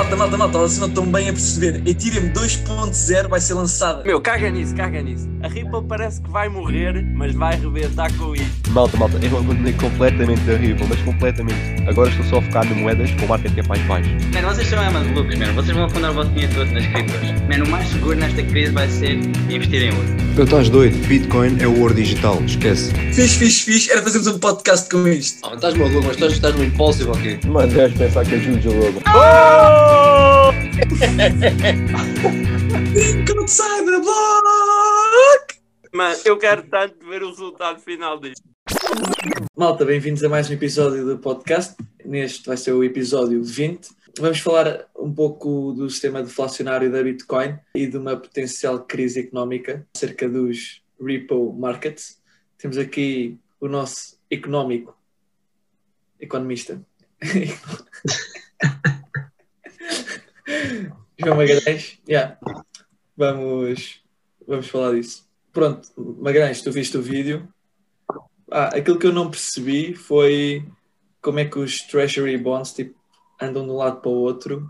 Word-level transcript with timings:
malta, 0.00 0.16
malta, 0.16 0.36
malta, 0.38 0.58
vocês 0.58 0.78
não 0.78 0.88
estão 0.88 1.04
bem 1.04 1.28
a 1.28 1.32
perceber. 1.32 1.82
Ethereum 1.86 2.32
2.0 2.32 3.28
vai 3.28 3.38
ser 3.38 3.52
lançada. 3.52 4.02
Meu, 4.02 4.18
caga 4.18 4.50
nisso, 4.50 4.74
caga 4.74 5.02
nisso. 5.02 5.28
A 5.42 5.48
Ripple 5.48 5.82
parece 5.86 6.22
que 6.22 6.30
vai 6.30 6.48
morrer, 6.48 7.04
mas 7.14 7.34
vai 7.34 7.56
rebentar 7.56 8.10
com 8.16 8.34
isto. 8.34 8.70
Malta, 8.70 8.96
malta, 8.96 9.18
eu 9.22 9.38
abandonei 9.38 9.74
completamente 9.74 10.50
a 10.50 10.56
Ripple, 10.56 10.86
mas 10.88 11.02
completamente. 11.02 11.82
Agora 11.86 12.08
estou 12.08 12.24
só 12.24 12.38
a 12.38 12.42
focar 12.42 12.66
em 12.66 12.74
moedas 12.76 13.10
com 13.12 13.26
market 13.26 13.54
cap 13.54 13.68
mais 13.68 13.82
baixo. 13.82 14.10
Mano, 14.32 14.48
vocês 14.48 14.68
são 14.68 14.82
é 14.82 14.88
malucos, 14.88 15.38
mano. 15.38 15.54
Vocês 15.54 15.76
vão 15.76 15.84
afundar 15.84 16.10
o 16.12 16.14
vosso 16.14 16.30
dinheiro 16.30 16.54
todo 16.54 16.70
nas 16.72 16.86
criptos. 16.86 17.30
Mano, 17.48 17.64
o 17.66 17.68
mais 17.68 17.88
seguro 17.88 18.16
nesta 18.16 18.42
crise 18.42 18.72
vai 18.72 18.88
ser 18.88 19.16
investir 19.50 19.82
em 19.82 19.90
ouro. 19.90 20.08
Eu 20.38 20.44
estás 20.44 20.70
doido, 20.70 20.96
Bitcoin 21.06 21.58
é 21.60 21.66
o 21.66 21.78
ouro 21.80 21.92
digital, 21.92 22.40
esquece. 22.46 22.94
Fiz, 23.12 23.34
fiz, 23.34 23.60
fiz. 23.60 23.90
Era 23.90 24.02
fazermos 24.02 24.28
um 24.28 24.38
podcast 24.38 24.88
com 24.88 25.06
isto. 25.06 25.46
Ah, 25.46 25.54
estás 25.54 25.74
maluco, 25.74 26.02
mas 26.06 26.14
estás, 26.14 26.32
estás 26.32 26.54
no 26.54 26.64
impulsivo 26.64 27.12
aqui. 27.12 27.38
Mano, 27.46 27.70
deves 27.70 27.98
pensar 27.98 28.24
que 28.24 28.36
é 28.36 28.38
Juju 28.38 28.72
logo. 28.72 29.89
Link 32.94 33.24
de 33.24 33.50
Cyberblock! 33.50 35.60
Mano, 35.92 36.16
eu 36.24 36.38
quero 36.38 36.62
tanto 36.64 37.04
ver 37.06 37.22
o 37.22 37.30
resultado 37.30 37.80
final 37.80 38.20
disto. 38.20 38.42
Malta, 39.56 39.84
bem-vindos 39.84 40.22
a 40.22 40.28
mais 40.28 40.48
um 40.48 40.52
episódio 40.52 41.04
do 41.04 41.18
podcast. 41.18 41.74
Neste 42.04 42.46
vai 42.46 42.56
ser 42.56 42.72
o 42.72 42.84
episódio 42.84 43.42
20. 43.42 43.88
Vamos 44.18 44.40
falar 44.40 44.86
um 44.96 45.12
pouco 45.12 45.72
do 45.72 45.88
sistema 45.90 46.22
deflacionário 46.22 46.90
da 46.90 47.02
Bitcoin 47.02 47.58
e 47.74 47.86
de 47.86 47.96
uma 47.96 48.16
potencial 48.16 48.80
crise 48.80 49.20
económica 49.20 49.86
acerca 49.94 50.28
dos 50.28 50.82
repo 51.00 51.52
markets. 51.52 52.20
Temos 52.58 52.78
aqui 52.78 53.38
o 53.60 53.68
nosso 53.68 54.18
económico 54.30 54.96
economista. 56.20 56.80
João 61.18 61.36
Magalhães, 61.36 61.98
yeah. 62.08 62.38
vamos, 63.16 64.02
vamos 64.46 64.68
falar 64.68 64.94
disso. 64.94 65.28
Pronto, 65.52 65.88
Magalhães, 65.96 66.62
tu 66.62 66.72
viste 66.72 66.96
o 66.96 67.02
vídeo. 67.02 67.48
Ah, 68.50 68.76
aquilo 68.76 68.98
que 68.98 69.06
eu 69.06 69.12
não 69.12 69.30
percebi 69.30 69.94
foi 69.94 70.64
como 71.20 71.38
é 71.38 71.44
que 71.44 71.58
os 71.58 71.78
Treasury 71.78 72.38
Bonds 72.38 72.72
tipo, 72.72 72.98
andam 73.40 73.64
de 73.64 73.70
um 73.70 73.76
lado 73.76 74.00
para 74.00 74.10
o 74.10 74.14
outro 74.14 74.66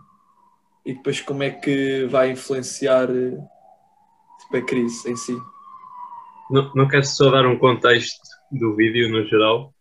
e 0.85 0.95
depois 0.95 1.21
como 1.21 1.43
é 1.43 1.51
que 1.51 2.05
vai 2.07 2.31
influenciar 2.31 3.09
tipo, 3.09 4.57
a 4.57 4.63
crise 4.63 5.11
em 5.11 5.17
si. 5.17 5.37
Não, 6.51 6.73
não 6.75 6.89
quero 6.89 7.05
só 7.05 7.31
dar 7.31 7.47
um 7.47 7.59
contexto 7.59 8.21
do 8.51 8.75
vídeo 8.75 9.09
no 9.09 9.25
geral, 9.27 9.73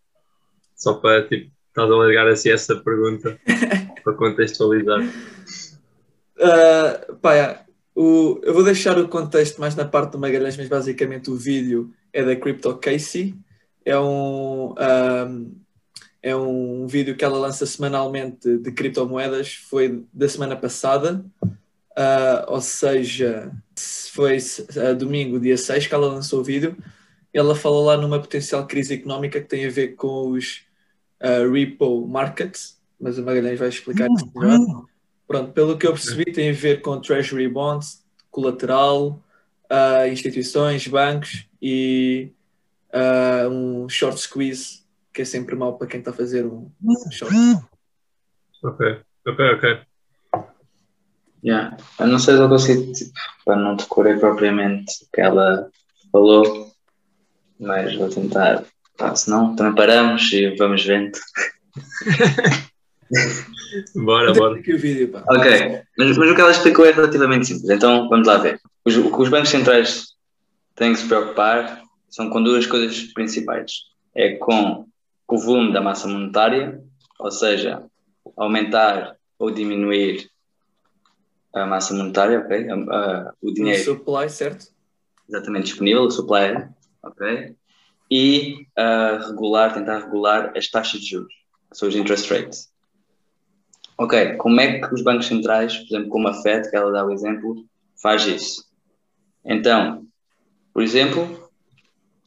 só 0.76 0.94
para 0.94 1.26
tipo, 1.26 1.50
estás 1.68 1.90
a 1.90 1.96
largar 1.96 2.28
assim 2.28 2.50
essa 2.50 2.76
pergunta 2.76 3.38
para 4.02 4.14
contextualizar. 4.14 5.00
Uh, 6.36 7.16
pá, 7.16 7.34
yeah. 7.34 7.64
o, 7.94 8.40
eu 8.42 8.54
vou 8.54 8.64
deixar 8.64 8.98
o 8.98 9.08
contexto 9.08 9.60
mais 9.60 9.74
na 9.74 9.84
parte 9.84 10.12
do 10.12 10.18
Magalhães, 10.18 10.56
mas 10.56 10.68
basicamente 10.68 11.30
o 11.30 11.36
vídeo 11.36 11.92
é 12.12 12.24
da 12.24 12.34
Crypto 12.34 12.74
Casey. 12.78 13.34
É 13.84 13.98
um, 13.98 14.74
um, 14.74 15.54
é 16.22 16.34
um 16.34 16.86
vídeo 16.86 17.16
que 17.16 17.24
ela 17.24 17.38
lança 17.38 17.66
semanalmente 17.66 18.56
de 18.58 18.72
criptomoedas. 18.72 19.54
Foi 19.54 20.04
da 20.12 20.28
semana 20.28 20.56
passada, 20.56 21.24
uh, 21.42 22.44
ou 22.48 22.60
seja, 22.60 23.52
foi 24.12 24.38
uh, 24.38 24.94
domingo, 24.96 25.38
dia 25.38 25.56
6, 25.56 25.86
que 25.86 25.94
ela 25.94 26.08
lançou 26.08 26.40
o 26.40 26.44
vídeo. 26.44 26.76
Ela 27.32 27.54
fala 27.54 27.80
lá 27.80 27.96
numa 27.96 28.18
potencial 28.18 28.66
crise 28.66 28.94
económica 28.94 29.40
que 29.40 29.46
tem 29.46 29.66
a 29.66 29.70
ver 29.70 29.94
com 29.94 30.30
os 30.30 30.64
repo 31.52 32.06
markets, 32.08 32.79
mas 33.00 33.18
o 33.18 33.22
Magalhães 33.22 33.58
vai 33.58 33.68
explicar 33.68 34.08
isso 34.10 34.30
melhor. 34.34 34.84
Pronto, 35.26 35.52
pelo 35.52 35.78
que 35.78 35.86
eu 35.86 35.92
percebi, 35.92 36.24
tem 36.24 36.50
a 36.50 36.52
ver 36.52 36.82
com 36.82 37.00
Treasury 37.00 37.48
Bonds, 37.48 38.04
colateral, 38.30 39.22
uh, 39.70 40.06
instituições, 40.10 40.86
bancos 40.86 41.46
e 41.62 42.32
uh, 42.92 43.48
um 43.48 43.88
short 43.88 44.18
squeeze, 44.20 44.82
que 45.12 45.22
é 45.22 45.24
sempre 45.24 45.54
mau 45.54 45.78
para 45.78 45.86
quem 45.86 46.00
está 46.00 46.10
a 46.10 46.14
fazer 46.14 46.44
um, 46.44 46.70
short. 47.12 47.34
Ok, 48.62 49.00
ok, 49.26 49.44
ok. 49.54 49.80
Yeah. 51.42 51.76
Eu 51.98 52.06
não 52.08 52.18
sei 52.18 52.36
se 52.36 52.42
eu 52.42 52.48
consigo, 52.48 52.92
tipo, 52.92 53.12
para 53.44 53.56
não 53.56 53.76
decorrer 53.76 54.20
propriamente 54.20 54.92
o 55.04 55.08
que 55.12 55.20
ela 55.20 55.70
falou, 56.12 56.70
mas 57.58 57.96
vou 57.96 58.08
tentar. 58.08 58.64
Pá, 58.98 59.14
se 59.16 59.30
não, 59.30 59.56
também 59.56 59.74
paramos 59.74 60.30
e 60.32 60.54
vamos 60.56 60.84
vendo. 60.84 61.18
Bora, 63.96 64.32
Tem 64.32 64.40
bora. 64.42 64.58
aqui 64.58 64.74
o 64.74 64.78
vídeo, 64.78 65.08
pá. 65.10 65.24
Ok, 65.28 65.82
mas, 65.98 66.16
mas 66.16 66.30
o 66.30 66.34
que 66.34 66.40
ela 66.40 66.50
explicou 66.50 66.84
é 66.86 66.92
relativamente 66.92 67.46
simples, 67.46 67.68
então 67.70 68.08
vamos 68.08 68.26
lá 68.26 68.36
ver. 68.38 68.60
Os, 68.84 68.96
o 68.96 69.10
que 69.10 69.22
os 69.22 69.28
bancos 69.28 69.50
centrais 69.50 70.08
têm 70.74 70.92
que 70.92 70.98
se 71.00 71.06
preocupar 71.08 71.82
são 72.08 72.30
com 72.30 72.42
duas 72.42 72.66
coisas 72.66 73.02
principais. 73.12 73.72
É 74.14 74.34
com 74.36 74.86
o 75.28 75.38
volume 75.38 75.72
da 75.72 75.80
massa 75.80 76.08
monetária, 76.08 76.80
ou 77.18 77.30
seja, 77.30 77.84
aumentar 78.36 79.16
ou 79.38 79.50
diminuir 79.50 80.28
a 81.54 81.66
massa 81.66 81.94
monetária, 81.94 82.40
ok? 82.40 82.68
A- 82.68 82.74
a- 82.74 83.34
o 83.42 83.50
O 83.50 83.54
dinheiro 83.54 83.84
supply, 83.84 84.28
certo? 84.30 84.66
exatamente 85.28 85.66
disponível, 85.66 86.02
o 86.02 86.10
supply, 86.10 86.66
ok? 87.04 87.54
E 88.10 88.66
ah, 88.76 89.20
regular, 89.28 89.72
tentar 89.72 89.98
regular 90.00 90.52
as 90.56 90.68
taxas 90.68 91.00
de 91.00 91.10
juros, 91.10 91.32
que 91.70 91.76
são 91.78 91.88
os 91.88 91.94
interest 91.94 92.28
rates. 92.32 92.69
Ok, 94.00 94.36
como 94.38 94.58
é 94.62 94.80
que 94.80 94.94
os 94.94 95.02
bancos 95.02 95.26
centrais, 95.26 95.76
por 95.76 95.94
exemplo, 95.94 96.08
como 96.08 96.26
a 96.26 96.32
Fed, 96.32 96.70
que 96.70 96.74
ela 96.74 96.90
dá 96.90 97.04
o 97.04 97.12
exemplo, 97.12 97.66
faz 98.00 98.24
isso? 98.26 98.64
Então, 99.44 100.06
por 100.72 100.82
exemplo, 100.82 101.50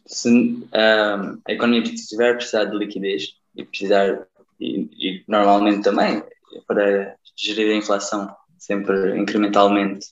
se 0.06 0.68
ah, 0.72 1.34
a 1.48 1.52
economia 1.52 1.82
estiver 1.82 2.34
a 2.34 2.36
precisar 2.36 2.66
de 2.66 2.78
liquidez 2.78 3.30
e 3.56 3.66
precisar, 3.66 4.28
e, 4.60 4.88
e 5.00 5.24
normalmente 5.28 5.82
também, 5.82 6.22
para 6.68 7.16
gerir 7.36 7.74
a 7.74 7.78
inflação 7.78 8.32
sempre 8.60 9.18
incrementalmente, 9.18 10.06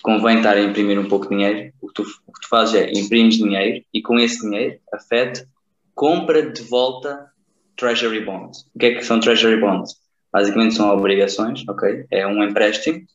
convém 0.00 0.36
estar 0.36 0.56
a 0.56 0.62
imprimir 0.62 0.96
um 1.00 1.08
pouco 1.08 1.28
de 1.28 1.34
dinheiro. 1.34 1.72
O 1.82 1.88
que 1.88 1.94
tu, 1.94 2.02
o 2.24 2.32
que 2.32 2.40
tu 2.40 2.48
fazes 2.48 2.76
é 2.76 2.92
imprimes 2.92 3.34
dinheiro 3.34 3.84
e 3.92 4.00
com 4.00 4.16
esse 4.16 4.40
dinheiro 4.42 4.78
a 4.92 4.98
Fed 5.00 5.44
compra 5.92 6.52
de 6.52 6.62
volta 6.62 7.32
Treasury 7.76 8.24
Bonds. 8.24 8.60
O 8.72 8.78
que 8.78 8.86
é 8.86 8.94
que 8.94 9.04
são 9.04 9.18
Treasury 9.18 9.60
Bonds? 9.60 10.03
Basicamente 10.34 10.74
são 10.74 10.90
obrigações, 10.90 11.62
ok? 11.68 12.06
É 12.10 12.26
um 12.26 12.42
empréstimo 12.42 13.06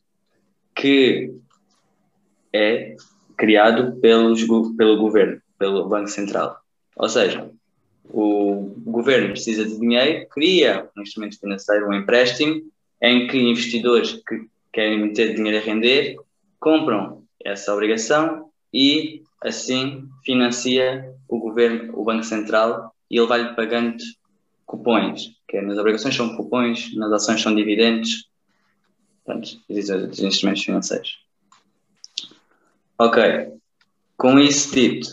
que 0.74 1.34
é 2.54 2.96
criado 3.36 4.00
pelos, 4.00 4.42
pelo 4.78 4.98
governo, 4.98 5.42
pelo 5.58 5.90
Banco 5.90 6.08
Central. 6.08 6.58
Ou 6.96 7.10
seja, 7.10 7.52
o 8.06 8.74
governo 8.86 9.32
precisa 9.32 9.66
de 9.66 9.78
dinheiro, 9.78 10.30
cria 10.30 10.90
um 10.98 11.02
instrumento 11.02 11.38
financeiro, 11.38 11.90
um 11.90 11.94
empréstimo, 11.94 12.62
em 13.02 13.28
que 13.28 13.38
investidores 13.38 14.14
que 14.26 14.48
querem 14.72 15.02
meter 15.02 15.36
dinheiro 15.36 15.58
a 15.58 15.62
render 15.62 16.16
compram 16.58 17.24
essa 17.44 17.74
obrigação 17.74 18.50
e 18.74 19.24
assim 19.44 20.08
financia 20.24 21.14
o 21.28 21.38
governo, 21.38 22.00
o 22.00 22.06
Banco 22.06 22.24
Central, 22.24 22.96
e 23.12 23.18
ele 23.18 23.28
vai-lhe 23.28 23.54
pagando 23.56 23.98
cupões, 24.70 25.32
que 25.48 25.58
é, 25.58 25.62
nas 25.64 25.80
obrigações 25.80 26.16
são 26.16 26.36
cupões, 26.36 26.96
nas 26.96 27.12
ações 27.12 27.42
são 27.42 27.56
dividendos, 27.56 28.30
portanto, 29.26 29.60
existem 29.68 29.96
outros 29.96 30.20
instrumentos 30.20 30.64
financeiros. 30.64 31.18
Ok, 33.00 33.52
com 34.16 34.38
isso 34.38 34.72
dito, 34.72 35.10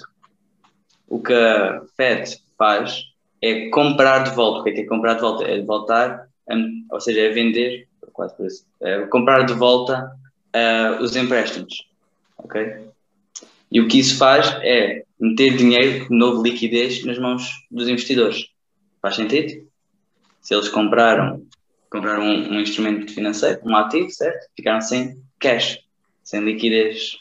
o 1.08 1.22
que 1.22 1.32
a 1.32 1.80
Fed 1.96 2.38
faz 2.58 3.04
é 3.40 3.70
comprar 3.70 4.24
de 4.24 4.34
volta. 4.34 4.60
O 4.60 4.64
que 4.64 4.70
é, 4.70 4.72
que 4.74 4.80
é 4.82 4.86
comprar 4.86 5.14
de 5.14 5.22
volta? 5.22 5.44
É 5.44 5.62
voltar, 5.62 6.28
ou 6.90 7.00
seja, 7.00 7.20
é 7.20 7.30
vender, 7.30 7.88
quase 8.12 8.36
por 8.36 8.46
isso, 8.46 8.66
é 8.82 9.06
comprar 9.06 9.46
de 9.46 9.54
volta 9.54 10.12
ah, 10.52 10.98
os 11.00 11.16
empréstimos. 11.16 11.88
Ok? 12.36 12.84
E 13.72 13.80
o 13.80 13.88
que 13.88 14.00
isso 14.00 14.18
faz 14.18 14.48
é 14.62 15.02
meter 15.18 15.56
dinheiro, 15.56 16.06
novo 16.10 16.42
liquidez, 16.42 17.02
nas 17.06 17.18
mãos 17.18 17.50
dos 17.70 17.88
investidores. 17.88 18.54
Faz 19.06 19.14
sentido? 19.14 19.64
Se 20.40 20.52
eles 20.52 20.68
compraram, 20.68 21.46
compraram 21.88 22.24
um, 22.24 22.54
um 22.54 22.60
instrumento 22.60 23.14
financeiro, 23.14 23.60
um 23.62 23.76
ativo, 23.76 24.10
certo? 24.10 24.48
Ficaram 24.56 24.80
sem 24.80 25.22
cash, 25.38 25.78
sem 26.24 26.40
liquidez. 26.40 27.16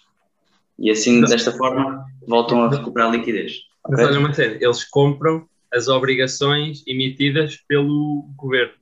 E 0.79 0.89
assim, 0.89 1.21
desta 1.21 1.51
forma, 1.51 2.03
voltam 2.27 2.63
a 2.63 2.71
recuperar 2.71 3.11
liquidez. 3.11 3.57
Mas 3.87 3.99
olha 3.99 4.17
uma 4.17 4.33
cena, 4.33 4.57
eles 4.59 4.83
compram 4.83 5.47
as 5.71 5.87
obrigações 5.87 6.81
emitidas 6.87 7.57
pelo 7.67 8.27
governo. 8.35 8.73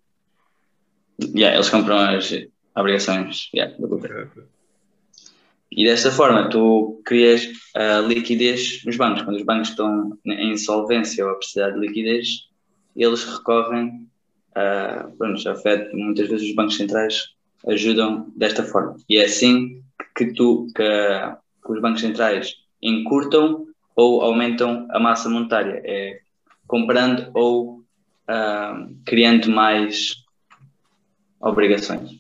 Yeah, 1.22 1.58
eles 1.58 1.70
compram 1.70 1.98
as 1.98 2.34
obrigações 2.74 3.50
yeah, 3.54 3.76
do 3.78 3.86
governo. 3.86 4.48
E 5.70 5.84
desta 5.84 6.10
forma 6.10 6.50
tu 6.50 7.02
crias 7.04 7.50
a 7.76 8.00
liquidez 8.00 8.82
nos 8.86 8.96
bancos. 8.96 9.24
Quando 9.24 9.36
os 9.36 9.44
bancos 9.44 9.72
estão 9.72 10.18
em 10.26 10.54
insolvência 10.54 11.26
ou 11.26 11.32
a 11.32 11.36
precisar 11.36 11.72
de 11.72 11.80
liquidez, 11.80 12.53
eles 12.96 13.24
recorrem 13.24 14.08
a. 14.56 15.10
Pronto, 15.18 15.40
já 15.40 15.56
Fed, 15.56 15.94
muitas 15.94 16.28
vezes 16.28 16.50
os 16.50 16.56
bancos 16.56 16.78
centrais 16.78 17.34
ajudam 17.68 18.32
desta 18.36 18.64
forma. 18.64 18.96
E 19.10 19.18
é 19.18 19.26
assim 19.26 19.82
que, 20.16 20.34
tu, 20.34 20.68
que, 20.76 20.84
que 20.84 21.72
os 21.72 21.82
bancos 21.82 22.02
centrais 22.02 22.54
encurtam 22.82 23.66
ou 23.96 24.22
aumentam 24.22 24.88
a 24.92 25.00
massa 25.00 25.30
monetária, 25.30 25.82
é 25.86 26.20
comprando 26.68 27.30
ou 27.34 27.84
ah, 28.28 28.88
criando 29.06 29.50
mais 29.50 30.16
obrigações. 31.40 32.12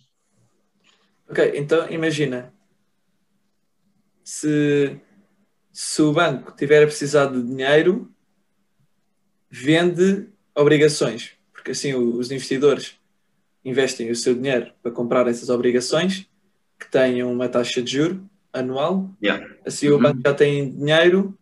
Ok, 1.30 1.54
então 1.56 1.90
imagina 1.90 2.54
se, 4.24 5.00
se 5.72 6.02
o 6.02 6.14
banco 6.14 6.56
tiver 6.56 6.84
a 6.84 6.88
precisar 6.88 7.28
de 7.28 7.42
dinheiro, 7.42 8.14
vende 9.50 10.30
obrigações, 10.56 11.32
porque 11.52 11.72
assim 11.72 11.94
o- 11.94 12.18
os 12.18 12.32
investidores 12.32 12.96
investem 13.66 14.12
o 14.12 14.16
seu 14.16 14.36
dinheiro 14.36 14.72
para 14.82 14.92
comprar 14.92 15.28
essas 15.28 15.50
obrigações 15.50 16.28
que 16.80 16.90
tenham 16.92 17.32
uma 17.32 17.48
taxa 17.48 17.82
de 17.82 17.94
juro 17.94 18.30
anual. 18.52 19.10
Yeah. 19.24 19.46
Assim 19.66 19.90
o 19.90 19.96
Uhum. 19.96 20.02
banco 20.02 20.22
já 20.26 20.34
tem 20.34 20.76
dinheiro 20.76 21.38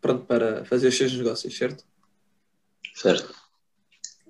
pronto, 0.00 0.24
para 0.26 0.64
fazer 0.64 0.88
os 0.88 0.96
seus 0.96 1.12
negócios, 1.12 1.56
certo? 1.56 1.84
Certo. 2.94 3.34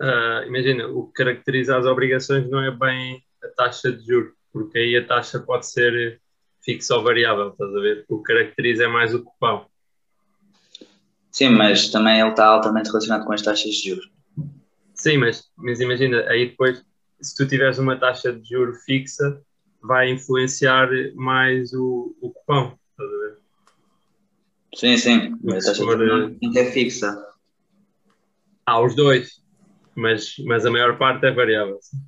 Ah, 0.01 0.45
imagina, 0.47 0.87
o 0.89 1.07
que 1.07 1.13
caracteriza 1.25 1.77
as 1.77 1.85
obrigações 1.87 2.49
não 2.49 2.63
é 2.63 2.71
bem 2.71 3.23
a 3.43 3.49
taxa 3.49 3.93
de 3.93 4.05
juros, 4.07 4.33
porque 4.53 4.79
aí 4.79 4.97
a 4.97 5.07
taxa 5.07 5.39
pode 5.41 5.71
ser 5.71 6.21
fixa 6.65 6.95
ou 6.97 7.03
variável, 7.03 7.49
estás 7.51 7.75
a 7.75 7.81
ver? 7.81 8.05
O 8.09 8.19
que 8.23 8.33
caracteriza 8.33 8.85
é 8.85 8.89
mais 8.89 9.15
o 9.15 9.23
cupão. 9.23 9.67
Sim, 11.39 11.51
mas 11.51 11.89
também 11.89 12.19
ele 12.19 12.31
está 12.31 12.47
altamente 12.47 12.89
relacionado 12.89 13.25
com 13.25 13.33
as 13.33 13.41
taxas 13.43 13.73
de 13.75 13.91
juros. 13.91 14.11
Sim, 14.93 15.19
mas, 15.19 15.49
mas 15.57 15.79
imagina, 15.79 16.23
aí 16.23 16.49
depois, 16.49 16.85
se 17.21 17.37
tu 17.37 17.47
tiveres 17.47 17.79
uma 17.79 17.97
taxa 17.97 18.33
de 18.33 18.49
juro 18.49 18.75
fixa, 18.85 19.41
vai 19.81 20.11
influenciar 20.11 20.89
mais 21.15 21.73
o, 21.73 22.13
o 22.21 22.33
cupão, 22.33 22.77
estás 22.91 23.09
a 23.09 23.19
ver? 23.19 23.39
Sim, 24.75 24.97
sim, 24.97 25.39
mas 25.45 25.65
a 25.65 25.69
taxa 25.69 25.81
de 25.81 25.87
For, 25.87 25.97
juros 25.97 26.37
não 26.43 26.61
é 26.61 26.65
fixa. 26.73 27.27
Há 28.67 28.81
os 28.81 28.97
dois, 28.97 29.41
mas, 29.95 30.35
mas 30.45 30.67
a 30.67 30.73
maior 30.73 30.99
parte 30.99 31.25
é 31.25 31.31
variável. 31.31 31.79
sim. 31.81 31.99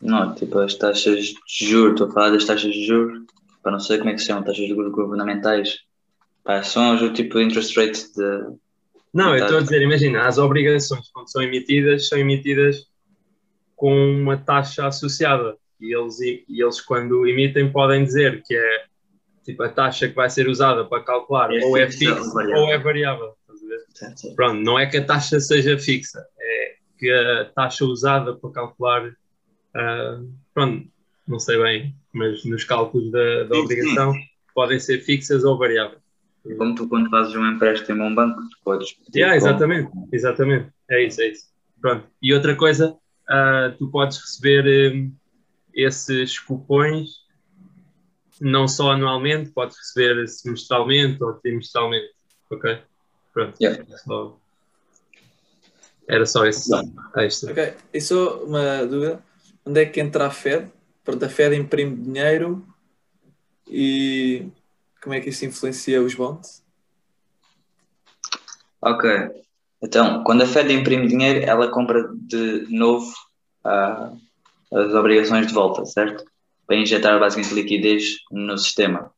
Não, 0.00 0.36
tipo 0.36 0.56
as 0.60 0.76
taxas 0.76 1.24
de 1.24 1.66
juros, 1.66 1.94
estou 1.94 2.06
a 2.06 2.12
falar 2.12 2.30
das 2.30 2.44
taxas 2.44 2.72
de 2.72 2.86
juros, 2.86 3.24
para 3.60 3.72
não 3.72 3.80
sei 3.80 3.98
como 3.98 4.10
é 4.10 4.12
que 4.12 4.20
se 4.20 4.26
chamam, 4.26 4.44
taxas 4.44 4.62
de 4.62 4.68
juros 4.68 4.92
governamentais. 4.92 5.85
Pá, 6.46 6.62
são 6.62 6.94
o 6.94 7.12
tipo 7.12 7.40
interest 7.40 7.76
rate 7.76 8.06
de. 8.14 8.56
Não, 9.12 9.36
eu 9.36 9.44
estou 9.44 9.58
a 9.58 9.62
dizer, 9.62 9.82
imagina, 9.82 10.26
as 10.26 10.38
obrigações, 10.38 11.10
quando 11.10 11.30
são 11.30 11.42
emitidas, 11.42 12.08
são 12.08 12.18
emitidas 12.18 12.86
com 13.74 13.92
uma 13.92 14.36
taxa 14.36 14.86
associada. 14.86 15.56
E 15.80 15.94
eles, 15.94 16.20
e 16.20 16.44
eles 16.48 16.80
quando 16.80 17.26
emitem, 17.26 17.70
podem 17.72 18.04
dizer 18.04 18.42
que 18.46 18.54
é 18.54 18.84
tipo 19.44 19.62
a 19.62 19.68
taxa 19.68 20.08
que 20.08 20.14
vai 20.14 20.30
ser 20.30 20.48
usada 20.48 20.84
para 20.84 21.02
calcular 21.02 21.52
É 21.52 21.64
ou 21.64 21.76
é 21.76 21.90
fixa 21.90 22.20
ou 22.56 22.72
é 22.72 22.78
variável. 22.78 23.34
Pronto, 24.36 24.62
não 24.62 24.78
é 24.78 24.86
que 24.86 24.98
a 24.98 25.04
taxa 25.04 25.40
seja 25.40 25.78
fixa, 25.78 26.24
é 26.38 26.74
que 26.98 27.10
a 27.10 27.46
taxa 27.46 27.84
usada 27.84 28.34
para 28.34 28.50
calcular, 28.50 29.10
ah, 29.74 30.20
pronto, 30.54 30.86
não 31.26 31.38
sei 31.38 31.58
bem, 31.58 31.94
mas 32.12 32.44
nos 32.44 32.64
cálculos 32.64 33.10
da, 33.10 33.44
da 33.44 33.58
obrigação 33.58 34.12
podem 34.54 34.78
ser 34.78 35.00
fixas 35.00 35.44
ou 35.44 35.58
variáveis. 35.58 36.05
Como 36.54 36.74
tu, 36.74 36.88
quando 36.88 37.10
fazes 37.10 37.34
um 37.34 37.46
empréstimo 37.50 38.02
a 38.02 38.06
um 38.06 38.14
banco, 38.14 38.40
tu 38.48 38.56
podes 38.64 38.92
pedir. 38.92 39.18
Yeah, 39.20 39.38
como- 39.40 39.50
exatamente, 39.50 39.90
exatamente. 40.12 40.72
É 40.90 41.04
isso, 41.06 41.20
é 41.20 41.28
isso. 41.28 41.46
Pronto. 41.80 42.06
E 42.22 42.32
outra 42.32 42.54
coisa, 42.56 42.96
ah, 43.28 43.74
tu 43.78 43.88
podes 43.90 44.18
receber 44.18 44.94
hum, 44.94 45.12
esses 45.74 46.38
cupons 46.38 47.24
não 48.40 48.68
só 48.68 48.92
anualmente, 48.92 49.50
podes 49.50 49.76
receber 49.78 50.26
semestralmente 50.28 51.22
ou 51.24 51.32
trimestralmente. 51.34 52.12
Ok? 52.50 52.78
Pronto. 53.32 53.56
Yeah. 53.60 53.82
Era 53.88 53.98
só- 53.98 54.38
Era 56.08 56.26
só 56.26 56.46
esse 56.46 56.70
extra. 57.16 57.50
Ok, 57.52 57.74
e 57.92 58.00
só 58.00 58.44
uma 58.44 58.86
dúvida: 58.86 59.22
onde 59.64 59.80
é 59.80 59.86
que 59.86 60.00
entra 60.00 60.26
a 60.26 60.30
Fed? 60.30 60.70
Pronto, 61.04 61.24
a 61.24 61.28
Fed 61.28 61.56
imprime 61.56 61.96
dinheiro 61.96 62.64
e 63.68 64.46
como 65.06 65.14
é 65.14 65.20
que 65.20 65.28
isso 65.28 65.44
influencia 65.44 66.02
os 66.02 66.16
bonds? 66.16 66.64
Ok. 68.82 69.08
Então, 69.80 70.24
quando 70.24 70.42
a 70.42 70.46
Fed 70.46 70.72
imprime 70.72 71.06
dinheiro, 71.06 71.44
ela 71.48 71.70
compra 71.70 72.10
de 72.12 72.66
novo 72.68 73.14
ah, 73.62 74.12
as 74.72 74.92
obrigações 74.94 75.46
de 75.46 75.54
volta, 75.54 75.86
certo? 75.86 76.24
Para 76.66 76.74
injetar 76.74 77.20
basicamente 77.20 77.54
liquidez 77.54 78.16
no 78.32 78.58
sistema. 78.58 79.12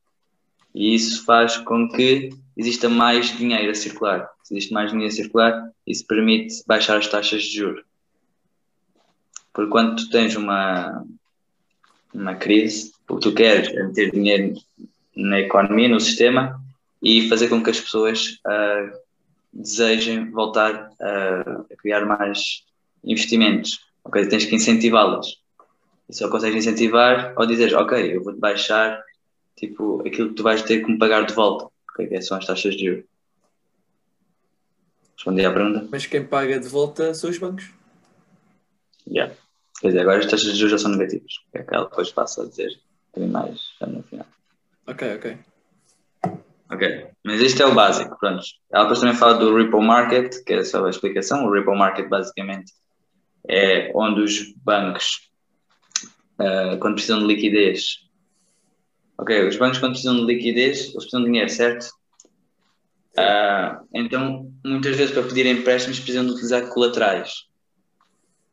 E 0.75 0.94
isso 0.94 1.25
faz 1.25 1.56
com 1.56 1.88
que 1.88 2.29
exista 2.55 2.90
mais 2.90 3.35
dinheiro 3.38 3.70
a 3.70 3.75
circular. 3.75 4.29
Se 4.43 4.52
existe 4.52 4.75
mais 4.75 4.90
dinheiro 4.90 5.11
a 5.11 5.17
circular, 5.17 5.70
isso 5.87 6.06
permite 6.06 6.62
baixar 6.67 6.99
as 6.99 7.06
taxas 7.06 7.44
de 7.44 7.56
juros. 7.56 7.82
Porque 9.55 9.70
quando 9.70 9.96
tu 9.96 10.11
tens 10.11 10.37
uma, 10.37 11.02
uma 12.12 12.35
crise, 12.35 12.93
o 13.08 13.17
que 13.17 13.23
tu 13.23 13.35
queres 13.35 13.69
é 13.69 13.82
meter 13.85 14.11
dinheiro 14.11 14.55
na 15.18 15.40
economia, 15.40 15.88
no 15.88 16.00
sistema, 16.00 16.60
e 17.02 17.28
fazer 17.28 17.48
com 17.48 17.62
que 17.62 17.70
as 17.70 17.80
pessoas 17.80 18.38
ah, 18.46 18.92
desejem 19.52 20.30
voltar 20.30 20.90
a, 21.00 21.40
a 21.72 21.76
criar 21.76 22.06
mais 22.06 22.64
investimentos. 23.04 23.80
Ok, 24.04 24.26
tens 24.28 24.44
que 24.44 24.54
incentivá-las. 24.54 25.26
E 26.08 26.14
só 26.14 26.28
consegues 26.30 26.64
incentivar 26.64 27.34
ao 27.36 27.46
dizer, 27.46 27.74
ok, 27.74 28.16
eu 28.16 28.22
vou-te 28.22 28.38
baixar 28.38 29.02
tipo, 29.56 30.00
aquilo 30.06 30.30
que 30.30 30.34
tu 30.36 30.42
vais 30.42 30.62
ter 30.62 30.82
que 30.84 30.90
me 30.90 30.98
pagar 30.98 31.26
de 31.26 31.34
volta. 31.34 31.68
Ok, 31.90 32.06
que 32.06 32.22
são 32.22 32.38
as 32.38 32.46
taxas 32.46 32.74
de 32.76 32.86
juros. 32.86 33.04
Respondi 35.16 35.44
à 35.44 35.52
pergunta? 35.52 35.86
Mas 35.90 36.06
quem 36.06 36.24
paga 36.24 36.58
de 36.60 36.68
volta 36.68 37.12
são 37.12 37.28
os 37.28 37.38
bancos. 37.38 37.70
Yeah. 39.06 39.34
Quer 39.80 39.88
dizer, 39.88 40.00
agora 40.00 40.18
as 40.18 40.26
taxas 40.26 40.52
de 40.52 40.58
juros 40.58 40.70
já 40.70 40.78
são 40.78 40.92
negativas. 40.92 41.32
Que 41.50 41.58
é 41.58 41.62
que 41.64 41.74
ela 41.74 41.88
depois 41.88 42.10
passa 42.10 42.42
a 42.42 42.46
dizer 42.46 42.78
bocadinho 43.18 43.32
mais 43.32 43.60
já 43.80 43.86
no 43.86 44.02
final. 44.02 44.26
Ok, 44.88 45.02
ok. 45.17 45.38
Ok, 46.70 47.11
mas 47.23 47.40
isto 47.43 47.62
é 47.62 47.67
o 47.67 47.75
básico, 47.75 48.17
pronto. 48.19 48.43
Ela 48.73 48.85
depois 48.85 49.00
também 49.00 49.14
fala 49.14 49.35
do 49.35 49.55
Ripple 49.55 49.87
Market, 49.87 50.43
que 50.44 50.55
é 50.55 50.64
só 50.64 50.85
a 50.85 50.88
explicação. 50.90 51.44
O 51.44 51.52
Ripple 51.52 51.76
Market 51.76 52.08
basicamente 52.08 52.73
é 53.46 53.93
onde 53.94 54.23
os 54.23 54.55
bancos, 54.64 55.31
ah, 56.38 56.79
quando 56.81 56.94
precisam 56.94 57.19
de 57.19 57.26
liquidez, 57.26 58.09
ok, 59.18 59.47
os 59.49 59.57
bancos 59.57 59.78
quando 59.78 59.92
precisam 59.92 60.16
de 60.16 60.25
liquidez, 60.25 60.78
eles 60.78 60.92
precisam 60.92 61.21
de 61.21 61.26
dinheiro, 61.26 61.50
certo? 61.50 61.90
Ah, 63.14 63.83
então, 63.92 64.50
muitas 64.64 64.97
vezes 64.97 65.12
para 65.12 65.25
pedir 65.25 65.45
empréstimos 65.45 65.99
precisam 65.99 66.25
de 66.25 66.33
utilizar 66.33 66.66
colaterais. 66.68 67.47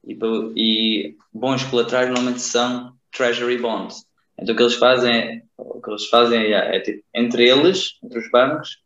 E, 0.05 0.17
e 0.55 1.17
bons 1.33 1.63
colaterais 1.63 2.07
normalmente 2.07 2.41
são 2.41 2.93
Treasury 3.11 3.57
Bonds. 3.57 4.05
Então 4.39 4.53
o 4.53 4.57
que 4.57 4.63
eles 4.63 4.75
fazem 4.75 5.11
é, 5.13 5.41
o 5.57 5.81
que 5.81 5.89
eles 5.89 6.07
fazem 6.07 6.39
é, 6.53 6.75
é 6.75 6.79
tipo, 6.79 7.03
entre 7.13 7.47
eles, 7.47 7.97
entre 8.03 8.19
os 8.19 8.29
bancos, 8.29 8.77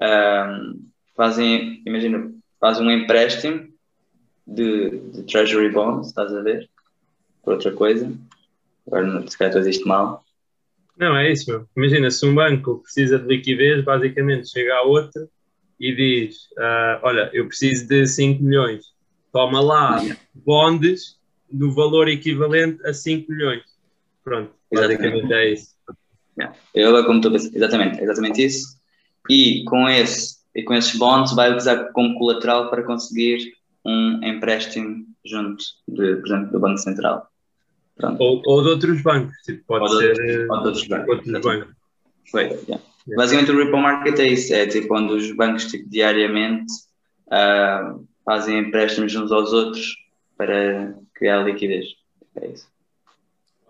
ahm, 0.00 0.74
fazem, 1.16 1.82
imagina, 1.86 2.30
fazem 2.60 2.86
um 2.86 2.90
empréstimo 2.90 3.68
de, 4.46 4.98
de 5.10 5.22
Treasury 5.24 5.70
Bonds, 5.70 6.08
estás 6.08 6.32
a 6.34 6.42
ver? 6.42 6.68
Por 7.42 7.54
outra 7.54 7.72
coisa. 7.72 8.12
Agora, 8.86 9.06
não- 9.06 9.26
se 9.26 9.36
calhar 9.36 9.50
estou 9.50 9.60
dizer 9.60 9.70
isto 9.78 9.88
mal. 9.88 10.24
Não, 10.96 11.16
é 11.16 11.30
isso, 11.30 11.50
meu. 11.50 11.68
Imagina, 11.76 12.10
se 12.10 12.24
um 12.24 12.34
banco 12.34 12.78
precisa 12.82 13.18
de 13.18 13.26
liquidez, 13.26 13.84
basicamente 13.84 14.48
chega 14.48 14.74
a 14.76 14.82
outro 14.82 15.28
e 15.78 15.94
diz: 15.94 16.48
ah, 16.58 17.00
Olha, 17.02 17.30
eu 17.34 17.46
preciso 17.46 17.86
de 17.86 18.06
5 18.06 18.42
milhões, 18.42 18.86
toma 19.32 19.60
lá 19.60 20.00
bondes 20.34 21.18
do 21.50 21.72
valor 21.72 22.08
equivalente 22.08 22.84
a 22.86 22.94
5 22.94 23.30
milhões. 23.30 23.62
Pronto, 24.24 24.52
basicamente 24.72 25.32
é 25.32 25.52
isso. 25.52 25.76
Eu 26.74 26.88
agora 26.88 27.04
como 27.04 27.18
estou 27.18 27.30
a 27.30 27.32
pensar, 27.34 27.56
exatamente, 27.56 28.02
exatamente 28.02 28.44
isso. 28.44 28.76
E 29.30 29.64
com, 29.64 29.88
esse, 29.88 30.36
e 30.54 30.62
com 30.62 30.74
esses 30.74 30.94
bonds 30.96 31.34
vai 31.34 31.48
utilizar 31.48 31.92
como 31.92 32.16
colateral 32.18 32.70
para 32.70 32.82
conseguir 32.82 33.54
um 33.84 34.20
empréstimo 34.22 35.06
junto, 35.24 35.64
de, 35.88 36.16
por 36.16 36.26
exemplo, 36.26 36.52
do 36.52 36.60
Banco 36.60 36.78
Central. 36.78 37.28
Ou, 38.18 38.42
ou 38.44 38.62
de 38.62 38.68
outros 38.68 39.00
bancos, 39.02 39.34
tipo, 39.44 39.64
pode 39.66 39.84
Ou 39.84 39.90
de 39.90 39.96
ser 39.98 40.10
outros- 40.10 40.30
eh, 40.30 40.46
ou 40.50 40.60
de 40.60 40.66
outros 40.66 40.88
bancos, 40.88 41.08
outros 41.08 41.28
exatamente. 41.28 41.60
bancos. 41.60 41.76
Foi, 42.30 42.42
yeah. 42.68 42.84
Basicamente 43.16 43.52
o 43.52 43.56
Ripple 43.56 43.80
Market 43.80 44.18
é 44.18 44.26
isso, 44.26 44.52
é 44.52 44.66
tipo 44.66 44.94
onde 44.98 45.12
os 45.14 45.32
bancos 45.32 45.64
tipo, 45.66 45.88
diariamente 45.88 46.72
ah, 47.30 47.96
fazem 48.24 48.58
empréstimos 48.58 49.14
uns 49.14 49.30
aos 49.32 49.52
outros 49.52 49.96
para 50.36 50.94
criar 51.14 51.44
liquidez. 51.44 51.86
É 52.34 52.48
isso. 52.48 52.68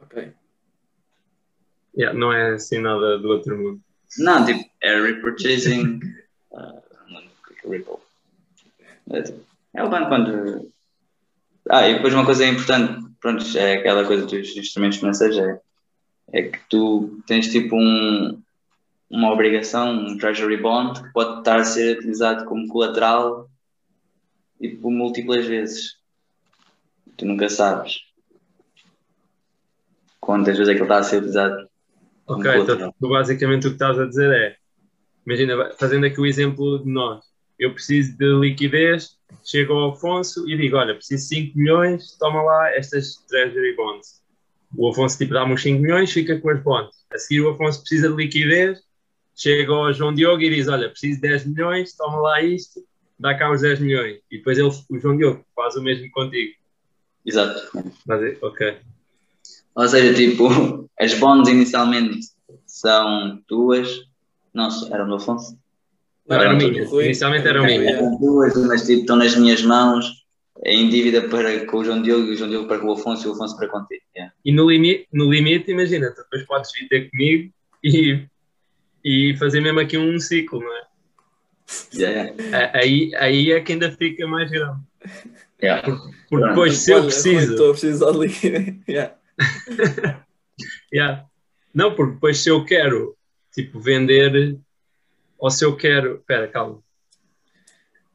Ok. 0.03 0.33
Yeah, 1.97 2.19
não 2.19 2.33
é 2.33 2.55
assim 2.55 2.79
nada 2.79 3.19
do 3.19 3.29
outro 3.29 3.57
mundo. 3.57 3.81
Não, 4.19 4.45
tipo, 4.45 4.65
é 4.83 5.01
repurchasing 5.01 6.01
ah, 6.53 6.83
Ripple. 7.69 7.97
É, 9.75 9.83
o 9.83 9.89
banco 9.89 10.09
quando. 10.09 10.73
Ah, 11.69 11.89
e 11.89 11.95
depois 11.95 12.15
uma 12.15 12.25
coisa 12.25 12.47
importante, 12.47 13.05
pronto, 13.21 13.45
é 13.59 13.75
aquela 13.75 14.05
coisa 14.05 14.27
dos 14.27 14.57
instrumentos 14.57 14.99
financeiros, 14.99 15.39
é, 15.39 15.61
é 16.33 16.43
que 16.43 16.61
tu 16.69 17.21
tens 17.27 17.51
tipo 17.51 17.75
um, 17.77 18.41
uma 19.11 19.33
obrigação, 19.33 19.91
um 19.91 20.17
treasury 20.17 20.59
bond, 20.59 21.03
que 21.03 21.13
pode 21.13 21.39
estar 21.39 21.57
a 21.57 21.65
ser 21.65 21.99
utilizado 21.99 22.45
como 22.45 22.69
colateral 22.69 23.49
tipo, 24.61 24.91
múltiplas 24.91 25.47
vezes. 25.47 25.97
Tu 27.17 27.25
nunca 27.25 27.49
sabes 27.49 28.07
quantas 30.21 30.59
vezes 30.59 30.73
é 30.73 30.75
que 30.75 30.81
ele 30.81 30.85
está 30.85 30.99
a 30.99 31.03
ser 31.03 31.19
utilizado. 31.19 31.66
Ok, 32.27 32.51
então 32.57 32.95
tu 33.01 33.09
basicamente 33.09 33.67
o 33.67 33.71
que 33.71 33.77
estás 33.77 33.99
a 33.99 34.07
dizer 34.07 34.31
é, 34.33 34.57
imagina, 35.25 35.73
fazendo 35.79 36.07
aqui 36.07 36.21
o 36.21 36.27
exemplo 36.27 36.83
de 36.83 36.91
nós, 36.91 37.25
eu 37.59 37.73
preciso 37.73 38.17
de 38.19 38.39
liquidez, 38.39 39.17
chego 39.45 39.73
ao 39.73 39.93
Afonso 39.93 40.49
e 40.49 40.57
digo, 40.57 40.77
olha, 40.77 40.95
preciso 40.95 41.29
de 41.29 41.47
5 41.47 41.59
milhões, 41.59 42.17
toma 42.19 42.43
lá 42.43 42.71
estas 42.75 43.17
Treasury 43.29 43.75
Bonds. 43.75 44.23
O 44.77 44.91
Afonso 44.91 45.17
tipo 45.17 45.33
dá-me 45.33 45.55
os 45.55 45.63
5 45.63 45.81
milhões, 45.81 46.13
fica 46.13 46.39
com 46.39 46.51
as 46.51 46.63
bonds. 46.63 46.95
A 47.13 47.19
seguir 47.19 47.41
o 47.41 47.51
Afonso 47.51 47.81
precisa 47.81 48.09
de 48.09 48.15
liquidez, 48.15 48.81
chega 49.35 49.73
ao 49.73 49.93
João 49.93 50.15
Diogo 50.15 50.43
e 50.43 50.51
diz, 50.51 50.69
olha, 50.69 50.91
preciso 50.91 51.21
de 51.21 51.29
10 51.29 51.47
milhões, 51.47 51.97
toma 51.97 52.19
lá 52.19 52.43
isto, 52.43 52.85
dá 53.19 53.35
cá 53.35 53.51
os 53.51 53.63
10 53.63 53.81
milhões. 53.81 54.21
E 54.31 54.39
depois 54.39 54.59
ele, 54.59 54.69
o 54.69 54.99
João 54.99 55.17
Diogo 55.17 55.45
faz 55.55 55.77
o 55.77 55.83
mesmo 55.83 56.11
contigo. 56.11 56.55
Exato. 57.25 57.71
Mas, 58.07 58.43
ok. 58.43 58.77
Ou 59.77 59.89
seja, 59.89 60.15
tipo, 60.15 60.89
as 60.99 61.15
bonds 61.15 61.49
inicialmente 61.49 62.21
são 62.67 63.41
tuas. 63.47 63.89
Não, 64.53 64.69
eram 64.91 65.07
do 65.07 65.17
Afonso? 65.17 65.57
Não, 66.29 66.41
Eram 66.41 66.57
minhas. 66.57 66.91
Inicialmente 66.91 67.47
eram 67.47 67.65
minhas. 67.65 67.95
Eram 67.95 68.19
duas, 68.19 68.57
mas 68.67 68.87
tipo, 68.87 69.01
estão 69.01 69.17
nas 69.17 69.37
minhas 69.37 69.63
mãos, 69.63 70.27
em 70.65 70.89
dívida 70.89 71.29
para 71.29 71.67
com 71.67 71.79
o 71.79 71.85
João 71.85 72.03
Diogo 72.03 72.25
e 72.25 72.31
o 72.31 72.37
João 72.37 72.51
Diogo 72.51 72.67
para 72.67 72.79
com 72.79 72.89
o 72.89 72.93
Afonso 72.93 73.27
e 73.27 73.31
o 73.31 73.35
Afonso 73.35 73.57
para 73.57 73.69
contigo. 73.69 74.03
Yeah. 74.17 74.35
E 74.45 74.53
no 74.53 74.69
limite, 74.69 75.07
no 75.13 75.31
limite 75.31 75.71
imagina, 75.71 76.11
tu 76.11 76.23
depois 76.23 76.47
podes 76.47 76.73
vir 76.73 76.89
ter 76.89 77.11
comigo 77.11 77.53
e, 77.85 78.27
e 79.05 79.37
fazer 79.37 79.61
mesmo 79.61 79.79
aqui 79.79 79.99
um 79.99 80.19
ciclo, 80.19 80.61
não 80.61 80.73
é? 80.73 80.87
Yeah, 81.95 82.33
Aí, 82.75 83.13
aí 83.17 83.53
é 83.53 83.61
que 83.61 83.73
ainda 83.73 83.91
fica 83.93 84.27
mais 84.27 84.51
grande. 84.51 84.81
Yeah. 85.63 85.83
Porque 86.29 86.49
depois, 86.49 86.79
se 86.79 86.93
eu 86.93 87.03
preciso. 87.03 87.53
Estou 87.53 87.69
a 87.69 87.73
precisar 87.73 88.13
de. 88.13 88.81
Yeah. 90.93 91.27
Não, 91.75 91.95
porque 91.95 92.15
depois, 92.15 92.39
se 92.39 92.49
eu 92.49 92.65
quero, 92.65 93.17
tipo, 93.53 93.79
vender. 93.79 94.59
Ou 95.39 95.51
se 95.51 95.65
eu 95.65 95.77
quero. 95.77 96.17
Espera, 96.17 96.49
calma. 96.49 96.83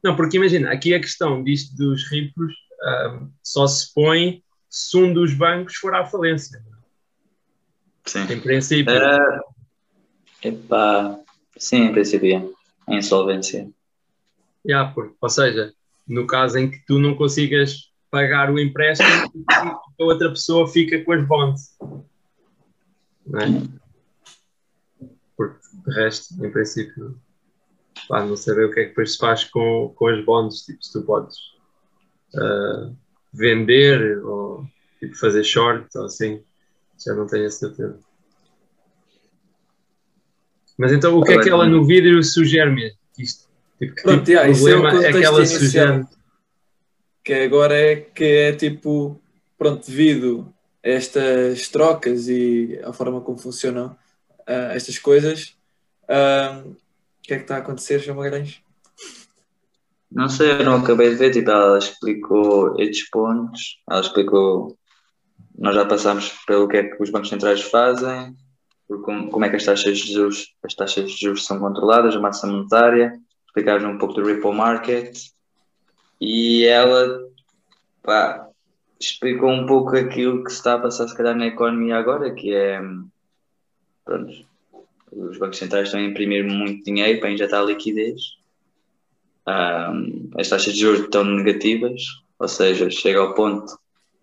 Não, 0.02 0.16
porque 0.16 0.36
imagina, 0.36 0.72
aqui 0.72 0.92
a 0.94 1.00
questão 1.00 1.44
disto 1.44 1.76
dos 1.76 2.10
ricos 2.10 2.52
ah, 2.82 3.20
só 3.42 3.66
se 3.68 3.94
põe 3.94 4.42
se 4.68 4.96
um 4.96 5.12
dos 5.14 5.32
bancos 5.34 5.76
for 5.76 5.94
à 5.94 6.04
falência. 6.04 6.60
Sim. 8.04 8.32
Em 8.32 8.40
princípio. 8.40 8.92
Ah, 8.92 9.40
epá, 10.42 11.20
sim, 11.56 11.84
em 11.84 11.92
princípio, 11.92 12.36
é. 12.88 12.92
Em 12.92 12.98
insolvência. 12.98 13.70
Yeah, 14.66 14.92
porque, 14.92 15.14
ou 15.20 15.28
seja, 15.28 15.72
no 16.08 16.26
caso 16.26 16.58
em 16.58 16.68
que 16.68 16.84
tu 16.84 16.98
não 16.98 17.14
consigas 17.14 17.91
pagar 18.12 18.50
o 18.50 18.60
empréstimo, 18.60 19.08
a 19.50 19.80
outra 19.98 20.28
pessoa 20.28 20.68
fica 20.68 21.02
com 21.02 21.12
as 21.12 21.26
bonds. 21.26 21.78
Não 23.26 23.40
é? 23.40 23.62
Porque, 25.34 25.58
de 25.86 25.94
resto, 25.94 26.44
em 26.44 26.52
princípio, 26.52 27.18
pá, 28.06 28.22
não 28.22 28.36
saber 28.36 28.66
o 28.66 28.70
que 28.70 28.80
é 28.80 28.82
que 28.82 28.88
depois 28.90 29.14
se 29.14 29.18
faz 29.18 29.44
com, 29.44 29.94
com 29.96 30.08
as 30.08 30.22
bonds. 30.26 30.60
Tipo, 30.60 30.84
se 30.84 30.92
tu 30.92 31.02
podes 31.06 31.38
ah, 32.36 32.90
vender 33.32 34.22
ou 34.22 34.66
tipo, 35.00 35.16
fazer 35.16 35.42
short 35.42 35.88
ou 35.96 36.04
assim, 36.04 36.44
já 37.02 37.14
não 37.14 37.26
tenho 37.26 37.46
a 37.46 37.50
certeza. 37.50 37.98
Mas 40.76 40.92
então, 40.92 41.18
o 41.18 41.24
que 41.24 41.32
é 41.32 41.42
que 41.42 41.48
ela 41.48 41.66
no 41.66 41.86
vídeo 41.86 42.22
sugere 42.22 42.70
mesmo? 42.70 42.98
Isto, 43.18 43.48
tipo, 43.78 43.94
que 43.94 44.02
Pronto, 44.02 44.18
tipo 44.18 44.30
yeah, 44.32 44.52
de 44.52 44.58
isso 44.58 44.68
é 44.68 44.76
o 44.76 44.82
problema 44.82 45.06
é, 45.06 45.12
que 45.12 45.12
contexto 45.12 45.34
ela 45.34 45.46
sugere? 45.46 46.21
Que 47.24 47.32
agora 47.32 47.74
é 47.74 47.96
que 47.96 48.24
é 48.24 48.52
tipo, 48.52 49.20
pronto, 49.56 49.86
devido 49.86 50.52
a 50.84 50.88
estas 50.88 51.68
trocas 51.68 52.28
e 52.28 52.80
a 52.84 52.92
forma 52.92 53.20
como 53.20 53.38
funcionam 53.38 53.96
ah, 54.46 54.74
estas 54.74 54.98
coisas, 54.98 55.56
ah, 56.08 56.62
o 56.64 57.22
que 57.22 57.34
é 57.34 57.36
que 57.36 57.42
está 57.42 57.56
a 57.56 57.58
acontecer, 57.58 58.00
João 58.00 58.18
Magalhães? 58.18 58.60
Não 60.10 60.28
sei, 60.28 60.52
eu 60.52 60.64
não 60.64 60.76
acabei 60.76 61.10
de 61.10 61.14
ver, 61.14 61.30
tipo, 61.30 61.50
ela 61.50 61.78
explicou 61.78 62.78
estes 62.78 63.08
pontos, 63.08 63.80
ela 63.88 64.00
explicou, 64.00 64.76
nós 65.56 65.74
já 65.74 65.86
passámos 65.86 66.28
pelo 66.46 66.68
que 66.68 66.76
é 66.76 66.84
que 66.84 67.02
os 67.02 67.08
bancos 67.08 67.30
centrais 67.30 67.62
fazem, 67.62 68.36
como, 68.86 69.30
como 69.30 69.44
é 69.44 69.48
que 69.48 69.56
as 69.56 69.64
taxas 69.64 69.98
de 69.98 70.12
juros, 70.12 70.54
as 70.62 70.74
taxas 70.74 71.10
de 71.10 71.16
juros 71.16 71.46
são 71.46 71.58
controladas, 71.58 72.14
a 72.14 72.20
massa 72.20 72.46
monetária, 72.46 73.18
explicaram 73.46 73.92
um 73.92 73.98
pouco 73.98 74.14
do 74.14 74.24
Ripple 74.24 74.52
Market, 74.52 75.16
e 76.24 76.64
ela, 76.66 77.28
pá, 78.00 78.48
explicou 79.00 79.50
um 79.50 79.66
pouco 79.66 79.96
aquilo 79.96 80.44
que 80.44 80.50
se 80.50 80.58
está 80.58 80.74
a 80.74 80.78
passar 80.78 81.08
se 81.08 81.16
calhar 81.16 81.34
na 81.34 81.48
economia 81.48 81.96
agora, 81.96 82.32
que 82.32 82.54
é, 82.54 82.80
pronto, 84.04 84.32
os 85.10 85.36
bancos 85.36 85.58
centrais 85.58 85.88
estão 85.88 85.98
a 85.98 86.04
imprimir 86.04 86.44
muito 86.44 86.84
dinheiro 86.84 87.18
para 87.18 87.32
injetar 87.32 87.64
liquidez, 87.64 88.36
um, 89.48 90.30
as 90.38 90.48
taxas 90.48 90.74
de 90.74 90.78
juros 90.78 91.00
estão 91.00 91.24
negativas, 91.24 92.00
ou 92.38 92.46
seja, 92.46 92.88
chega 92.88 93.18
ao 93.18 93.34
ponto 93.34 93.76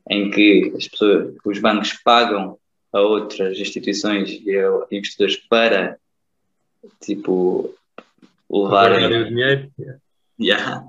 em 0.10 0.32
que 0.32 0.72
as 0.78 0.88
pessoas, 0.88 1.36
os 1.44 1.60
bancos 1.60 1.92
pagam 2.02 2.58
a 2.94 3.02
outras 3.02 3.60
instituições 3.60 4.30
e 4.30 4.58
a 4.58 4.86
investidores 4.90 5.36
para 5.36 6.00
tipo 7.02 7.76
levarem 8.50 9.22
o 9.22 9.28
dinheiro. 9.28 9.72
Yeah. 10.40 10.89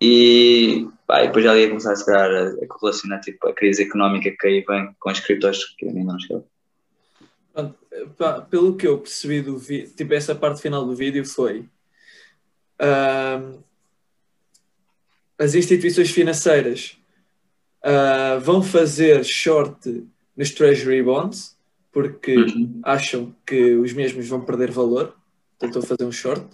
E, 0.00 0.88
pá, 1.06 1.22
depois 1.22 1.44
já 1.44 1.56
ia 1.56 1.68
começar 1.68 1.94
se 1.94 2.06
calhar, 2.06 2.30
a, 2.30 2.64
a 2.64 2.66
correlacionar 2.66 3.20
tipo, 3.20 3.46
a 3.48 3.54
crise 3.54 3.82
económica 3.82 4.30
que 4.30 4.46
aí 4.46 4.64
vem 4.66 4.94
com 4.98 5.10
as 5.10 5.20
criptos 5.20 5.74
que 5.76 5.88
a 5.88 5.92
mim 5.92 6.04
não 6.04 6.18
chegou. 6.18 6.46
Pelo 8.48 8.76
que 8.76 8.86
eu 8.86 8.98
percebi 8.98 9.42
do 9.42 9.58
vídeo, 9.58 9.92
tipo, 9.94 10.14
essa 10.14 10.34
parte 10.34 10.62
final 10.62 10.86
do 10.86 10.94
vídeo 10.94 11.24
foi 11.26 11.68
ah, 12.78 13.52
as 15.38 15.54
instituições 15.54 16.10
financeiras 16.10 16.96
ah, 17.82 18.38
vão 18.40 18.62
fazer 18.62 19.24
short 19.24 20.06
nos 20.36 20.50
treasury 20.52 21.02
bonds 21.02 21.58
porque 21.92 22.36
Uhum. 22.36 22.80
acham 22.84 23.36
que 23.44 23.74
os 23.74 23.92
mesmos 23.92 24.28
vão 24.28 24.44
perder 24.44 24.70
valor, 24.70 25.14
tentam 25.58 25.82
fazer 25.82 26.04
um 26.04 26.12
short. 26.12 26.46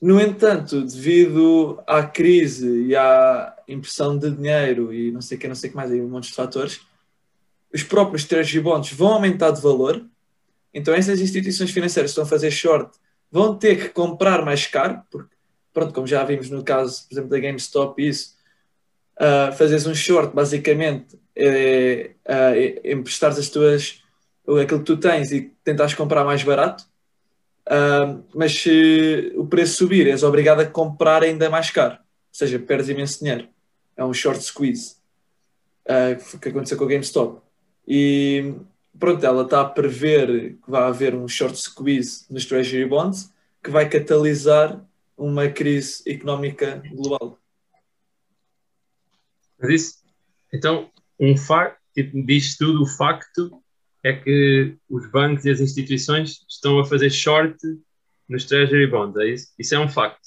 No 0.00 0.20
entanto, 0.20 0.82
devido 0.82 1.82
à 1.86 2.02
crise 2.02 2.86
e 2.86 2.96
à 2.96 3.56
impressão 3.66 4.18
de 4.18 4.30
dinheiro 4.30 4.92
e 4.92 5.10
não 5.10 5.20
sei 5.20 5.36
o 5.36 5.40
que, 5.40 5.48
não 5.48 5.54
sei 5.54 5.68
o 5.68 5.72
que 5.72 5.76
mais, 5.76 5.90
aí 5.90 6.00
um 6.00 6.08
monte 6.08 6.28
de 6.28 6.34
fatores, 6.34 6.80
os 7.72 7.82
próprios 7.82 8.24
treasury 8.24 8.60
bonds 8.60 8.92
vão 8.92 9.14
aumentar 9.14 9.50
de 9.50 9.60
valor. 9.60 10.04
Então, 10.72 10.94
essas 10.94 11.20
instituições 11.20 11.70
financeiras 11.70 12.10
que 12.10 12.12
estão 12.12 12.24
a 12.24 12.28
fazer 12.28 12.50
short 12.50 12.96
vão 13.30 13.56
ter 13.56 13.76
que 13.76 13.88
comprar 13.88 14.44
mais 14.44 14.66
caro, 14.66 15.02
porque, 15.10 15.34
pronto, 15.72 15.92
como 15.92 16.06
já 16.06 16.22
vimos 16.22 16.50
no 16.50 16.62
caso, 16.62 17.06
por 17.08 17.14
exemplo, 17.14 17.30
da 17.30 17.40
GameStop, 17.40 18.00
e 18.00 18.08
isso, 18.08 18.34
uh, 19.16 19.52
fazeres 19.56 19.86
um 19.86 19.94
short, 19.94 20.34
basicamente, 20.34 21.18
é, 21.34 22.12
é 22.24 22.92
emprestares 22.92 23.38
as 23.38 23.48
tuas, 23.48 24.02
aquilo 24.62 24.80
que 24.80 24.86
tu 24.86 24.96
tens 24.96 25.32
e 25.32 25.52
tentares 25.64 25.94
comprar 25.94 26.24
mais 26.24 26.42
barato. 26.44 26.84
Uh, 27.66 28.22
mas 28.34 28.52
se 28.52 29.32
o 29.36 29.46
preço 29.46 29.76
subir, 29.76 30.06
és 30.06 30.22
obrigado 30.22 30.60
a 30.60 30.66
comprar 30.66 31.22
ainda 31.22 31.48
mais 31.48 31.70
caro. 31.70 31.94
Ou 31.94 31.98
seja, 32.32 32.58
perdes 32.58 32.88
imenso 32.88 33.20
dinheiro. 33.20 33.48
É 33.96 34.04
um 34.04 34.12
short 34.12 34.42
squeeze. 34.42 34.96
Uh, 35.86 36.38
que 36.38 36.48
aconteceu 36.48 36.76
com 36.76 36.84
a 36.84 36.88
GameStop. 36.88 37.40
E 37.86 38.54
pronto, 38.98 39.24
ela 39.24 39.42
está 39.42 39.60
a 39.60 39.68
prever 39.68 40.54
que 40.62 40.70
vai 40.70 40.82
haver 40.82 41.14
um 41.14 41.28
short 41.28 41.58
squeeze 41.58 42.24
nos 42.30 42.46
Treasury 42.46 42.86
Bonds 42.86 43.32
que 43.62 43.70
vai 43.70 43.88
catalisar 43.88 44.84
uma 45.16 45.48
crise 45.48 46.02
económica 46.06 46.82
global. 46.92 47.38
Mas 49.58 49.70
isso, 49.70 50.04
então, 50.52 50.90
um 51.18 51.36
facto, 51.36 51.80
tipo, 51.94 52.22
diz 52.26 52.58
tudo 52.58 52.82
o 52.82 52.86
facto 52.86 53.62
é 54.04 54.12
que 54.12 54.76
os 54.88 55.10
bancos 55.10 55.46
e 55.46 55.50
as 55.50 55.60
instituições 55.60 56.44
estão 56.48 56.78
a 56.78 56.84
fazer 56.84 57.10
short 57.10 57.56
nos 58.28 58.44
Treasury 58.44 58.86
Bonds, 58.86 59.16
é 59.16 59.26
isso? 59.30 59.54
Isso 59.58 59.74
é 59.74 59.78
um 59.78 59.88
facto? 59.88 60.20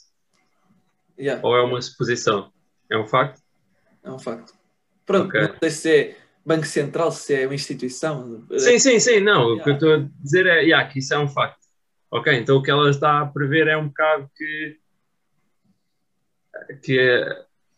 Yeah, 1.17 1.45
Ou 1.47 1.55
é 1.55 1.61
uma 1.63 1.81
suposição? 1.81 2.51
É 2.91 2.97
um 2.97 3.05
facto? 3.05 3.41
é 4.03 4.11
um 4.11 4.19
facto. 4.19 4.53
Pronto, 5.05 5.27
Ok. 5.27 5.41
não 5.41 5.55
sei 5.59 5.69
se 5.69 5.95
é 5.95 6.17
Banco 6.45 6.65
Central, 6.65 7.11
se 7.11 7.33
é 7.35 7.45
uma 7.45 7.55
instituição. 7.55 8.45
Sim, 8.57 8.79
sim, 8.79 8.99
sim, 8.99 9.19
não. 9.19 9.53
O 9.53 9.63
que 9.63 9.69
eu 9.69 9.73
estou 9.73 9.93
a 9.93 10.09
dizer 10.21 10.47
é 10.47 10.61
yeah, 10.63 10.87
que 10.87 10.99
isso 10.99 11.13
é 11.13 11.19
um 11.19 11.27
facto. 11.27 11.59
Ok, 12.09 12.33
então 12.33 12.57
o 12.57 12.63
que 12.63 12.71
ela 12.71 12.89
está 12.89 13.21
a 13.21 13.25
prever 13.25 13.67
é 13.67 13.77
um 13.77 13.89
bocado 13.89 14.29
que, 14.35 14.79
que 16.81 17.25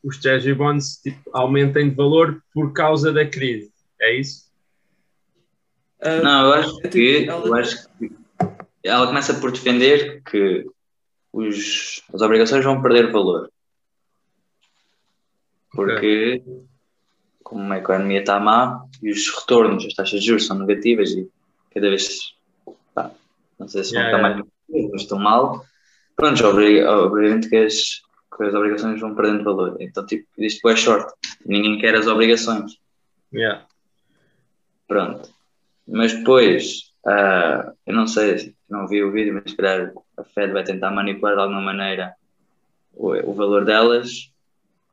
os 0.03 0.17
Treasury 0.19 0.53
Bonds 0.53 1.01
tipo, 1.01 1.29
aumentem 1.33 1.89
de 1.89 1.95
valor 1.95 2.41
por 2.53 2.71
causa 2.73 3.11
da 3.11 3.25
crise. 3.25 3.71
É 3.99 4.13
isso? 4.15 4.48
Ah, 6.01 6.21
Não, 6.21 6.45
eu 6.47 6.53
acho 6.53 6.69
é 6.79 6.81
tipo, 6.83 6.91
que, 6.91 7.25
ela- 7.29 7.47
eu 7.47 7.53
acho 7.55 7.87
que 7.97 8.11
ela 8.83 9.07
começa 9.07 9.33
por 9.39 9.51
defender 9.51 10.21
que 10.23 10.65
os, 11.33 12.01
as 12.13 12.21
obrigações 12.21 12.63
vão 12.63 12.81
perder 12.81 13.11
valor. 13.11 13.51
Porque, 15.71 16.41
como 17.43 17.71
a 17.71 17.77
economia 17.77 18.19
está 18.21 18.39
má 18.39 18.83
e 19.03 19.11
os 19.11 19.29
retornos, 19.33 19.85
as 19.85 19.93
taxas 19.93 20.21
de 20.21 20.27
juros 20.27 20.45
são 20.47 20.57
negativas 20.57 21.11
e 21.11 21.29
cada 21.73 21.89
vez, 21.89 22.33
pá, 22.93 23.11
não 23.59 23.67
sei 23.67 23.83
se 23.83 23.93
vão 23.93 24.01
Yeah, 24.01 24.17
estar 24.17 24.29
yeah. 24.29 24.43
mais 24.45 24.91
mas 24.91 25.01
estão 25.01 25.17
mal, 25.19 25.65
pronto, 26.15 26.43
obviamente 26.45 27.49
que 27.49 27.55
as, 27.57 28.01
que 28.37 28.43
as 28.43 28.53
obrigações 28.53 28.99
vão 29.01 29.15
perdendo 29.15 29.43
valor. 29.43 29.77
Então, 29.79 30.05
tipo, 30.05 30.27
existe 30.37 30.61
boa 30.61 30.75
short. 30.75 31.11
Ninguém 31.45 31.79
quer 31.79 31.95
as 31.95 32.07
obrigações. 32.07 32.77
Yeah. 33.33 33.65
Pronto. 34.87 35.29
Mas 35.91 36.13
depois, 36.13 36.91
ah, 37.05 37.73
eu 37.85 37.93
não 37.93 38.07
sei, 38.07 38.55
não 38.69 38.87
vi 38.87 39.03
o 39.03 39.11
vídeo, 39.11 39.33
mas 39.33 39.51
se 39.51 39.57
calhar 39.57 39.91
a 40.17 40.23
Fed 40.23 40.53
vai 40.53 40.63
tentar 40.63 40.91
manipular 40.91 41.35
de 41.35 41.41
alguma 41.41 41.61
maneira 41.61 42.13
o, 42.93 43.13
o 43.29 43.33
valor 43.33 43.65
delas 43.65 44.31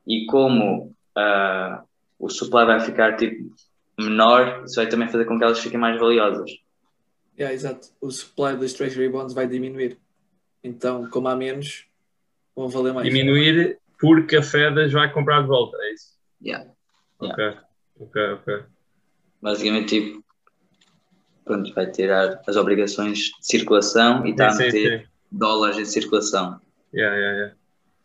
e 0.07 0.27
como 0.27 0.95
ah, 1.15 1.83
o 2.19 2.29
supply 2.29 2.65
vai 2.65 2.81
ficar 2.81 3.17
tipo 3.17 3.55
menor, 3.99 4.65
isso 4.65 4.77
vai 4.77 4.89
também 4.89 5.09
fazer 5.09 5.25
com 5.25 5.39
que 5.39 5.45
elas 5.45 5.61
fiquem 5.61 5.79
mais 5.79 5.99
valiosas. 5.99 6.51
Yeah, 7.39 7.55
exato. 7.55 7.89
O 8.01 8.11
supply 8.11 8.57
dos 8.57 8.73
Treasury 8.73 9.09
Bonds 9.09 9.35
vai 9.35 9.47
diminuir. 9.47 9.99
Então, 10.65 11.09
como 11.11 11.29
há 11.29 11.37
menos, 11.37 11.87
vão 12.55 12.69
valer 12.69 12.95
mais. 12.95 13.07
Diminuir 13.07 13.79
porque 13.99 14.37
a 14.37 14.43
Fed 14.43 14.79
as 14.81 14.93
vai 14.93 15.13
comprar 15.13 15.43
de 15.43 15.49
volta, 15.49 15.77
é 15.81 15.93
isso? 15.93 16.17
Yeah. 16.43 16.71
Ok, 17.19 17.57
ok, 18.01 18.23
ok. 18.33 18.65
Basicamente, 19.41 19.89
tipo, 19.89 20.26
pronto, 21.47 21.73
vai 21.73 21.91
tirar 21.91 22.43
as 22.47 22.57
obrigações 22.57 23.19
de 23.19 23.33
circulação 23.41 24.27
e 24.27 24.33
está 24.33 24.49
a 24.49 24.51
Sim, 24.51 24.65
meter 24.65 25.01
sim. 25.01 25.07
dólares 25.31 25.79
em 25.79 25.85
circulação. 25.85 26.61
Yeah, 26.93 27.17
yeah, 27.17 27.37
yeah. 27.39 27.55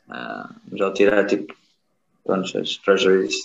Ah, 0.09 0.55
já 0.73 0.93
tirar, 0.93 1.25
tipo, 1.25 1.53
pronto, 2.23 2.57
as 2.57 2.77
treasuries, 2.77 3.35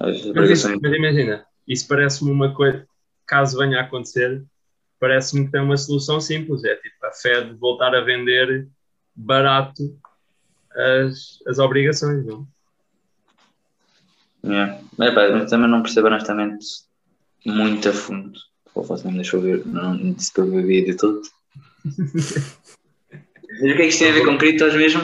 as 0.00 0.24
Mas, 0.34 0.50
isso- 0.50 0.80
mas 0.80 0.92
imagina, 0.92 1.46
isso 1.68 1.86
parece-me 1.86 2.30
uma 2.30 2.54
coisa, 2.54 2.86
caso 3.26 3.58
venha 3.58 3.78
a 3.80 3.82
acontecer, 3.82 4.42
parece-me 4.98 5.44
que 5.46 5.52
tem 5.52 5.60
uma 5.60 5.76
solução 5.76 6.20
simples, 6.20 6.64
é 6.64 6.74
tipo 6.76 7.04
a 7.04 7.12
Fed 7.12 7.54
voltar 7.58 7.94
a 7.94 8.00
vender 8.00 8.68
barato 9.14 9.82
as, 10.74 11.38
as 11.46 11.58
obrigações, 11.58 12.24
não? 12.24 12.46
Yeah. 14.44 14.80
É, 15.00 15.10
pá, 15.10 15.28
mas 15.30 15.50
também 15.50 15.68
não 15.68 15.82
percebo 15.82 16.06
honestamente 16.06 16.64
muito 17.44 17.88
a 17.88 17.92
fundo. 17.92 18.38
Ou 18.76 18.84
faço 18.84 19.04
mesmo, 19.04 19.16
deixa 19.22 19.36
eu 19.36 19.40
ver, 19.40 19.66
não 19.66 20.12
disse 20.12 20.32
que 20.32 20.38
eu 20.40 20.50
vi 20.50 20.58
o 20.58 20.66
vídeo 20.66 20.96
todo. 20.96 21.22
Mas 21.84 23.62
o 23.62 23.62
que 23.62 23.72
é 23.72 23.76
que 23.76 23.86
isto 23.86 23.98
tem 24.00 24.10
a 24.10 24.12
ver 24.14 24.24
com 24.26 24.36
criptos 24.38 24.74
mesmo? 24.74 25.00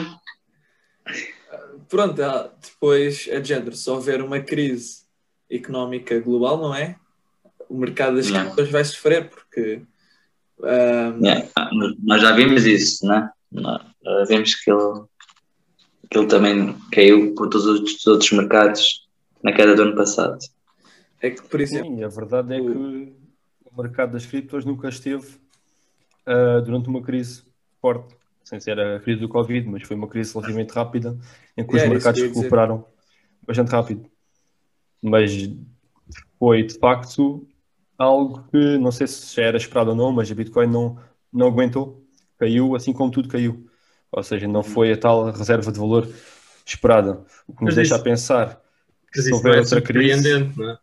Pronto, 1.89 2.21
ah, 2.23 2.51
depois 2.61 3.27
é 3.29 3.39
de 3.39 3.47
género. 3.49 3.75
Se 3.75 3.89
houver 3.89 4.21
uma 4.21 4.39
crise 4.39 5.03
económica 5.49 6.19
global, 6.19 6.57
não 6.59 6.73
é? 6.75 6.95
O 7.67 7.75
mercado 7.77 8.15
das 8.17 8.29
criptos 8.29 8.69
vai 8.69 8.85
sofrer 8.85 9.29
porque. 9.29 9.81
ah, 10.63 11.15
Yeah. 11.19 11.47
Ah, 11.55 11.69
nós- 12.03 12.21
já 12.21 12.31
vimos 12.31 12.65
isso, 12.65 13.05
né? 13.07 13.29
Nós 13.51 13.81
já 14.03 14.25
vimos 14.25 14.55
que 14.55 14.71
ele, 14.71 15.03
que 16.11 16.17
ele 16.19 16.27
também 16.27 16.75
caiu 16.91 17.33
por 17.33 17.49
todos 17.49 17.65
os 17.65 18.05
outros 18.07 18.31
mercados 18.33 19.07
na 19.43 19.51
queda 19.51 19.75
do 19.75 19.81
ano 19.81 19.95
passado. 19.95 20.37
É 21.21 21.29
que, 21.31 21.41
por 21.41 21.59
exemplo, 21.61 21.95
Sim, 21.95 22.03
a 22.03 22.07
verdade 22.07 22.53
é 22.53 22.59
que 22.59 23.13
o 23.75 23.81
mercado 23.81 24.11
das 24.13 24.25
criptos 24.25 24.65
nunca 24.65 24.89
esteve 24.89 25.25
ah, 26.25 26.59
durante 26.63 26.87
uma 26.89 27.01
crise 27.01 27.43
forte. 27.81 28.15
Sem 28.43 28.59
ser 28.59 28.77
a 28.79 28.99
crise 28.99 29.21
do 29.21 29.29
Covid, 29.29 29.67
mas 29.69 29.83
foi 29.83 29.95
uma 29.95 30.07
crise 30.07 30.33
relativamente 30.33 30.71
rápida 30.73 31.17
em 31.55 31.65
que 31.65 31.75
os 31.75 31.81
É, 31.81 31.87
mercados 31.87 32.21
recuperaram 32.21 32.85
bastante 33.47 33.69
rápido. 33.71 34.05
Mas 35.01 35.31
foi 36.37 36.63
de 36.63 36.77
facto 36.77 37.47
algo 37.97 38.43
que 38.51 38.77
não 38.77 38.91
sei 38.91 39.07
se 39.07 39.33
já 39.35 39.43
era 39.43 39.57
esperado 39.57 39.91
ou 39.91 39.95
não, 39.95 40.11
mas 40.11 40.29
a 40.29 40.35
Bitcoin 40.35 40.67
não, 40.67 40.99
não 41.31 41.47
aguentou, 41.47 42.03
caiu 42.37 42.75
assim 42.75 42.91
como 42.91 43.11
tudo 43.11 43.29
caiu. 43.29 43.65
Ou 44.11 44.21
seja, 44.23 44.47
não 44.47 44.61
foi 44.61 44.91
a 44.91 44.97
tal 44.97 45.31
reserva 45.31 45.71
de 45.71 45.79
valor 45.79 46.07
esperada. 46.65 47.25
O 47.47 47.53
que 47.55 47.63
nos 47.63 47.73
Mas 47.73 47.75
deixa 47.75 47.95
isso- 47.95 48.01
a 48.01 48.03
pensar 48.03 48.61
que 49.11 49.21
se 49.21 49.33
houver 49.33 49.55
é 49.55 49.59
outra 49.59 49.81
crise. 49.81 50.51
não 50.57 50.69
é? 50.69 50.77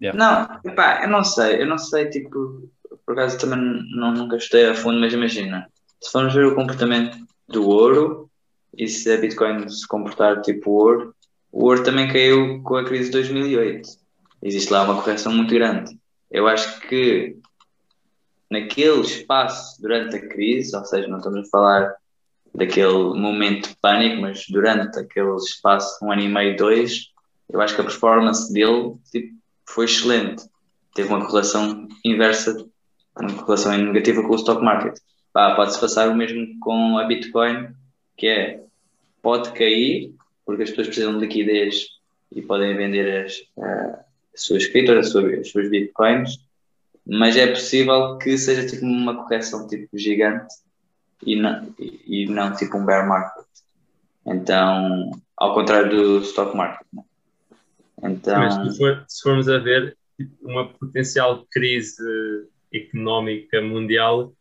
Não, 0.00 0.48
epá, 0.64 1.02
eu 1.02 1.08
não 1.10 1.22
sei, 1.22 1.62
eu 1.62 1.66
não 1.66 1.78
sei, 1.78 2.08
tipo, 2.08 2.70
por 3.04 3.12
acaso 3.12 3.38
também 3.38 3.58
não, 3.94 4.12
nunca 4.12 4.36
estudei 4.36 4.68
a 4.70 4.74
fundo, 4.74 4.98
mas 4.98 5.12
imagina, 5.12 5.68
se 6.00 6.10
formos 6.10 6.32
ver 6.32 6.46
o 6.46 6.54
comportamento 6.54 7.18
do 7.48 7.68
ouro 7.68 8.30
e 8.76 8.88
se 8.88 9.12
a 9.12 9.18
Bitcoin 9.18 9.68
se 9.68 9.86
comportar 9.86 10.40
tipo 10.40 10.70
ouro, 10.70 11.14
o 11.52 11.64
ouro 11.64 11.82
também 11.82 12.08
caiu 12.08 12.62
com 12.62 12.76
a 12.76 12.84
crise 12.84 13.06
de 13.06 13.12
2008. 13.12 13.88
Existe 14.42 14.72
lá 14.72 14.84
uma 14.84 15.02
correção 15.02 15.32
muito 15.32 15.52
grande. 15.52 15.98
Eu 16.30 16.46
acho 16.46 16.80
que 16.82 17.36
naquele 18.48 19.00
espaço 19.00 19.80
durante 19.82 20.16
a 20.16 20.28
crise, 20.28 20.74
ou 20.76 20.84
seja, 20.84 21.08
não 21.08 21.18
estamos 21.18 21.46
a 21.46 21.50
falar 21.50 21.94
daquele 22.54 23.14
momento 23.14 23.68
de 23.68 23.76
pânico, 23.82 24.22
mas 24.22 24.44
durante 24.48 24.98
aquele 24.98 25.34
espaço, 25.36 26.04
um 26.04 26.10
ano 26.10 26.22
e 26.22 26.28
meio, 26.28 26.56
dois, 26.56 27.10
eu 27.48 27.60
acho 27.60 27.74
que 27.74 27.80
a 27.80 27.84
performance 27.84 28.52
dele 28.52 28.94
tipo, 29.10 29.39
foi 29.70 29.84
excelente. 29.84 30.44
Teve 30.94 31.08
uma 31.08 31.24
correlação 31.24 31.88
inversa, 32.04 32.66
uma 33.16 33.32
correlação 33.34 33.76
negativa 33.76 34.22
com 34.22 34.32
o 34.32 34.36
stock 34.36 34.62
market. 34.62 34.98
Pode-se 35.32 35.80
passar 35.80 36.08
o 36.08 36.16
mesmo 36.16 36.58
com 36.60 36.98
a 36.98 37.04
Bitcoin, 37.04 37.68
que 38.16 38.26
é, 38.26 38.64
pode 39.22 39.52
cair, 39.52 40.12
porque 40.44 40.64
as 40.64 40.70
pessoas 40.70 40.88
precisam 40.88 41.14
de 41.14 41.26
liquidez 41.26 41.86
e 42.34 42.42
podem 42.42 42.76
vender 42.76 43.26
as, 43.26 43.34
ah, 43.58 44.04
as 44.34 44.42
suas 44.42 44.66
criptos, 44.66 44.96
as 44.96 45.08
suas, 45.10 45.38
as 45.38 45.48
suas 45.48 45.70
Bitcoins, 45.70 46.38
mas 47.06 47.36
é 47.36 47.46
possível 47.46 48.18
que 48.18 48.36
seja 48.36 48.66
tipo 48.66 48.84
uma 48.84 49.22
correção 49.22 49.68
tipo 49.68 49.96
gigante 49.96 50.52
e 51.24 51.36
não, 51.36 51.74
e 51.78 52.26
não 52.26 52.52
tipo 52.54 52.76
um 52.76 52.84
bear 52.84 53.08
market. 53.08 53.44
Então, 54.26 55.10
ao 55.36 55.54
contrário 55.54 55.90
do 55.90 56.18
stock 56.22 56.56
market. 56.56 56.86
né? 56.92 57.02
Então, 58.02 58.38
Mas 58.38 58.54
se, 58.54 58.78
for- 58.78 59.04
se 59.08 59.22
formos 59.22 59.48
a 59.48 59.58
ver, 59.58 59.96
tipo, 60.16 60.34
uma 60.42 60.68
potencial 60.68 61.46
crise 61.50 62.02
económica 62.72 63.60
mundial 63.60 64.32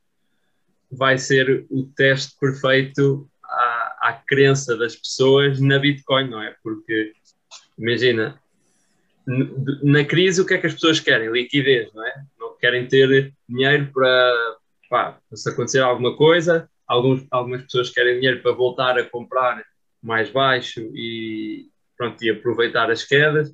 vai 0.92 1.18
ser 1.18 1.66
o 1.70 1.84
teste 1.96 2.36
perfeito 2.40 3.30
à, 3.44 4.10
à 4.10 4.14
crença 4.28 4.76
das 4.78 4.96
pessoas 4.96 5.60
na 5.60 5.78
Bitcoin, 5.78 6.30
não 6.30 6.42
é? 6.42 6.56
Porque, 6.64 7.14
imagina, 7.78 8.40
na 9.84 10.04
crise 10.04 10.42
o 10.42 10.46
que 10.46 10.56
é 10.56 10.58
que 10.58 10.68
as 10.68 10.74
pessoas 10.74 11.00
querem? 11.00 11.32
Liquidez, 11.32 11.94
não 11.94 12.06
é? 12.06 12.24
Não 12.40 12.58
querem 12.58 12.88
ter 12.88 13.34
dinheiro 13.48 13.92
para, 13.94 14.58
pá, 14.90 15.20
se 15.34 15.50
acontecer 15.50 15.80
alguma 15.80 16.16
coisa, 16.16 16.70
alguns, 16.88 17.26
algumas 17.30 17.62
pessoas 17.64 17.90
querem 17.92 18.16
dinheiro 18.20 18.42
para 18.42 18.52
voltar 18.52 18.98
a 18.98 19.04
comprar 19.04 19.64
mais 20.02 20.30
baixo 20.32 20.82
e, 20.96 21.68
pronto, 22.00 22.24
e 22.24 22.30
aproveitar 22.30 22.90
as 22.90 23.04
quedas. 23.04 23.54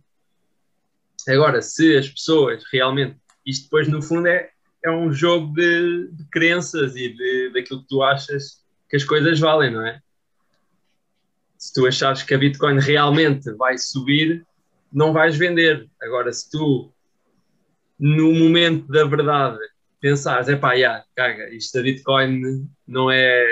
Agora, 1.28 1.64
se 1.64 1.98
as 1.98 2.08
pessoas 2.08 2.64
realmente, 2.72 3.18
isto 3.44 3.64
depois 3.64 3.88
no 3.88 4.04
fundo 4.04 4.28
é, 4.28 4.52
é 4.84 4.92
um 4.92 5.12
jogo 5.12 5.52
de, 5.56 6.10
de 6.12 6.24
crenças 6.30 6.96
e 6.96 7.10
de, 7.10 7.50
daquilo 7.52 7.82
que 7.82 7.88
tu 7.88 8.04
achas 8.04 8.64
que 8.88 8.96
as 8.96 9.04
coisas 9.04 9.40
valem, 9.40 9.72
não 9.72 9.86
é? 9.86 10.00
Se 11.58 11.74
tu 11.74 11.88
achares 11.88 12.22
que 12.22 12.36
a 12.36 12.38
Bitcoin 12.38 12.80
realmente 12.80 13.52
vai 13.54 13.80
subir, 13.80 14.46
não 14.94 15.12
vais 15.12 15.36
vender. 15.36 15.90
Agora, 16.00 16.32
se 16.32 16.48
tu, 16.52 16.94
no 17.98 18.32
momento 18.32 18.88
da 18.92 19.06
verdade, 19.06 19.58
pensares, 20.00 20.48
é 20.50 20.56
pá, 20.56 20.74
yeah, 20.74 21.04
caga, 21.16 21.50
isto 21.50 21.76
da 21.76 21.84
Bitcoin 21.84 22.70
não 22.88 23.10
é, 23.10 23.44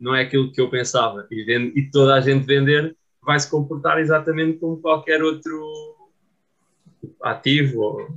não 0.00 0.12
é 0.12 0.22
aquilo 0.22 0.50
que 0.50 0.60
eu 0.60 0.68
pensava, 0.68 1.28
e, 1.30 1.44
vende- 1.44 1.78
e 1.78 1.88
toda 1.88 2.16
a 2.16 2.20
gente 2.20 2.44
vender, 2.44 2.96
vai 3.22 3.38
se 3.38 3.50
comportar 3.50 3.98
exatamente 3.98 4.58
como 4.58 4.78
qualquer 4.78 5.22
outro 5.22 5.96
ativo 7.22 7.80
ou, 7.80 8.08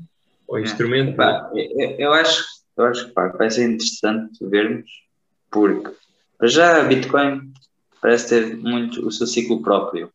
ou 0.48 0.60
instrumento. 0.60 1.16
Pá, 1.16 1.50
eu, 1.54 1.96
eu 2.00 2.14
acho, 2.14 2.44
eu 2.78 2.86
acho 2.86 3.08
que 3.08 3.12
pá, 3.12 3.28
vai 3.30 3.50
ser 3.50 3.66
interessante 3.66 4.46
vermos, 4.46 4.90
porque 5.52 5.92
já 6.44 6.82
a 6.82 6.84
Bitcoin 6.84 7.54
parece 8.02 8.30
ter 8.30 8.58
muito 8.58 9.06
o 9.06 9.12
seu 9.12 9.28
ciclo 9.28 9.62
próprio, 9.62 10.12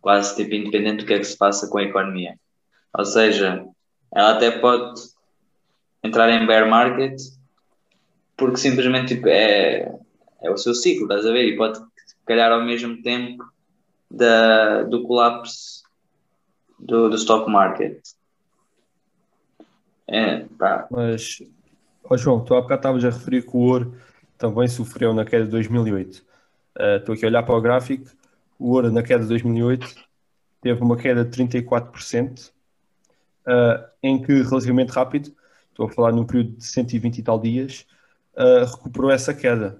quase 0.00 0.36
tipo 0.36 0.54
independente 0.54 1.02
do 1.02 1.06
que 1.06 1.14
é 1.14 1.18
que 1.18 1.24
se 1.24 1.36
passa 1.36 1.68
com 1.68 1.78
a 1.78 1.84
economia. 1.84 2.38
Ou 2.96 3.04
seja, 3.04 3.64
ela 4.14 4.32
até 4.32 4.50
pode 4.50 5.00
entrar 6.02 6.30
em 6.30 6.46
bear 6.46 6.68
market 6.68 7.20
porque 8.36 8.56
simplesmente 8.56 9.16
tipo, 9.16 9.28
é, 9.28 9.92
é 10.42 10.50
o 10.50 10.56
seu 10.56 10.74
ciclo, 10.74 11.04
estás 11.04 11.26
a 11.26 11.32
ver? 11.32 11.44
E 11.44 11.56
pode 11.56 11.80
calhar 12.28 12.52
ao 12.52 12.62
mesmo 12.62 13.02
tempo 13.02 13.42
da, 14.10 14.82
do 14.82 15.02
colapso 15.02 15.82
do, 16.78 17.08
do 17.08 17.16
stock 17.16 17.50
market. 17.50 18.00
É, 20.06 20.44
pá, 20.58 20.86
Mas, 20.90 21.42
ó 22.04 22.16
João, 22.16 22.42
tu 22.42 22.54
há 22.54 22.62
bocado 22.62 22.78
estavas 22.78 23.04
a 23.04 23.10
referir 23.10 23.42
que 23.42 23.56
o 23.56 23.60
ouro 23.60 23.94
também 24.38 24.68
sofreu 24.68 25.12
na 25.12 25.24
queda 25.24 25.44
de 25.44 25.50
2008. 25.50 26.24
Eh, 26.78 26.96
Estou 26.96 27.14
aqui 27.14 27.24
a 27.24 27.28
olhar 27.28 27.42
para 27.42 27.54
o 27.54 27.60
gráfico. 27.60 28.08
O 28.58 28.70
ouro 28.70 28.90
na 28.90 29.02
queda 29.02 29.22
de 29.22 29.28
2008 29.28 29.94
teve 30.62 30.80
uma 30.82 30.96
queda 30.96 31.24
de 31.24 31.30
34%, 31.30 32.52
eh, 33.46 33.88
em 34.02 34.22
que 34.22 34.32
relativamente 34.42 34.90
rápido, 34.90 35.32
estou 35.70 35.86
a 35.86 35.90
falar 35.90 36.12
num 36.12 36.24
período 36.24 36.56
de 36.56 36.64
120 36.64 37.18
e 37.18 37.22
tal 37.22 37.38
dias, 37.38 37.86
eh, 38.36 38.64
recuperou 38.64 39.10
essa 39.10 39.34
queda. 39.34 39.76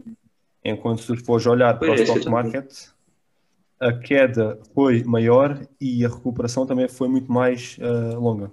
Enquanto 0.65 1.03
se 1.03 1.17
fores 1.17 1.47
olhar 1.47 1.79
para 1.79 1.91
o 1.91 1.95
é, 1.95 2.03
stock 2.03 2.25
eu 2.25 2.31
market, 2.33 2.89
a 3.81 3.93
queda 3.93 4.59
foi 4.75 5.03
maior 5.05 5.61
e 5.81 6.05
a 6.05 6.09
recuperação 6.09 6.67
também 6.67 6.89
foi 6.89 7.09
muito 7.09 7.31
mais 7.31 7.77
eh, 7.81 8.15
longa. 8.17 8.51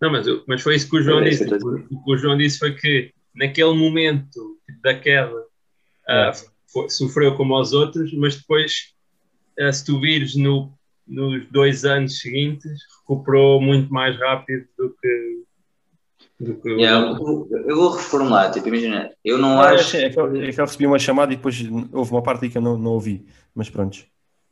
Não, 0.00 0.10
mas, 0.10 0.26
eu- 0.26 0.42
mas 0.46 0.60
foi 0.62 0.74
isso 0.76 0.90
que 0.90 0.96
o 0.96 1.02
João 1.02 1.20
É, 1.20 1.30
disse. 1.30 1.44
a 1.44 1.56
O 1.56 2.04
que 2.04 2.12
o 2.12 2.16
João 2.16 2.36
disse 2.36 2.58
foi 2.58 2.74
que 2.74 3.12
naquele 3.34 3.72
momento 3.74 4.58
da 4.82 4.98
queda 4.98 5.32
É. 6.08 6.32
foi- 6.72 6.90
sofreu 6.90 7.36
como 7.36 7.54
aos 7.54 7.72
outros, 7.72 8.12
mas 8.14 8.36
depois, 8.36 8.92
ah, 9.60 9.72
se 9.72 9.84
tu 9.84 10.00
vires 10.00 10.34
no, 10.34 10.72
nos 11.06 11.46
dois 11.50 11.84
anos 11.84 12.18
seguintes, 12.20 12.80
recuperou 13.00 13.60
muito 13.60 13.92
mais 13.92 14.18
rápido 14.18 14.66
do 14.76 14.90
que. 15.00 15.41
Do 16.42 16.56
que 16.56 16.70
yeah, 16.70 17.08
eu, 17.20 17.48
eu 17.68 17.76
vou 17.76 17.90
reformular, 17.90 18.50
tipo, 18.50 18.66
imagina, 18.66 19.10
eu 19.24 19.38
não 19.38 19.60
Ah, 19.60 19.70
acho. 19.70 19.96
é, 19.96 20.10
que 20.10 20.18
eu, 20.18 20.26
é 20.42 20.50
que 20.50 20.60
eu 20.60 20.64
recebi 20.64 20.86
uma 20.88 20.98
chamada 20.98 21.32
e 21.32 21.36
depois 21.36 21.56
houve 21.92 22.10
uma 22.10 22.22
parte 22.22 22.44
aí 22.44 22.50
que 22.50 22.58
eu 22.58 22.62
não, 22.62 22.76
não 22.76 22.92
ouvi, 22.92 23.24
mas 23.54 23.70
pronto. 23.70 23.98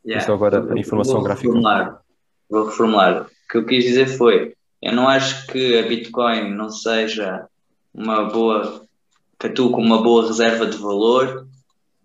Yeah. 0.06 0.20
Isto 0.20 0.32
agora, 0.32 0.58
Eu- 0.58 0.72
a 0.72 0.78
informação 0.78 1.14
vou 1.14 1.24
gráfica. 1.24 1.48
Reformular. 1.48 2.00
Vou 2.48 2.64
reformular. 2.66 3.22
O 3.22 3.26
que 3.50 3.58
eu 3.58 3.66
quis 3.66 3.82
dizer 3.84 4.06
foi: 4.06 4.54
eu 4.80 4.92
não 4.92 5.08
acho 5.08 5.48
que 5.48 5.78
a 5.80 5.82
Bitcoin 5.88 6.54
não 6.54 6.70
seja 6.70 7.46
uma 7.92 8.22
boa, 8.24 8.86
que 9.36 9.48
atue 9.48 9.72
como 9.72 9.84
uma 9.84 10.00
boa 10.00 10.28
reserva 10.28 10.66
de 10.66 10.76
valor 10.76 11.48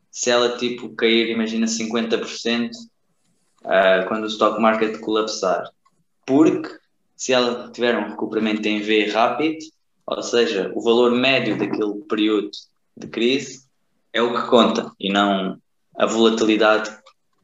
se 0.10 0.32
ela 0.32 0.58
tipo 0.58 0.90
cair, 0.96 1.30
imagina 1.30 1.68
50% 1.68 2.72
ah, 3.66 4.06
quando 4.08 4.24
o 4.24 4.28
stock 4.28 4.60
market 4.60 5.00
colapsar. 5.00 5.70
Porque 6.26 6.70
se 7.16 7.34
ela 7.34 7.70
tiver 7.72 7.96
um 7.98 8.10
recuperamento 8.10 8.68
em 8.68 8.82
V 8.82 9.06
rápido, 9.12 9.58
ou 10.08 10.24
seja, 10.24 10.72
o 10.76 10.82
valor 10.82 11.12
médio 11.12 11.58
daquele 11.58 12.02
período 12.08 12.52
de 12.96 13.08
crise 13.08 13.66
é 14.14 14.22
o 14.22 14.34
que 14.34 14.48
conta 14.48 14.92
e 15.00 15.12
não 15.12 15.58
a 15.98 16.06
volatilidade 16.06 16.90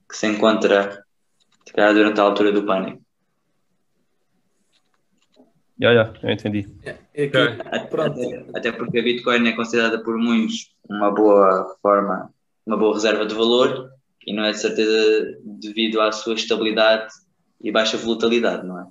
que 0.09 0.15
se 0.15 0.27
encontra 0.27 1.03
calhar, 1.73 1.93
durante 1.93 2.19
a 2.19 2.23
altura 2.23 2.51
do 2.51 2.63
pânico. 2.63 3.01
Já, 5.79 5.93
já, 5.95 6.13
eu 6.21 6.29
entendi. 6.29 6.67
É 7.13 7.27
pronto. 7.27 7.61
Até, 7.65 8.45
até 8.53 8.71
porque 8.71 8.99
a 8.99 9.03
Bitcoin 9.03 9.47
é 9.47 9.53
considerada 9.53 10.03
por 10.03 10.15
muitos 10.15 10.71
uma 10.87 11.09
boa 11.09 11.75
forma, 11.81 12.31
uma 12.65 12.77
boa 12.77 12.93
reserva 12.93 13.25
de 13.25 13.33
valor 13.33 13.89
e 14.27 14.33
não 14.33 14.43
é 14.43 14.51
de 14.51 14.59
certeza 14.59 15.39
devido 15.43 15.99
à 15.99 16.11
sua 16.11 16.35
estabilidade 16.35 17.11
e 17.59 17.71
baixa 17.71 17.97
volatilidade, 17.97 18.65
não 18.67 18.79
é? 18.79 18.85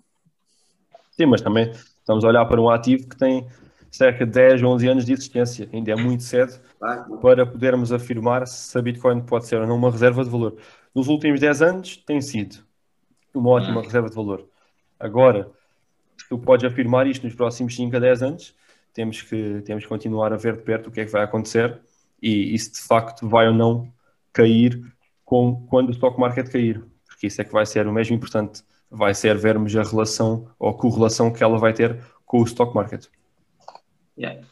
Sim, 1.12 1.26
mas 1.26 1.40
também 1.40 1.72
estamos 2.10 2.24
a 2.24 2.28
olhar 2.28 2.44
para 2.46 2.60
um 2.60 2.68
ativo 2.68 3.08
que 3.08 3.16
tem 3.16 3.46
cerca 3.90 4.26
de 4.26 4.32
10, 4.32 4.62
11 4.64 4.88
anos 4.88 5.04
de 5.04 5.12
existência. 5.12 5.68
Ainda 5.72 5.92
é 5.92 5.96
muito 5.96 6.24
cedo 6.24 6.60
para 7.22 7.46
podermos 7.46 7.92
afirmar 7.92 8.46
se 8.46 8.76
a 8.76 8.82
Bitcoin 8.82 9.20
pode 9.20 9.46
ser 9.46 9.60
ou 9.60 9.66
não 9.66 9.76
uma 9.76 9.90
reserva 9.90 10.24
de 10.24 10.30
valor. 10.30 10.56
Nos 10.94 11.06
últimos 11.06 11.38
10 11.38 11.62
anos 11.62 11.96
tem 11.98 12.20
sido 12.20 12.64
uma 13.32 13.50
ótima 13.50 13.80
Hum. 13.80 13.84
reserva 13.84 14.08
de 14.08 14.16
valor. 14.16 14.44
Agora, 14.98 15.48
tu 16.28 16.36
podes 16.38 16.64
afirmar 16.70 17.06
isto 17.06 17.24
nos 17.24 17.34
próximos 17.34 17.76
5 17.76 17.96
a 17.96 18.00
10 18.00 18.22
anos, 18.22 18.54
temos 18.92 19.22
que, 19.22 19.62
temos 19.64 19.84
que 19.84 19.88
continuar 19.88 20.32
a 20.32 20.36
ver 20.36 20.56
de 20.56 20.62
perto 20.62 20.88
o 20.88 20.90
que 20.90 21.00
é 21.00 21.04
que 21.04 21.12
vai 21.12 21.22
acontecer 21.22 21.80
e, 22.20 22.54
e 22.54 22.58
se 22.58 22.72
de 22.72 22.80
facto 22.80 23.28
vai 23.28 23.46
ou 23.46 23.54
não 23.54 23.88
cair 24.32 24.82
com, 25.24 25.64
quando 25.68 25.88
o 25.88 25.92
stock 25.92 26.18
market 26.18 26.50
cair. 26.50 26.82
Porque 27.06 27.28
isso 27.28 27.40
é 27.40 27.44
que 27.44 27.52
vai 27.52 27.64
ser 27.64 27.86
o 27.86 27.92
mesmo 27.92 28.16
importante. 28.16 28.64
Vai 28.90 29.14
ser 29.14 29.36
vermos 29.36 29.74
a 29.76 29.82
relação 29.82 30.50
ou 30.58 30.70
a 30.70 30.74
correlação 30.74 31.32
que 31.32 31.42
ela 31.42 31.58
vai 31.58 31.72
ter 31.72 31.98
com 32.26 32.40
o 32.40 32.44
stock 32.44 32.74
market. 32.74 33.06
Yeah. 34.18 34.46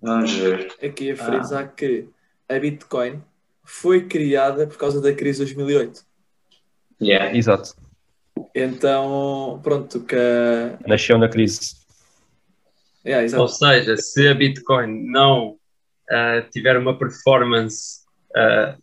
Vamos 0.00 0.32
ver. 0.32 0.74
Aqui 0.82 1.12
a 1.12 1.16
frisar 1.16 1.74
que 1.74 2.08
a 2.48 2.58
Bitcoin 2.58 3.22
foi 3.64 4.06
criada 4.06 4.66
por 4.66 4.76
causa 4.76 5.00
da 5.00 5.12
crise 5.12 5.44
de 5.44 5.54
2008. 5.54 6.04
Yeah. 7.00 7.36
Exato. 7.36 7.74
Então, 8.54 9.60
pronto, 9.62 10.00
que 10.00 10.16
a... 10.16 10.78
Nasceu 10.86 11.18
na 11.18 11.28
crise. 11.28 11.82
Yeah, 13.04 13.22
Ou 13.38 13.46
exato. 13.46 13.48
seja, 13.48 13.96
se 13.96 14.28
a 14.28 14.34
Bitcoin 14.34 15.10
não 15.10 15.56
ah, 16.10 16.42
tiver 16.52 16.76
uma 16.76 16.96
performance 16.96 18.02
ah, 18.36 18.76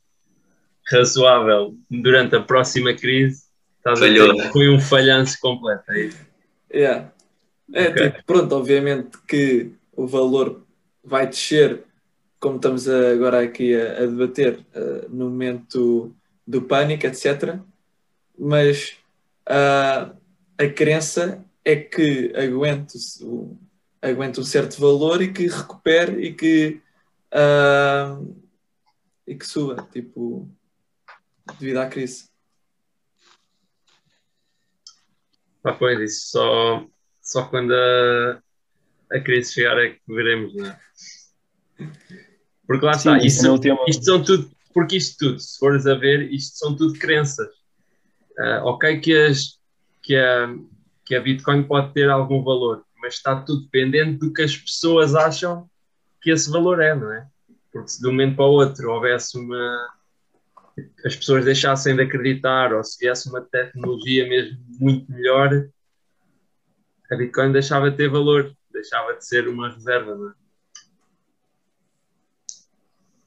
razoável 0.91 1.75
durante 1.89 2.35
a 2.35 2.41
próxima 2.41 2.93
crise, 2.93 3.43
estás 3.79 3.99
a 4.01 4.05
Falhou. 4.05 4.33
dizer 4.33 4.47
que 4.47 4.53
foi 4.53 4.69
um 4.69 4.79
falhanço 4.79 5.37
completo. 5.41 5.91
É 5.91 5.99
isso? 6.05 6.25
Yeah. 6.73 7.11
É, 7.73 7.89
Ok. 7.89 8.09
tipo, 8.11 8.23
pronto, 8.25 8.55
obviamente 8.55 9.17
que 9.27 9.71
o 9.95 10.07
valor 10.07 10.63
vai 11.03 11.27
descer, 11.27 11.83
como 12.39 12.55
estamos 12.57 12.87
agora 12.87 13.41
aqui 13.43 13.75
a, 13.75 14.03
a 14.03 14.05
debater, 14.05 14.65
eh, 14.73 15.05
no 15.09 15.25
momento 15.29 16.15
do 16.47 16.61
pânico, 16.63 17.05
etc. 17.05 17.59
Mas 18.37 18.97
ah, 19.45 20.13
a 20.57 20.67
crença 20.69 21.43
é 21.65 21.75
que 21.75 22.31
aguente, 22.35 22.97
o- 23.23 23.57
aguente 24.01 24.39
um 24.39 24.43
certo 24.43 24.79
valor 24.79 25.21
e 25.21 25.31
que 25.33 25.47
recupere 25.47 26.21
e 26.23 26.33
que, 26.33 26.81
ah, 27.31 28.19
e 29.27 29.35
que 29.35 29.45
suba, 29.45 29.87
tipo, 29.91 30.49
devido 31.59 31.77
à 31.77 31.87
crise. 31.87 32.28
Pá, 35.61 35.73
pois, 35.73 35.99
isso 35.99 36.31
só, 36.31 36.85
só 37.21 37.45
quando 37.45 37.73
a, 37.73 38.41
a 39.11 39.19
crise 39.19 39.53
chegar 39.53 39.77
é 39.77 39.89
que 39.91 40.01
veremos, 40.07 40.55
não 40.55 40.65
é? 40.67 40.79
Porque 42.67 42.85
lá 42.85 42.91
está, 42.91 43.19
Sim, 43.19 43.25
isso, 43.25 43.43
não 43.43 43.57
tem 43.57 43.71
uma- 43.71 43.85
isto 43.87 44.05
são 44.05 44.23
tudo, 44.23 44.49
porque 44.73 44.97
isto 44.97 45.17
tudo, 45.17 45.39
se 45.39 45.57
fores 45.57 45.85
a 45.87 45.95
ver, 45.95 46.31
isto 46.31 46.57
são 46.57 46.75
tudo 46.75 46.97
crenças. 46.99 47.49
Ah, 48.37 48.61
ok 48.63 48.99
que, 48.99 49.13
as, 49.13 49.59
que, 50.03 50.15
a, 50.15 50.55
que 51.05 51.15
a 51.15 51.21
Bitcoin 51.21 51.63
pode 51.63 51.93
ter 51.93 52.09
algum 52.09 52.43
valor, 52.43 52.85
mas 53.01 53.15
está 53.15 53.41
tudo 53.41 53.63
dependente 53.63 54.19
do 54.19 54.31
que 54.31 54.43
as 54.43 54.55
pessoas 54.55 55.15
acham 55.15 55.69
que 56.21 56.31
esse 56.31 56.49
valor 56.49 56.79
é, 56.81 56.95
não 56.95 57.11
é? 57.11 57.27
Porque 57.71 57.89
se 57.89 58.01
de 58.01 58.07
um 58.07 58.11
momento 58.11 58.35
para 58.35 58.45
o 58.45 58.51
outro 58.51 58.91
houvesse 58.91 59.37
uma. 59.37 59.98
As 61.05 61.15
pessoas 61.15 61.45
deixassem 61.45 61.95
de 61.95 62.03
acreditar 62.03 62.73
ou 62.73 62.83
se 62.83 62.99
viesse 62.99 63.29
uma 63.29 63.41
tecnologia 63.41 64.27
mesmo 64.27 64.57
muito 64.79 65.11
melhor, 65.11 65.69
a 67.11 67.15
Bitcoin 67.15 67.51
deixava 67.51 67.89
de 67.89 67.97
ter 67.97 68.09
valor, 68.09 68.55
deixava 68.71 69.15
de 69.15 69.25
ser 69.25 69.47
uma 69.47 69.71
reserva, 69.71 70.15
não 70.15 70.29
é? 70.29 70.33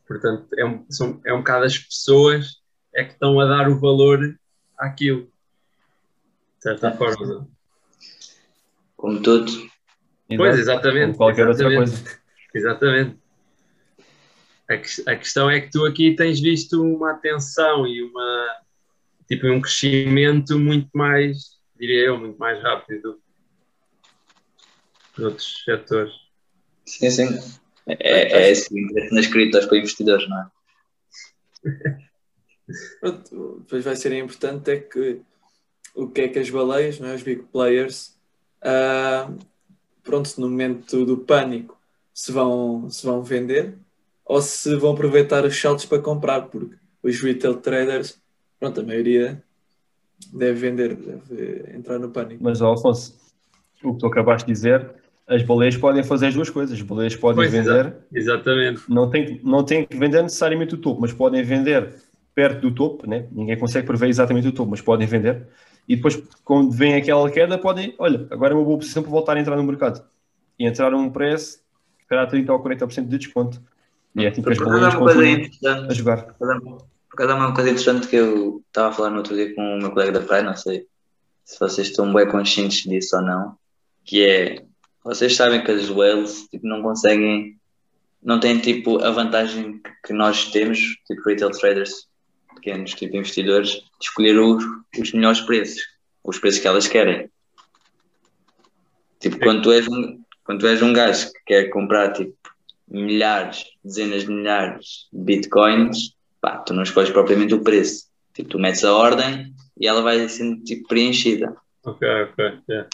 Portanto, 0.06 0.46
é 0.58 0.64
um, 0.64 0.84
são, 0.90 1.20
é 1.24 1.32
um 1.32 1.38
bocado 1.38 1.64
as 1.64 1.78
pessoas 1.78 2.62
é 2.94 3.04
que 3.04 3.12
estão 3.12 3.40
a 3.40 3.46
dar 3.46 3.68
o 3.68 3.80
valor 3.80 4.38
àquilo. 4.78 5.22
De 6.58 6.62
certa 6.62 6.92
forma, 6.92 7.26
não 7.26 7.42
é? 7.42 7.46
Como 8.96 9.22
tudo. 9.22 9.50
Pois, 10.36 10.58
exatamente. 10.58 11.06
Como 11.06 11.16
qualquer 11.16 11.48
outra 11.48 11.66
exatamente. 11.66 12.02
coisa. 12.02 12.20
Exatamente. 12.54 13.21
A, 14.72 14.78
ques- 14.78 15.06
a 15.06 15.16
questão 15.16 15.50
é 15.50 15.60
que 15.60 15.70
tu 15.70 15.84
aqui 15.86 16.14
tens 16.16 16.40
visto 16.40 16.82
uma 16.82 17.12
atenção 17.12 17.86
e 17.86 18.02
uma 18.02 18.56
tipo 19.28 19.46
um 19.46 19.60
crescimento 19.60 20.58
muito 20.58 20.88
mais, 20.94 21.58
diria 21.78 22.06
eu, 22.06 22.18
muito 22.18 22.38
mais 22.38 22.62
rápido 22.62 23.20
que 25.14 25.22
outros 25.22 25.62
setores. 25.64 26.12
Sim, 26.86 27.10
sim. 27.10 27.38
É, 27.86 28.32
é 28.32 28.50
esse 28.50 28.72
o 28.72 28.78
interesse 28.78 29.14
nas 29.14 29.26
criptos 29.26 29.66
para 29.66 29.78
investidores, 29.78 30.28
não 30.28 30.40
é? 30.40 30.50
Pronto, 33.00 33.58
depois 33.60 33.84
vai 33.84 33.96
ser 33.96 34.12
importante 34.12 34.70
é 34.70 34.76
que 34.78 35.20
o 35.94 36.08
que 36.08 36.22
é 36.22 36.28
que 36.28 36.38
as 36.38 36.48
baleias, 36.48 36.98
não 36.98 37.08
é? 37.08 37.14
os 37.14 37.22
big 37.22 37.42
players, 37.52 38.16
ah, 38.62 39.30
pronto, 40.02 40.40
no 40.40 40.48
momento 40.48 41.04
do 41.04 41.18
pânico 41.18 41.78
se 42.14 42.32
vão, 42.32 42.88
se 42.88 43.04
vão 43.04 43.22
vender 43.22 43.76
ou 44.32 44.40
se 44.40 44.74
vão 44.76 44.92
aproveitar 44.92 45.44
os 45.44 45.60
saltos 45.60 45.84
para 45.84 45.98
comprar, 45.98 46.42
porque 46.42 46.74
os 47.02 47.20
retail 47.20 47.56
traders, 47.56 48.18
pronto, 48.58 48.80
a 48.80 48.82
maioria 48.82 49.42
deve 50.32 50.58
vender, 50.70 50.94
deve 50.96 51.76
entrar 51.76 51.98
no 51.98 52.08
pânico. 52.08 52.42
Mas, 52.42 52.62
ó, 52.62 52.68
Alfonso, 52.68 53.14
o 53.84 53.92
que 53.92 54.00
tu 54.00 54.06
acabaste 54.06 54.46
de 54.46 54.52
dizer, 54.52 54.90
as 55.26 55.42
baleias 55.42 55.76
podem 55.76 56.02
fazer 56.02 56.28
as 56.28 56.34
duas 56.34 56.48
coisas. 56.48 56.78
As 56.78 56.82
baleias 56.82 57.14
podem 57.14 57.44
Pois, 57.44 57.50
vender, 57.50 57.94
Exatamente. 58.10 58.82
não 58.88 59.10
tem, 59.10 59.26
que- 59.26 59.46
não 59.46 59.62
tem 59.64 59.84
que 59.84 59.96
vender 59.98 60.22
necessariamente 60.22 60.74
o 60.76 60.78
topo, 60.78 61.02
mas 61.02 61.12
podem 61.12 61.42
vender 61.42 61.92
perto 62.34 62.62
do 62.62 62.74
topo, 62.74 63.06
né? 63.06 63.26
ninguém 63.30 63.58
consegue 63.58 63.86
prever 63.86 64.08
exatamente 64.08 64.48
o 64.48 64.52
topo, 64.52 64.70
mas 64.70 64.80
podem 64.80 65.06
vender. 65.06 65.46
E 65.86 65.94
depois, 65.96 66.16
quando 66.42 66.70
vem 66.70 66.94
aquela 66.94 67.30
queda, 67.30 67.58
podem, 67.58 67.94
olha, 67.98 68.26
agora 68.30 68.54
é 68.54 68.56
uma 68.56 68.64
boa 68.64 68.78
posição 68.78 69.02
para 69.02 69.10
voltar 69.12 69.36
a 69.36 69.40
entrar 69.40 69.56
no 69.56 69.62
mercado. 69.64 70.02
E 70.58 70.66
entrar 70.66 70.90
a 70.90 70.96
um 70.96 71.10
preço, 71.10 71.58
se 72.00 72.06
calhar 72.08 72.26
30 72.26 72.50
ou 72.50 72.60
40% 72.60 73.08
de 73.08 73.18
desconto. 73.18 73.60
E 74.16 74.24
é 74.26 74.30
tipo 74.30 74.46
que 74.46 74.52
as 74.52 74.58
Por 74.58 74.68
acaso 74.68 74.84
há 74.84 74.90
bolinhas 74.90 74.94
uma 74.94 75.04
coisa 75.04 75.20
continuam 75.20 75.74
a 75.74 75.78
interessante. 75.78 75.94
jogar. 75.94 76.22
Por 76.34 76.50
acaso 76.50 76.86
acaso 77.14 77.30
há 77.30 77.34
uma 77.36 77.54
coisa 77.54 77.70
interessante 77.70 78.06
que 78.08 78.16
eu 78.16 78.62
estava 78.66 78.88
a 78.88 78.92
falar 78.92 79.10
no 79.10 79.18
outro 79.18 79.34
dia 79.34 79.54
com 79.54 79.62
o 79.74 79.78
meu 79.78 79.90
colega 79.90 80.12
da 80.12 80.20
praia, 80.20 80.42
não 80.42 80.56
sei 80.56 80.86
se 81.44 81.58
vocês 81.58 81.88
estão 81.88 82.12
bem 82.12 82.26
conscientes 82.28 82.82
disso 82.84 83.16
ou 83.16 83.22
não, 83.22 83.56
que 84.04 84.24
é, 84.24 84.64
vocês 85.04 85.34
sabem 85.36 85.62
que 85.62 85.70
as 85.70 85.90
whales 85.90 86.46
tipo, 86.50 86.66
não 86.66 86.80
conseguem, 86.82 87.58
não 88.22 88.38
têm 88.40 88.58
tipo 88.58 89.02
a 89.04 89.10
vantagem 89.10 89.78
que- 89.78 89.90
que 90.06 90.12
nós 90.12 90.50
temos, 90.52 90.78
tipo 91.06 91.22
retail 91.26 91.50
traders, 91.50 92.06
pequenos, 92.54 92.92
tipo 92.94 93.16
investidores, 93.16 93.70
de 93.70 93.82
escolher 94.02 94.38
os, 94.38 94.64
os 94.98 95.12
melhores 95.12 95.40
preços, 95.40 95.82
os 96.24 96.38
preços 96.38 96.60
que 96.60 96.68
elas 96.68 96.86
querem. 96.86 97.28
Tipo, 99.20 99.38
quando 99.40 99.62
tu 99.62 99.72
és 99.72 99.86
um, 99.88 100.20
quando 100.44 100.60
tu 100.60 100.66
és 100.66 100.80
um 100.82 100.92
gajo 100.92 101.32
que 101.32 101.40
quer 101.46 101.64
comprar 101.70 102.12
tipo 102.12 102.34
milhares, 102.92 103.64
dezenas 103.84 104.22
de 104.22 104.30
milhares 104.30 105.08
de 105.12 105.20
bitcoins, 105.20 106.14
pá, 106.40 106.58
tu 106.58 106.74
não 106.74 106.82
escolhes 106.82 107.10
propriamente 107.10 107.54
o 107.54 107.62
preço. 107.62 108.06
Tipo, 108.34 108.50
tu 108.50 108.58
metes 108.58 108.84
a 108.84 108.94
ordem 108.94 109.54
e 109.78 109.86
ela 109.86 110.02
vai 110.02 110.28
sendo 110.28 110.62
tipo 110.62 110.88
preenchida. 110.88 111.54
Ok, 111.84 112.08
ok. 112.08 112.44
yeah. 112.68 112.88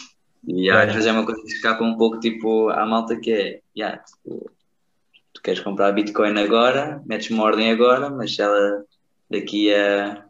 E 0.47 0.71
às 0.71 0.93
vezes 0.93 1.07
é 1.07 1.13
uma 1.13 1.27
coisa 1.27 1.43
que 1.43 1.49
escapa 1.49 1.83
um 1.83 1.97
pouco 1.97 2.21
tipo 2.21 2.69
à 2.71 2.87
malta 2.87 3.17
que 3.17 3.33
é, 3.33 3.61
yeah, 3.77 3.99
tipo, 3.99 4.51
tu 5.33 5.43
queres 5.43 5.61
comprar 5.61 5.93
Bitcoin 5.93 6.39
agora, 6.39 7.03
metes 7.05 7.31
uma 7.31 7.45
ordem 7.45 7.71
agora, 7.71 8.09
mas 8.09 8.35
se 8.35 8.43
ela 8.43 8.85
daqui 9.31 9.75
a 9.75 10.25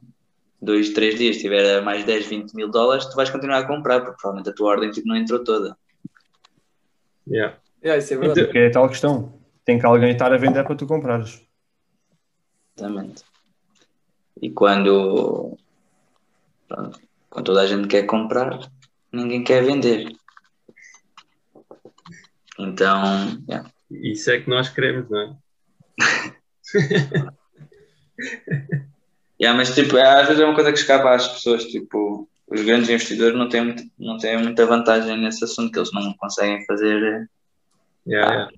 dois, 0.61 0.91
três 0.91 1.17
dias 1.17 1.37
tiver 1.39 1.79
a 1.79 1.83
mais 1.83 2.05
10, 2.05 2.27
20 2.27 2.55
mil 2.55 2.71
dólares, 2.71 3.07
tu 3.07 3.15
vais 3.15 3.31
continuar 3.31 3.59
a 3.59 3.67
comprar, 3.67 4.01
porque 4.01 4.17
provavelmente 4.21 4.51
a 4.51 4.55
tua 4.55 4.71
ordem 4.71 4.91
tipo, 4.91 5.07
não 5.07 5.17
entrou 5.17 5.45
toda. 5.45 5.77
Yeah. 7.27 7.57
Yeah, 7.83 7.99
isso 8.03 8.15
é 8.15 8.17
verdade. 8.17 8.45
Porque 8.45 8.59
é 8.59 8.71
tal 8.71 8.89
questão. 8.89 9.38
Tem 9.69 9.79
que 9.79 9.85
alguém 9.85 10.13
estar 10.13 10.33
a 10.33 10.39
vender 10.39 10.65
para 10.65 10.75
tu 10.75 10.87
comprares. 10.87 11.43
Exatamente. 12.75 13.23
E 14.41 14.49
quando, 14.49 15.59
pronto, 16.67 16.99
quando 17.29 17.45
toda 17.45 17.61
a 17.61 17.67
gente 17.67 17.87
quer 17.87 18.05
comprar, 18.07 18.61
ninguém 19.13 19.45
quer 19.45 19.63
vender. 19.63 20.11
Então, 22.59 23.03
yeah. 23.47 23.71
Isso 23.91 24.31
é 24.31 24.41
que 24.41 24.49
nós 24.49 24.71
queremos, 24.71 25.07
não 25.11 25.21
é? 25.21 25.37
Yeah, 29.41 29.57
mas 29.57 29.73
tipo, 29.75 29.97
é, 29.99 30.03
às 30.23 30.27
vezes 30.29 30.43
é 30.43 30.45
uma 30.47 30.55
coisa 30.55 30.73
que 30.73 30.79
escapa 30.79 31.15
às 31.15 31.29
pessoas, 31.29 31.65
tipo, 31.67 32.29
os 32.49 32.61
grandes 32.65 32.89
investidores 32.89 33.37
não 33.39 33.49
têm, 33.49 33.65
muito- 33.67 33.85
não 33.99 34.17
têm 34.19 34.37
muita 34.43 34.67
vantagem 34.67 35.17
nesse 35.17 35.45
assunto, 35.45 35.71
que 35.71 35.79
eles 35.79 35.93
não 35.93 36.13
conseguem 36.15 36.65
fazer. 36.65 37.31
Yeah, 38.07 38.29
Ah. 38.29 38.35
yeah. 38.35 38.53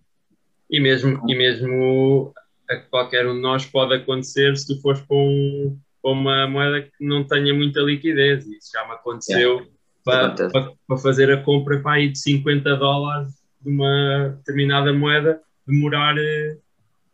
E 0.70 0.80
mesmo, 0.80 1.20
e 1.28 1.34
mesmo 1.34 2.32
a 2.68 2.76
qualquer 2.76 3.26
um 3.26 3.34
de 3.34 3.40
nós 3.40 3.66
pode 3.66 3.94
acontecer 3.94 4.56
se 4.56 4.66
tu 4.66 4.80
fores 4.80 5.00
para, 5.00 5.16
um, 5.16 5.76
para 6.02 6.12
uma 6.12 6.46
moeda 6.46 6.82
que 6.82 7.04
não 7.04 7.24
tenha 7.24 7.52
muita 7.52 7.80
liquidez. 7.80 8.46
Isso 8.46 8.70
já 8.72 8.86
me 8.86 8.94
aconteceu 8.94 9.66
para, 10.04 10.26
Acontece. 10.26 10.52
para, 10.52 10.72
para 10.86 10.98
fazer 10.98 11.30
a 11.32 11.42
compra 11.42 11.80
para 11.80 11.92
aí 11.92 12.08
de 12.08 12.18
50 12.18 12.76
dólares 12.76 13.28
de 13.60 13.70
uma 13.70 14.34
determinada 14.38 14.92
moeda 14.92 15.40
demorar 15.66 16.16
eh, 16.18 16.56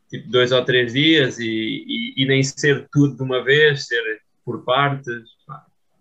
tipo 0.09 0.29
dois 0.31 0.53
ou 0.53 0.65
três 0.65 0.93
dias 0.93 1.39
e, 1.39 1.45
e, 1.47 2.23
e 2.23 2.27
nem 2.27 2.43
ser 2.43 2.87
tudo 2.93 3.17
de 3.17 3.23
uma 3.23 3.43
vez, 3.43 3.87
ser 3.87 4.03
por 4.45 4.65
partes. 4.65 5.25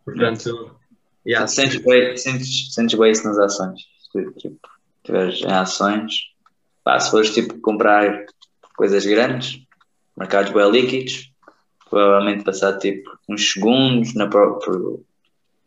Portanto, 0.03 0.77
yeah, 1.25 1.47
Sentes, 1.47 1.81
bem, 1.83 2.15
sentes, 2.15 2.73
sentes 2.73 2.97
bem 2.97 3.11
isso 3.11 3.23
nas 3.27 3.39
ações. 3.39 3.81
Tipo, 4.11 4.59
tiveres 5.03 5.41
em 5.41 5.51
ações, 5.51 6.13
pá, 6.85 6.99
se 6.99 7.09
fores 7.09 7.33
tipo 7.33 7.59
comprar 7.59 8.25
coisas 8.77 9.05
grandes, 9.05 9.59
mercados 10.15 10.53
bem 10.53 10.69
líquidos, 10.71 11.31
provavelmente 11.89 12.43
passar 12.43 12.77
tipo 12.77 13.09
uns 13.27 13.51
segundos 13.53 14.13
na 14.13 14.27
própria, 14.27 14.99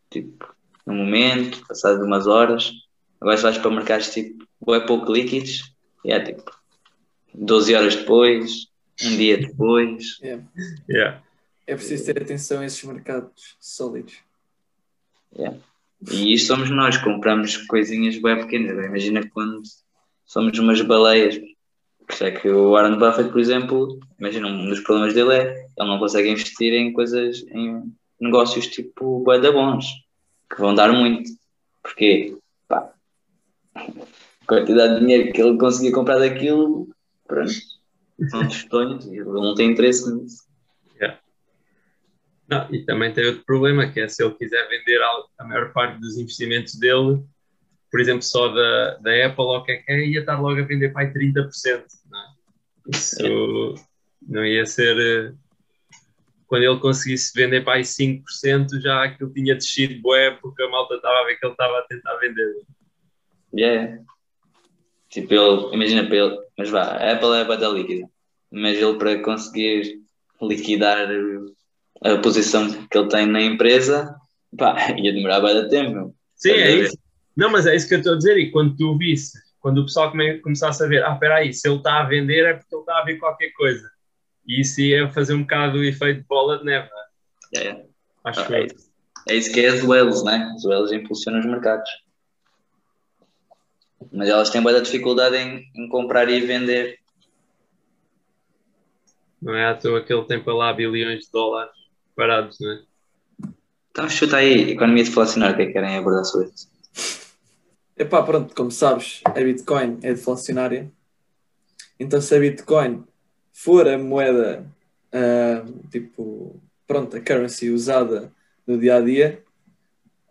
tipo, 0.08 0.54
no 0.86 0.94
momento, 0.94 1.66
passado 1.66 2.04
umas 2.04 2.26
horas. 2.26 2.72
Agora 3.20 3.36
se 3.36 3.42
vais 3.42 3.58
para 3.58 3.70
mercados 3.70 4.10
tipo 4.10 4.46
bem 4.64 4.86
pouco 4.86 5.12
líquidos, 5.12 5.74
e 6.04 6.12
é 6.12 6.20
tipo 6.20 6.50
12 7.34 7.74
horas 7.74 7.96
depois, 7.96 8.68
um 9.02 9.16
dia 9.16 9.38
depois. 9.38 10.18
Yeah. 10.22 10.44
yeah. 10.88 11.22
É 11.66 11.74
preciso 11.74 12.06
ter 12.06 12.22
atenção 12.22 12.60
a 12.60 12.64
esses 12.64 12.82
mercados 12.84 13.56
sólidos. 13.60 14.14
E 16.12 16.32
isto 16.32 16.46
somos 16.46 16.70
nós, 16.70 16.96
compramos 16.96 17.56
coisinhas 17.56 18.16
bem 18.18 18.36
pequenas. 18.40 18.86
Imagina 18.86 19.28
quando 19.28 19.62
somos 20.28 20.56
umas 20.58 20.80
baleias. 20.82 21.36
Por 21.38 22.12
isso 22.12 22.24
é 22.24 22.30
que 22.30 22.48
o 22.48 22.70
Warren 22.70 22.98
Buffett, 22.98 23.30
por 23.30 23.40
exemplo, 23.40 23.98
imagina 24.20 24.46
um 24.46 24.68
dos 24.68 24.80
problemas 24.80 25.12
dele 25.14 25.34
é 25.34 25.66
ele 25.76 25.88
não 25.88 25.98
consegue 25.98 26.28
investir 26.30 26.72
em 26.72 26.92
coisas, 26.92 27.44
em 27.50 27.82
negócios 28.20 28.66
tipo 28.68 29.24
da 29.24 29.50
bons, 29.50 29.86
que 30.48 30.60
vão 30.60 30.74
dar 30.74 30.92
muito. 30.92 31.30
Porquê? 31.82 32.36
Pá, 32.66 32.92
a 33.74 33.84
quantidade 34.46 34.94
de 34.94 35.00
dinheiro 35.00 35.32
que 35.32 35.42
ele 35.42 35.58
conseguia 35.58 35.92
comprar 35.92 36.18
daquilo, 36.18 36.88
pronto, 37.26 37.52
são 38.30 38.46
tostões 38.46 39.04
e 39.06 39.16
ele 39.16 39.24
não 39.24 39.54
tem 39.54 39.70
interesse 39.70 40.12
nisso. 40.12 40.48
Não, 42.48 42.66
e 42.74 42.82
também 42.82 43.12
tem 43.12 43.26
outro 43.26 43.44
problema, 43.44 43.90
que 43.90 44.00
é 44.00 44.08
se 44.08 44.24
ele 44.24 44.34
quiser 44.34 44.66
vender 44.68 44.98
a 45.38 45.44
maior 45.44 45.70
parte 45.74 46.00
dos 46.00 46.16
investimentos 46.16 46.74
dele, 46.76 47.22
por 47.90 48.00
exemplo, 48.00 48.22
só 48.22 48.48
da, 48.48 48.96
da 48.98 49.26
Apple 49.26 49.44
ou 49.44 49.56
o 49.58 49.64
que 49.64 49.72
é 49.72 49.84
é, 49.88 50.06
ia 50.06 50.20
estar 50.20 50.40
logo 50.40 50.60
a 50.60 50.64
vender 50.64 50.92
para 50.92 51.02
aí 51.02 51.12
30%. 51.12 51.84
Não 52.10 52.18
é? 52.18 52.24
Isso 52.94 53.74
não 54.26 54.44
ia 54.44 54.66
ser. 54.66 54.96
eh, 54.98 55.32
Quando 56.46 56.64
ele 56.64 56.80
conseguisse 56.80 57.32
vender 57.34 57.62
para 57.64 57.74
aí 57.74 57.82
5%, 57.84 58.80
já 58.80 59.04
aquilo 59.04 59.32
tinha 59.32 59.54
descido 59.54 60.00
bué, 60.02 60.32
porque 60.40 60.62
a 60.62 60.68
malta 60.70 60.94
estava 60.94 61.20
a 61.20 61.24
ver 61.24 61.36
que 61.36 61.46
ele 61.46 61.52
estava 61.52 61.78
a 61.78 61.82
tentar 61.82 62.16
vender. 62.16 62.54
Yeah. 63.54 63.98
Tipo, 65.10 65.34
ele, 65.34 65.74
imagina 65.74 66.06
para 66.06 66.16
ele, 66.16 66.38
mas 66.58 66.68
vá, 66.70 66.82
a 66.82 67.12
Apple 67.12 67.34
é 67.34 67.44
bada 67.44 67.68
líquida, 67.68 68.06
mas 68.50 68.76
ele 68.76 68.98
para 68.98 69.22
conseguir 69.22 70.00
liquidar 70.42 71.08
a 72.04 72.18
posição 72.18 72.86
que 72.88 72.98
ele 72.98 73.08
tem 73.08 73.26
na 73.26 73.40
empresa, 73.40 74.14
pá, 74.56 74.76
ia 74.98 75.12
demorar 75.12 75.40
bada 75.40 75.68
tempo. 75.68 76.14
Sim, 76.36 76.50
a 76.50 76.56
é 76.56 76.76
ver? 76.76 76.84
isso. 76.84 76.98
Não, 77.38 77.48
mas 77.50 77.66
é 77.66 77.76
isso 77.76 77.88
que 77.88 77.94
eu 77.94 77.98
estou 77.98 78.14
a 78.14 78.16
dizer. 78.16 78.36
E 78.36 78.50
quando 78.50 78.76
tu 78.76 78.98
visse, 78.98 79.38
quando 79.60 79.78
o 79.78 79.84
pessoal 79.84 80.10
come, 80.10 80.40
começasse 80.40 80.82
a 80.82 80.88
ver, 80.88 81.04
ah, 81.04 81.12
espera 81.14 81.36
aí, 81.36 81.54
se 81.54 81.68
ele 81.68 81.76
está 81.76 82.00
a 82.00 82.04
vender 82.04 82.44
é 82.44 82.54
porque 82.54 82.74
ele 82.74 82.82
está 82.82 82.98
a 82.98 83.04
ver 83.04 83.16
qualquer 83.18 83.50
coisa. 83.52 83.88
E 84.46 84.60
isso 84.60 84.80
ia 84.80 85.08
fazer 85.10 85.34
um 85.34 85.42
bocado 85.42 85.78
o 85.78 85.84
efeito 85.84 86.22
de 86.22 86.26
bola 86.26 86.58
de 86.58 86.64
neve, 86.64 86.88
é? 86.88 87.58
Yeah, 87.58 87.70
yeah. 87.78 87.90
acho 88.24 88.40
Ah, 88.40 88.46
que 88.46 88.54
é, 88.56 88.66
isso. 88.66 88.90
é 89.28 89.34
isso 89.36 89.52
que 89.52 89.60
é 89.60 89.68
as 89.68 89.82
whales, 89.84 90.24
né? 90.24 90.52
As 90.56 90.64
whales 90.64 90.90
impulsionam 90.90 91.38
os 91.40 91.46
mercados. 91.46 91.88
Mas 94.12 94.28
elas 94.28 94.50
têm 94.50 94.60
muita 94.60 94.80
dificuldade 94.82 95.36
em, 95.36 95.64
em 95.76 95.88
comprar 95.88 96.28
e 96.28 96.40
vender. 96.40 96.98
não 99.40 99.54
é 99.54 99.66
à 99.66 99.74
toa 99.76 100.02
que 100.02 100.12
ele 100.12 100.24
tem 100.26 100.42
para 100.42 100.54
lá 100.54 100.72
bilhões 100.72 101.26
de 101.26 101.30
dólares 101.30 101.72
parados, 102.16 102.58
não 102.60 102.72
é? 102.72 102.82
Então 103.90 104.08
chuta 104.08 104.38
aí, 104.38 104.70
economia 104.72 105.04
deflacionária, 105.04 105.54
o 105.54 105.56
que 105.56 105.62
é 105.62 105.66
que 105.66 105.72
querem 105.72 105.96
abordar 105.96 106.24
sobre 106.24 106.48
isso? 106.48 106.68
Epá, 107.98 108.22
pronto, 108.22 108.54
como 108.54 108.70
sabes, 108.70 109.20
a 109.24 109.30
Bitcoin 109.32 109.98
é 110.02 110.14
deflacionária. 110.14 110.90
Então, 111.98 112.20
se 112.20 112.34
a 112.34 112.38
Bitcoin 112.38 113.04
for 113.52 113.88
a 113.88 113.98
moeda, 113.98 114.64
ah, 115.12 115.64
tipo, 115.90 116.62
pronto, 116.86 117.16
a 117.16 117.20
currency 117.20 117.70
usada 117.70 118.32
no 118.66 118.78
dia 118.78 118.96
a 118.96 119.00
dia, 119.00 119.42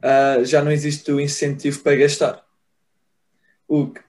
ah, 0.01 0.43
já 0.43 0.63
não 0.63 0.71
existe 0.71 1.11
o 1.11 1.19
incentivo 1.19 1.79
para 1.81 1.97
gastar. 1.97 2.45
O 3.67 3.87
que, 3.91 3.99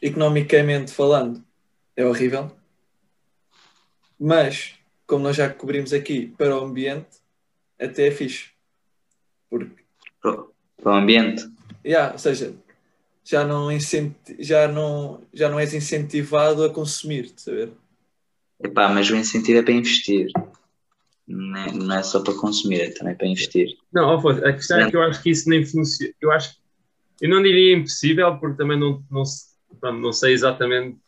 economicamente 0.00 0.90
falando, 0.90 1.44
é 1.94 2.04
horrível. 2.06 2.50
Mas, 4.18 4.74
como 5.06 5.22
nós 5.24 5.36
já 5.36 5.50
cobrimos 5.52 5.92
aqui, 5.92 6.28
para 6.38 6.56
o 6.58 6.64
ambiente, 6.64 7.18
até 7.78 8.06
é 8.06 8.10
fixe. 8.10 8.50
Porque 9.50 9.84
Para 10.22 10.30
o- 10.40 10.54
para 10.82 10.92
o 10.92 10.96
ambiente. 10.96 11.46
Yeah, 11.84 12.12
ou 12.14 12.18
seja, 12.18 12.54
já 13.26 13.44
não, 13.44 13.68
já, 14.38 14.68
não, 14.68 15.20
já 15.34 15.48
não 15.48 15.58
és 15.58 15.74
incentivado 15.74 16.64
a 16.64 16.70
consumir, 16.70 17.32
saber? 17.36 17.72
Epá, 18.62 18.88
mas 18.88 19.10
o 19.10 19.16
incentivo 19.16 19.58
é 19.58 19.62
para 19.62 19.74
investir. 19.74 20.30
Não 21.26 21.56
é, 21.56 21.72
não 21.72 21.96
é 21.96 22.02
só 22.02 22.22
para 22.22 22.34
consumir, 22.34 22.80
é 22.80 22.90
também 22.90 23.16
para 23.16 23.26
investir. 23.26 23.76
Não, 23.92 24.14
Afonso, 24.14 24.44
a 24.46 24.52
questão 24.52 24.78
é 24.78 24.88
que 24.88 24.96
eu 24.96 25.02
acho 25.02 25.22
que 25.22 25.30
isso 25.30 25.48
nem 25.48 25.66
funciona. 25.66 26.14
Eu 26.20 26.30
acho 26.30 26.56
eu 27.20 27.30
não 27.30 27.42
diria 27.42 27.76
impossível, 27.76 28.36
porque 28.38 28.56
também 28.56 28.78
não, 28.78 29.02
não, 29.10 29.22
não 29.92 30.12
sei 30.12 30.32
exatamente, 30.32 30.98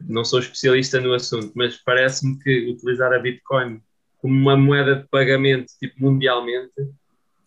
não 0.00 0.24
sou 0.24 0.40
especialista 0.40 1.00
no 1.00 1.14
assunto, 1.14 1.52
mas 1.54 1.76
parece-me 1.76 2.38
que 2.40 2.70
utilizar 2.70 3.12
a 3.12 3.18
Bitcoin 3.18 3.80
como 4.18 4.34
uma 4.34 4.56
moeda 4.56 4.96
de 4.96 5.08
pagamento 5.08 5.72
tipo 5.78 5.94
mundialmente 5.98 6.72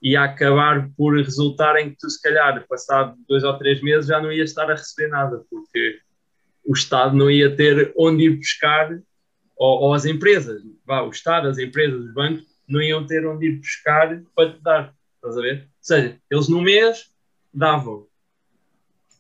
ia 0.02 0.24
acabar 0.24 0.90
por 0.96 1.16
resultar 1.18 1.78
em 1.78 1.90
que 1.90 1.98
tu 1.98 2.10
se 2.10 2.22
calhar 2.22 2.66
passado 2.68 3.18
dois 3.28 3.44
ou 3.44 3.58
três 3.58 3.82
meses 3.82 4.08
já 4.08 4.22
não 4.22 4.32
ias 4.32 4.50
estar 4.50 4.70
a 4.70 4.76
receber 4.76 5.10
nada 5.10 5.44
porque 5.50 6.00
o 6.66 6.74
Estado 6.74 7.16
não 7.16 7.30
ia 7.30 7.54
ter 7.56 7.94
onde 7.98 8.26
ir 8.26 8.38
buscar 8.38 8.92
ou, 9.58 9.82
ou 9.82 9.94
as 9.94 10.06
empresas, 10.06 10.62
vá, 10.86 11.02
o 11.02 11.10
Estado, 11.10 11.48
as 11.48 11.58
empresas, 11.58 12.00
os 12.00 12.14
bancos 12.14 12.46
não 12.68 12.82
iam 12.82 13.06
ter 13.06 13.26
onde 13.26 13.48
ir 13.48 13.58
buscar 13.58 14.22
para 14.36 14.54
te 14.54 14.62
dar, 14.62 14.94
estás 15.16 15.38
a 15.38 15.42
ver? 15.42 15.62
Ou 15.64 15.68
seja, 15.82 16.18
eles 16.30 16.48
no 16.48 16.62
mês 16.62 17.12
davam 17.54 18.08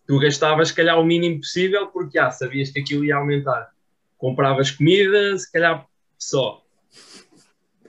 tu 0.09 0.17
gastavas 0.17 0.69
se 0.69 0.73
calhar 0.73 0.99
o 0.99 1.05
mínimo 1.05 1.37
possível 1.37 1.85
porque 1.85 2.17
ah, 2.17 2.31
sabias 2.31 2.71
que 2.71 2.79
aquilo 2.79 3.05
ia 3.05 3.15
aumentar. 3.15 3.69
Compravas 4.17 4.71
comida, 4.71 5.37
se 5.37 5.51
calhar 5.51 5.85
só. 6.17 6.63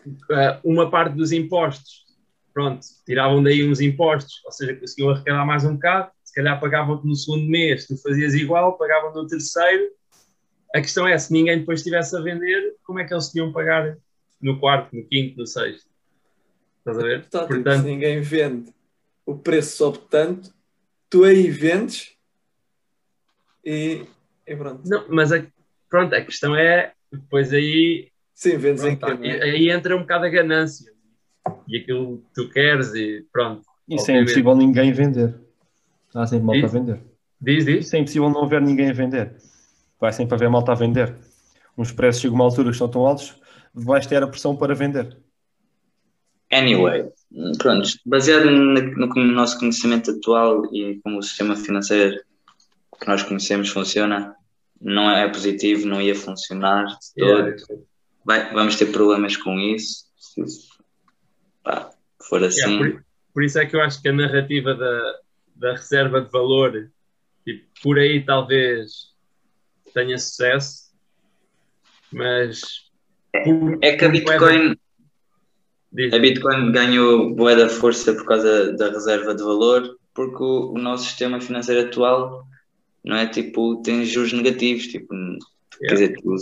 Uh, 0.07 0.61
uma 0.63 0.91
parte 0.91 1.17
dos 1.17 1.33
impostos, 1.33 2.05
pronto, 2.61 2.87
tiravam 3.07 3.43
daí 3.43 3.67
uns 3.67 3.81
impostos, 3.81 4.43
ou 4.45 4.53
seja, 4.53 4.77
conseguiam 4.77 5.11
arrecadar 5.11 5.47
mais 5.47 5.65
um 5.65 5.75
bocado, 5.75 6.11
se 6.23 6.35
calhar 6.35 6.61
pagavam-te 6.61 7.07
no 7.07 7.17
segundo 7.17 7.49
mês, 7.49 7.87
tu 7.87 7.97
fazias 7.97 8.35
igual, 8.35 8.77
pagavam 8.77 9.15
no 9.15 9.27
terceiro. 9.27 9.91
A 10.75 10.81
questão 10.81 11.09
é, 11.09 11.17
se 11.19 11.33
ninguém 11.33 11.61
depois 11.61 11.81
estivesse 11.81 12.15
a 12.15 12.21
vender, 12.21 12.77
como 12.83 13.01
é 13.01 13.05
que 13.05 13.15
eles 13.15 13.31
tinham 13.31 13.51
pagar 13.51 13.97
no 14.41 14.61
quarto, 14.61 14.95
no 14.95 15.05
quinto, 15.07 15.39
no 15.39 15.47
sexto? 15.47 15.89
Estás 16.79 16.99
a 16.99 17.03
ver? 17.03 17.21
Portanto, 17.23 17.49
Portanto 17.49 17.81
se 17.81 17.87
ninguém 17.87 18.21
vende, 18.21 18.75
o 19.25 19.39
preço 19.39 19.77
sobe 19.79 19.99
tanto, 20.11 20.53
tu 21.09 21.25
aí 21.25 21.51
vendes 21.51 22.15
e, 23.65 24.05
e 24.47 24.55
pronto. 24.55 24.83
Não, 24.87 25.07
mas 25.09 25.33
a, 25.33 25.45
pronto, 25.89 26.15
a 26.15 26.21
questão 26.23 26.55
é 26.55 26.93
depois 27.11 27.53
aí. 27.55 28.11
Sim, 28.35 28.59
vendes 28.59 28.83
pronto, 28.83 29.15
em 29.15 29.23
que, 29.23 29.29
é? 29.29 29.43
Aí 29.43 29.71
entra 29.71 29.97
um 29.97 30.01
bocado 30.01 30.27
a 30.27 30.29
ganância 30.29 31.00
e 31.69 31.79
aquilo 31.79 32.19
que 32.19 32.35
tu 32.35 32.49
queres 32.51 32.95
e 32.95 33.25
pronto. 33.33 33.63
Isso 33.89 34.03
obviamente. 34.03 34.11
é 34.11 34.23
impossível 34.23 34.57
ninguém 34.57 34.93
vender. 34.93 35.35
Há 36.15 36.27
sempre 36.27 36.47
malta 36.47 36.67
a 36.67 36.71
vender. 36.71 37.01
Diz, 37.41 37.65
diz. 37.65 37.87
Isso 37.87 37.97
é 37.97 37.99
impossível 38.01 38.31
não 38.31 38.45
haver 38.45 38.61
ninguém 38.61 38.91
a 38.91 38.93
vender. 38.93 39.37
Vai 40.01 40.13
sempre 40.13 40.35
haver 40.35 40.51
malta 40.51 40.73
a 40.73 40.75
vender. 40.75 41.17
Uns 41.77 41.93
preços 41.93 42.21
chegam 42.21 42.37
a 42.37 42.41
uma 42.41 42.45
altura 42.45 42.69
que 42.69 42.73
estão 42.73 42.89
tão 42.89 43.07
altos, 43.07 43.41
vais 43.73 44.07
ter 44.07 44.23
a 44.23 44.27
pressão 44.27 44.57
para 44.57 44.75
vender. 44.75 45.17
Anyway, 46.53 47.09
pronto, 47.59 47.89
baseado 48.05 48.51
no, 48.51 48.75
no 48.75 49.33
nosso 49.33 49.59
conhecimento 49.59 50.11
atual 50.11 50.65
e 50.75 51.01
como 51.03 51.19
o 51.19 51.23
sistema 51.23 51.55
financeiro 51.55 52.21
que 53.01 53.07
nós 53.07 53.23
conhecemos 53.23 53.71
funciona, 53.71 54.35
não 54.81 55.11
é 55.11 55.29
positivo, 55.29 55.87
não 55.87 56.03
ia 56.03 56.15
funcionar 56.15 56.87
de 56.87 57.15
todo. 57.17 57.49
Yeah. 57.49 57.57
Vai, 58.25 58.53
vamos 58.53 58.77
ter 58.77 58.87
problemas 58.87 59.37
com 59.37 59.59
isso. 59.59 60.05
For 62.31 62.45
assim. 62.45 62.61
Yeah, 62.61 62.93
por, 62.93 63.05
por, 63.35 63.45
isso 63.45 63.59
é 63.59 63.67
que 63.67 63.75
eu 63.75 63.83
acho 63.83 64.01
que 64.01 64.09
a 64.09 64.13
narrativa 64.13 64.73
da, 64.73 65.19
da 65.57 65.73
reserva 65.73 66.21
de 66.21 66.31
valor, 66.31 66.89
tipo, 67.45 67.67
por 67.83 67.99
aí 67.99 68.25
talvez 68.25 69.11
tenha 69.93 70.17
sucesso, 70.17 70.93
mas. 72.13 72.89
Por, 73.45 73.79
é 73.83 73.97
que 73.97 74.05
a 74.05 74.09
Bitcoin. 74.09 74.77
A 76.13 76.19
Bitcoin 76.21 76.71
ganhou 76.71 77.35
boa 77.35 77.57
da 77.57 77.69
força 77.69 78.15
por 78.15 78.25
causa 78.25 78.73
da 78.75 78.91
reserva 78.91 79.35
de 79.35 79.43
valor, 79.43 79.99
porque 80.15 80.41
o, 80.41 80.73
o 80.73 80.79
nosso 80.79 81.07
sistema 81.07 81.41
financeiro 81.41 81.89
atual 81.89 82.47
não 83.05 83.17
é 83.17 83.27
tipo, 83.27 83.83
tens 83.83 84.09
juros 84.09 84.33
negativos, 84.33 84.87
tipo, 84.87 85.13
yeah. 85.13 85.39
quer 85.81 85.95
dizer, 85.95 86.13
tu 86.21 86.37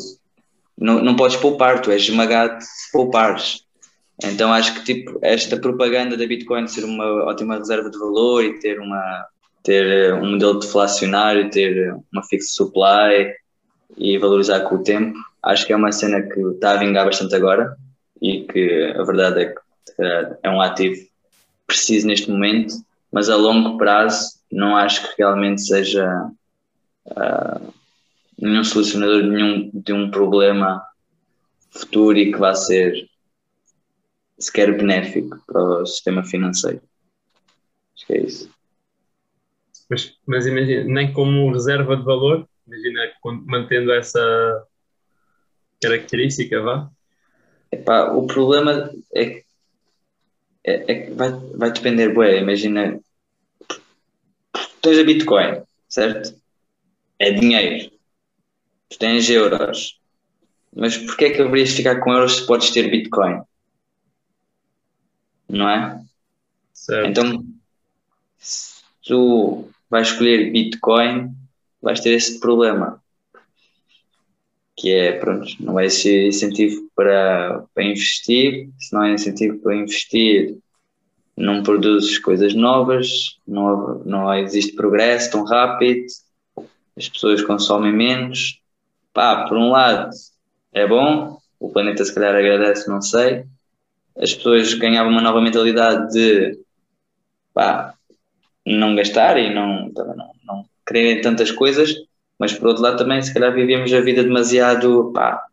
não, 0.77 1.03
não 1.03 1.17
podes 1.17 1.37
poupar, 1.37 1.81
tu 1.81 1.91
és 1.91 2.03
esmagado 2.03 2.63
se 2.63 2.93
poupares. 2.93 3.67
Então 4.23 4.53
acho 4.53 4.75
que 4.75 4.85
tipo, 4.85 5.19
esta 5.23 5.57
propaganda 5.57 6.17
da 6.17 6.27
Bitcoin 6.27 6.67
ser 6.67 6.85
uma 6.85 7.05
ótima 7.25 7.57
reserva 7.57 7.89
de 7.89 7.99
valor 7.99 8.45
e 8.45 8.59
ter 8.59 8.81
uma 8.81 9.27
ter 9.63 9.87
eh, 9.87 10.15
um 10.15 10.33
modelo 10.33 10.59
deflacionário, 10.59 11.51
ter 11.51 11.95
uma 12.13 12.23
fixed 12.23 12.55
supply 12.55 13.35
e 13.97 14.17
valorizar 14.19 14.61
com 14.61 14.77
o 14.77 14.83
tempo, 14.83 15.19
acho 15.43 15.67
que 15.67 15.73
é 15.73 15.77
uma 15.77 15.93
cena 15.93 16.23
que 16.23 16.41
está 16.41 16.73
a 16.73 16.77
vingar 16.77 17.05
bastante 17.05 17.35
agora 17.35 17.77
e 18.21 18.45
que 18.45 18.95
a 18.97 19.03
verdade 19.05 19.43
é 19.43 19.47
que 19.47 19.61
eh, 20.01 20.37
é 20.45 20.51
um 20.51 20.61
ativo 20.61 21.07
preciso 21.67 22.07
neste 22.07 22.31
momento, 22.31 22.75
mas 23.13 23.29
a 23.29 23.37
longo 23.37 23.77
prazo 23.77 24.39
não 24.51 24.77
acho 24.77 25.03
que 25.03 25.23
realmente 25.23 25.61
seja 25.61 26.31
uh, 27.07 27.73
nenhum 28.39 28.65
solucionador 28.65 29.23
de 29.23 29.29
nenhum 29.29 29.71
de 29.73 29.93
um 29.93 30.11
problema 30.11 30.83
futuro 31.71 32.17
e 32.17 32.33
que 32.33 32.39
vá 32.39 32.55
ser 32.55 33.08
sequer 34.39 34.77
benéfico 34.77 35.43
para 35.47 35.83
o 35.83 35.87
sistema 35.87 36.25
financeiro. 36.25 36.83
Acho 37.95 38.07
que 38.07 38.13
é 38.13 38.23
isso. 38.23 38.51
Mas, 39.91 40.15
mas 40.27 40.47
imagina, 40.47 40.85
nem 40.85 41.13
como 41.13 41.53
reserva 41.53 41.97
de 41.97 42.05
valor, 42.05 42.49
imagina 42.67 43.13
mantendo 43.47 43.93
essa 43.93 44.67
característica, 45.83 46.61
vá? 46.61 46.91
Epá, 47.73 48.13
o 48.13 48.27
problema 48.27 48.91
é 49.15 49.25
que 49.27 49.45
é, 50.65 50.93
é, 50.93 51.11
vai, 51.11 51.31
vai 51.31 51.73
depender, 51.73 52.13
bué, 52.13 52.39
imagina 52.39 53.01
tens 54.83 54.99
a 54.99 55.05
Bitcoin, 55.05 55.63
certo? 55.89 56.39
é 57.19 57.33
dinheiro. 57.33 57.91
Tu 58.89 58.99
tens 58.99 59.29
euros. 59.29 59.99
Mas 60.75 60.97
porquê 60.97 61.27
é 61.27 61.31
que 61.31 61.43
haverias 61.43 61.71
de 61.71 61.77
ficar 61.77 62.01
com 62.01 62.13
euros 62.13 62.37
se 62.37 62.47
podes 62.47 62.71
ter 62.71 62.91
Bitcoin? 62.91 63.43
Não 65.49 65.69
é? 65.69 66.03
Certo. 66.73 67.09
Então, 67.09 67.45
se 68.39 68.83
tu 69.03 69.69
vais 69.91 70.09
escolher 70.09 70.51
Bitcoin, 70.53 71.35
vais 71.83 72.01
ter 72.01 72.11
esse 72.11 72.39
problema. 72.39 73.03
Que 74.77 74.93
é, 74.93 75.13
pronto, 75.19 75.49
não 75.59 75.75
vai 75.75 75.91
ser 75.91 76.29
incentivo 76.29 76.89
para, 76.95 77.65
para 77.75 77.85
investir. 77.85 78.69
Se 78.79 78.95
não 78.95 79.03
é 79.05 79.13
incentivo 79.13 79.59
para 79.59 79.75
investir, 79.75 80.57
não 81.37 81.63
produzes 81.63 82.19
coisas 82.19 82.55
novas, 82.55 83.39
não, 83.47 83.99
não 84.05 84.33
existe 84.35 84.75
progresso 84.75 85.33
tão 85.33 85.45
rápido 85.45 86.07
as 86.99 87.09
pessoas 87.09 87.43
consomem 87.43 87.93
menos. 87.93 88.61
Pá, 89.15 89.47
por 89.47 89.57
um 89.57 89.71
lado 89.71 90.11
é 90.73 90.87
bom, 90.87 91.39
o 91.59 91.71
planeta 91.71 92.05
se 92.05 92.13
calhar 92.13 92.35
agradece, 92.35 92.89
não 92.89 93.01
sei. 93.01 93.45
As 94.21 94.35
pessoas 94.35 94.75
ganhavam 94.75 95.13
uma 95.13 95.21
nova 95.21 95.41
mentalidade 95.41 96.13
de 96.13 96.59
pá, 97.55 97.95
não 98.67 98.95
gastar 98.95 99.39
e 99.39 99.53
não, 99.55 99.91
não, 99.95 100.33
não 100.45 100.65
quererem 100.87 101.21
tantas 101.21 101.51
coisas, 101.51 101.95
mas 102.39 102.53
por 102.53 102.69
outro 102.69 102.83
lado 102.83 102.99
também 102.99 103.23
se 103.23 103.33
calhar 103.33 103.53
vivíamos 103.53 103.93
a 103.93 104.01
vida 104.01 104.23
demasiado 104.23 105.13
pá, 105.13 105.45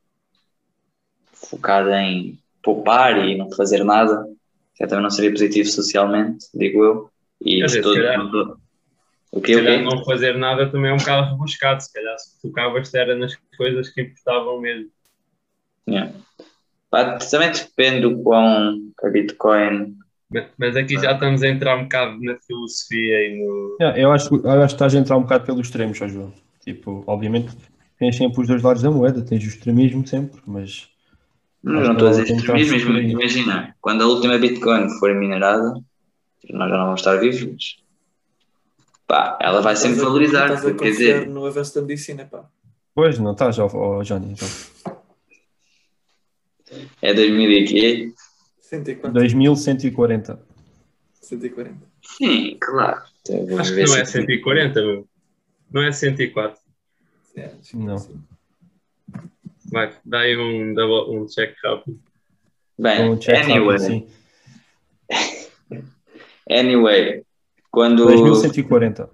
focada 1.34 2.02
em 2.02 2.40
poupar 2.64 3.26
e 3.28 3.38
não 3.38 3.52
fazer 3.52 3.84
nada, 3.84 4.28
que 4.76 4.88
também 4.88 5.04
não 5.04 5.12
seria 5.12 5.32
positivo 5.32 5.70
socialmente, 5.70 6.48
digo 6.54 6.84
eu. 6.84 7.10
E 7.42 7.60
Quer 7.60 7.66
dizer, 7.66 7.82
todo, 7.84 8.60
o 9.32 9.42
que, 9.42 9.54
se 9.54 9.62
calhar 9.62 9.84
não 9.84 10.04
fazer 10.06 10.38
nada 10.38 10.70
também 10.72 10.92
é 10.92 10.94
um 10.94 10.98
bocado 10.98 11.32
rebuscado, 11.32 11.84
se 11.84 11.92
calhar 11.92 12.18
se 12.18 12.42
focavas 12.42 12.94
era 12.94 13.16
nas 13.16 13.36
coisas 13.58 13.90
que 13.90 14.02
importavam 14.02 14.62
mesmo. 14.62 14.90
Yeah. 15.88 16.12
Também 17.30 17.52
depende 17.52 18.02
do 18.02 18.22
quão 18.22 18.80
a 19.04 19.10
Bitcoin. 19.10 19.96
Mas, 20.30 20.46
mas 20.58 20.76
aqui 20.76 20.96
já 20.96 21.14
estamos 21.14 21.44
a 21.44 21.48
entrar 21.48 21.78
um 21.78 21.84
bocado 21.84 22.20
na 22.22 22.36
filosofia 22.46 23.28
e 23.28 23.40
no. 23.40 23.78
Yeah, 23.80 24.00
eu, 24.00 24.12
acho, 24.12 24.36
eu 24.36 24.50
acho 24.50 24.68
que 24.68 24.74
estás 24.74 24.96
a 24.96 25.00
entrar 25.00 25.18
um 25.18 25.22
bocado 25.22 25.46
pelos 25.46 25.68
extremos, 25.68 25.98
João. 25.98 26.34
Tipo, 26.64 27.04
obviamente 27.06 27.56
tens 27.98 28.16
sempre 28.18 28.42
os 28.42 28.48
dois 28.48 28.62
lados 28.62 28.82
da 28.82 28.92
moeda, 28.92 29.22
tens 29.22 29.44
o 29.44 29.48
extremismo 29.48 30.06
sempre, 30.06 30.42
mas. 30.46 30.90
Não, 31.64 31.82
não 31.82 31.94
estou 31.94 32.08
a 32.08 32.12
dizer 32.12 32.36
extremismo, 32.36 32.98
imagina, 32.98 33.76
quando 33.82 34.04
a 34.04 34.08
última 34.08 34.38
Bitcoin 34.38 34.88
for 35.00 35.16
minerada, 35.16 35.74
nós 36.50 36.70
já 36.70 36.78
não 36.78 36.86
vamos 36.86 37.02
estar 37.02 37.16
vivos, 37.16 37.78
pá, 39.08 39.38
ela 39.42 39.62
vai 39.62 39.76
sempre 39.76 40.00
valorizar. 40.00 40.46
Estás 40.46 40.66
a 40.66 40.74
quer 40.74 40.92
dizer, 40.92 41.28
no 41.28 41.46
avanço 41.46 41.74
da 41.74 41.82
medicina, 41.82 42.28
pá. 42.30 42.46
Pois, 42.94 43.18
não 43.18 43.32
estás, 43.32 43.58
oh, 43.58 43.70
oh, 43.74 44.04
Johnny. 44.04 44.34
Então. 44.34 44.48
É 47.02 47.14
2000 47.14 47.52
e 47.52 47.66
quê? 47.66 48.14
2140. 49.12 50.40
140. 51.22 51.78
Sim, 52.02 52.58
claro. 52.60 53.02
Então, 53.22 53.60
acho 53.60 53.74
que 53.74 53.84
não 53.84 53.96
é 53.96 54.06
140, 54.06 54.82
meu. 54.82 55.08
Não 55.72 55.84
é 55.84 55.92
104. 55.92 56.60
É, 57.36 57.52
não. 57.74 57.98
Vai, 59.72 59.94
dá 60.06 60.20
aí 60.20 60.38
um, 60.38 60.74
double, 60.74 61.18
um 61.18 61.26
check 61.28 61.56
rápido. 61.64 62.00
Bem, 62.78 63.10
um 63.10 63.18
check 63.18 63.44
anyway. 63.44 64.08
Rápido, 65.10 65.92
anyway, 66.50 67.24
quando... 67.72 68.06
2140. 68.06 69.10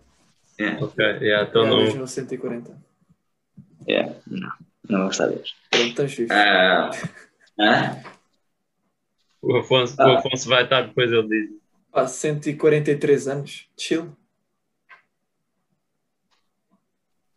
Yeah. 0.59 0.85
Ok, 0.85 1.03
yeah, 1.21 1.49
então 1.49 1.65
é, 1.65 1.69
não... 1.69 1.77
2140. 1.77 2.77
Yeah, 3.87 4.13
não, 4.27 4.51
não 4.87 5.03
vou 5.03 5.13
saber. 5.13 5.41
Pronto, 5.71 6.03
estás 6.03 6.17
uh, 6.29 7.09
O 9.41 9.57
Afonso, 9.57 9.95
o 9.97 10.01
Ah. 10.01 10.19
Afonso 10.19 10.47
vai 10.49 10.63
estar 10.63 10.81
depois, 10.87 11.11
ele 11.11 11.27
diz. 11.27 11.49
Pá, 11.91 12.07
143 12.07 13.27
anos. 13.27 13.67
Chill. 13.77 14.15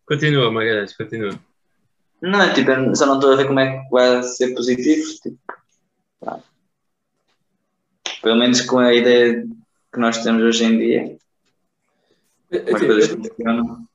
Continua, 0.06 0.50
Magalhães, 0.50 0.96
continua. 0.96 1.38
Não, 2.20 2.40
é 2.42 2.52
tipo, 2.52 2.70
eu 2.70 2.94
só 2.94 3.06
não 3.06 3.14
estou 3.16 3.32
a 3.32 3.36
ver 3.36 3.46
como 3.46 3.60
é 3.60 3.82
que 3.82 3.90
vai 3.90 4.22
ser 4.22 4.54
positivo. 4.54 5.06
Tipo. 5.22 5.38
Pelo 8.22 8.36
menos 8.36 8.60
com 8.62 8.78
a 8.78 8.94
ideia 8.94 9.46
que 9.92 9.98
nós 10.00 10.22
temos 10.22 10.42
hoje 10.42 10.64
em 10.64 10.78
dia, 10.78 11.18
Eu, 12.50 12.64
como 12.64 12.76
as 12.76 12.82
eu- 12.82 12.88
coisas 12.88 13.10
funcionam. 13.10 13.88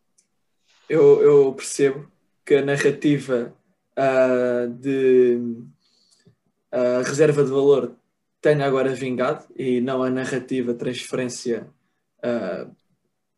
eu- 0.87 1.21
eu 1.21 1.53
percebo 1.53 2.11
que 2.45 2.55
a 2.55 2.61
narrativa 2.65 3.53
ah, 3.95 4.65
de 4.69 5.39
a 6.71 7.01
reserva 7.03 7.43
de 7.43 7.51
valor 7.51 7.95
tenha 8.41 8.65
agora 8.65 8.93
vingado 8.93 9.45
e 9.55 9.81
não 9.81 10.01
a 10.03 10.09
narrativa 10.09 10.73
transferência, 10.73 11.67
ah, 12.23 12.67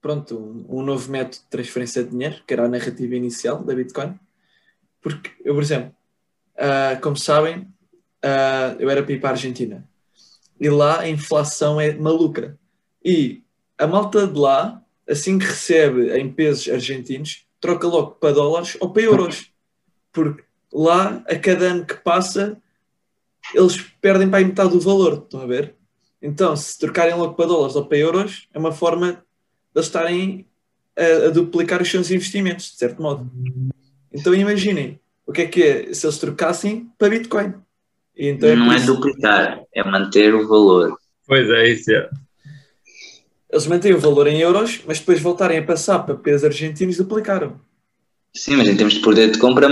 pronto, 0.02 0.38
um, 0.38 0.80
um 0.80 0.82
novo 0.82 1.12
método 1.12 1.44
de 1.44 1.50
transferência 1.50 2.04
de 2.04 2.12
dinheiro, 2.12 2.44
que 2.46 2.54
era 2.54 2.66
a 2.66 2.70
narrativa 2.70 3.16
inicial 3.16 3.64
da 3.64 3.74
Bitcoin. 3.74 4.20
Porque 5.02 5.32
eu, 5.44 5.54
por 5.54 5.64
exemplo, 5.64 5.96
ah, 6.58 6.98
como 7.02 7.18
sabem, 7.18 7.68
ah, 8.24 8.76
eu 8.80 8.90
era 8.90 9.04
para 9.04 9.14
ir 9.14 9.20
para 9.20 9.30
a 9.30 9.34
Argentina 9.34 9.88
e 10.62 10.70
lá 10.70 11.00
a 11.00 11.10
inflação 11.10 11.82
é 11.82 11.92
maluca. 11.92 12.56
E 13.04 13.42
a 13.80 13.88
malta 13.88 14.28
de 14.28 14.38
lá, 14.38 14.80
assim 15.10 15.40
que 15.40 15.46
recebe 15.46 16.16
em 16.16 16.32
pesos 16.32 16.72
argentinos, 16.72 17.48
troca 17.60 17.88
logo 17.88 18.12
para 18.12 18.36
dólares 18.36 18.78
ou 18.80 18.94
para 18.94 19.02
euros. 19.02 19.52
Porque 20.14 20.44
lá, 20.72 21.24
a 21.28 21.36
cada 21.40 21.66
ano 21.66 21.84
que 21.84 21.96
passa, 21.96 22.62
eles 23.54 23.82
perdem 24.02 24.30
para 24.30 24.40
aí 24.40 24.46
metade 24.46 24.72
do 24.72 24.80
valor, 24.80 25.24
estão 25.24 25.42
a 25.42 25.46
ver? 25.46 25.76
Então, 26.22 26.56
se 26.56 26.78
trocarem 26.78 27.16
logo 27.16 27.34
para 27.34 27.48
dólares 27.48 27.76
ou 27.76 27.86
para 27.86 27.98
euros, 27.98 28.48
é 28.54 28.60
uma 28.60 28.72
forma 28.72 29.14
de 29.14 29.20
eles 29.76 29.88
estarem 29.88 30.46
a, 30.96 31.28
a 31.28 31.30
duplicar 31.30 31.82
os 31.82 31.90
seus 31.90 32.12
investimentos, 32.12 32.72
de 32.72 32.78
certo 32.78 33.02
modo. 33.02 33.30
Então, 34.14 34.34
imaginem 34.36 35.00
o 35.26 35.32
que 35.32 35.42
é 35.42 35.48
que 35.48 35.64
é 35.64 35.94
se 35.94 36.06
eles 36.06 36.18
trocassem 36.18 36.92
para 36.98 37.10
Bitcoin. 37.10 37.54
E 38.16 38.28
então 38.28 38.50
é 38.50 38.56
não 38.56 38.72
é 38.72 38.80
duplicar, 38.82 39.64
é 39.74 39.84
manter 39.84 40.36
o 40.36 40.48
valor. 40.48 40.98
Pois 41.26 41.50
é, 41.50 41.70
isso 41.70 41.92
é. 41.92 42.10
Eles 43.50 43.68
mantêm 43.68 43.94
o 43.94 44.00
valor 44.00 44.28
em 44.28 44.40
euros, 44.40 44.82
mas 44.86 45.00
depois 45.00 45.20
voltarem 45.20 45.58
a 45.58 45.64
passar 45.64 46.00
para 46.00 46.16
pesos 46.16 46.44
argentinos, 46.44 46.98
duplicaram. 46.98 47.60
Sim, 48.34 48.56
mas 48.58 48.68
em 48.68 48.76
termos 48.78 48.94
de 48.94 49.02
poder 49.02 49.32
de 49.32 49.40
compra, 49.40 49.68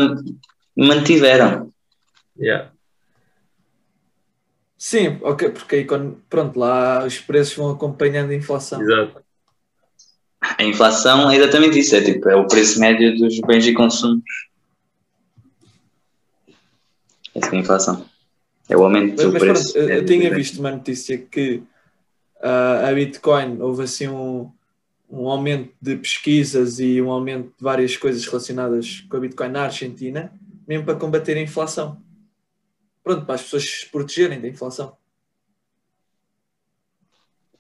mantiveram. 0.76 1.72
Yeah. 2.38 2.72
Sim, 4.80 5.20
ok, 5.22 5.50
porque 5.50 5.76
aí 5.76 5.86
quando, 5.86 6.24
pronto, 6.30 6.58
lá 6.58 7.06
os 7.06 7.20
preços 7.20 7.54
vão 7.54 7.70
acompanhando 7.70 8.32
a 8.32 8.36
inflação. 8.36 8.82
Exato. 8.82 9.22
A 10.40 10.64
inflação 10.64 11.30
é 11.30 11.36
exatamente 11.36 11.80
isso, 11.80 11.98
é 11.98 12.02
tipo, 12.02 12.30
é 12.30 12.36
o 12.38 12.48
preço 12.48 12.80
médio 12.80 13.14
dos 13.18 13.42
bens 13.42 13.68
e 13.68 13.74
consumos. 13.74 14.24
Essa 17.36 17.54
é 17.54 17.58
a 17.58 17.60
inflação. 17.60 18.06
É 18.70 18.78
o 18.78 18.84
aumento 18.86 19.16
Mas, 19.18 19.26
do 19.26 19.34
mas 19.34 19.44
preço. 19.44 19.74
pronto, 19.74 19.90
eu, 19.90 20.06
tinha 20.06 20.34
visto 20.34 20.60
uma 20.60 20.72
notícia 20.72 21.18
que 21.18 21.62
ah, 22.42 22.88
a 22.88 22.94
Bitcoin 22.94 23.62
houve 23.62 23.84
assim 23.84 24.08
um, 24.08 24.50
um 25.12 25.28
aumento 25.28 25.74
de 25.82 25.98
pesquisas 25.98 26.80
e 26.80 27.02
um 27.02 27.12
aumento 27.12 27.48
de 27.48 27.62
várias 27.64 27.98
coisas 27.98 28.26
relacionadas 28.26 29.02
com 29.10 29.18
a 29.18 29.20
Bitcoin 29.20 29.50
na 29.50 29.64
Argentina, 29.64 30.32
mesmo 30.66 30.86
para 30.86 30.96
combater 30.96 31.36
a 31.36 31.42
inflação. 31.42 32.02
Pronto, 33.10 33.26
para 33.26 33.34
as 33.34 33.42
pessoas 33.42 33.66
se 33.68 33.90
protegerem 33.90 34.40
da 34.40 34.48
inflação. 34.48 34.96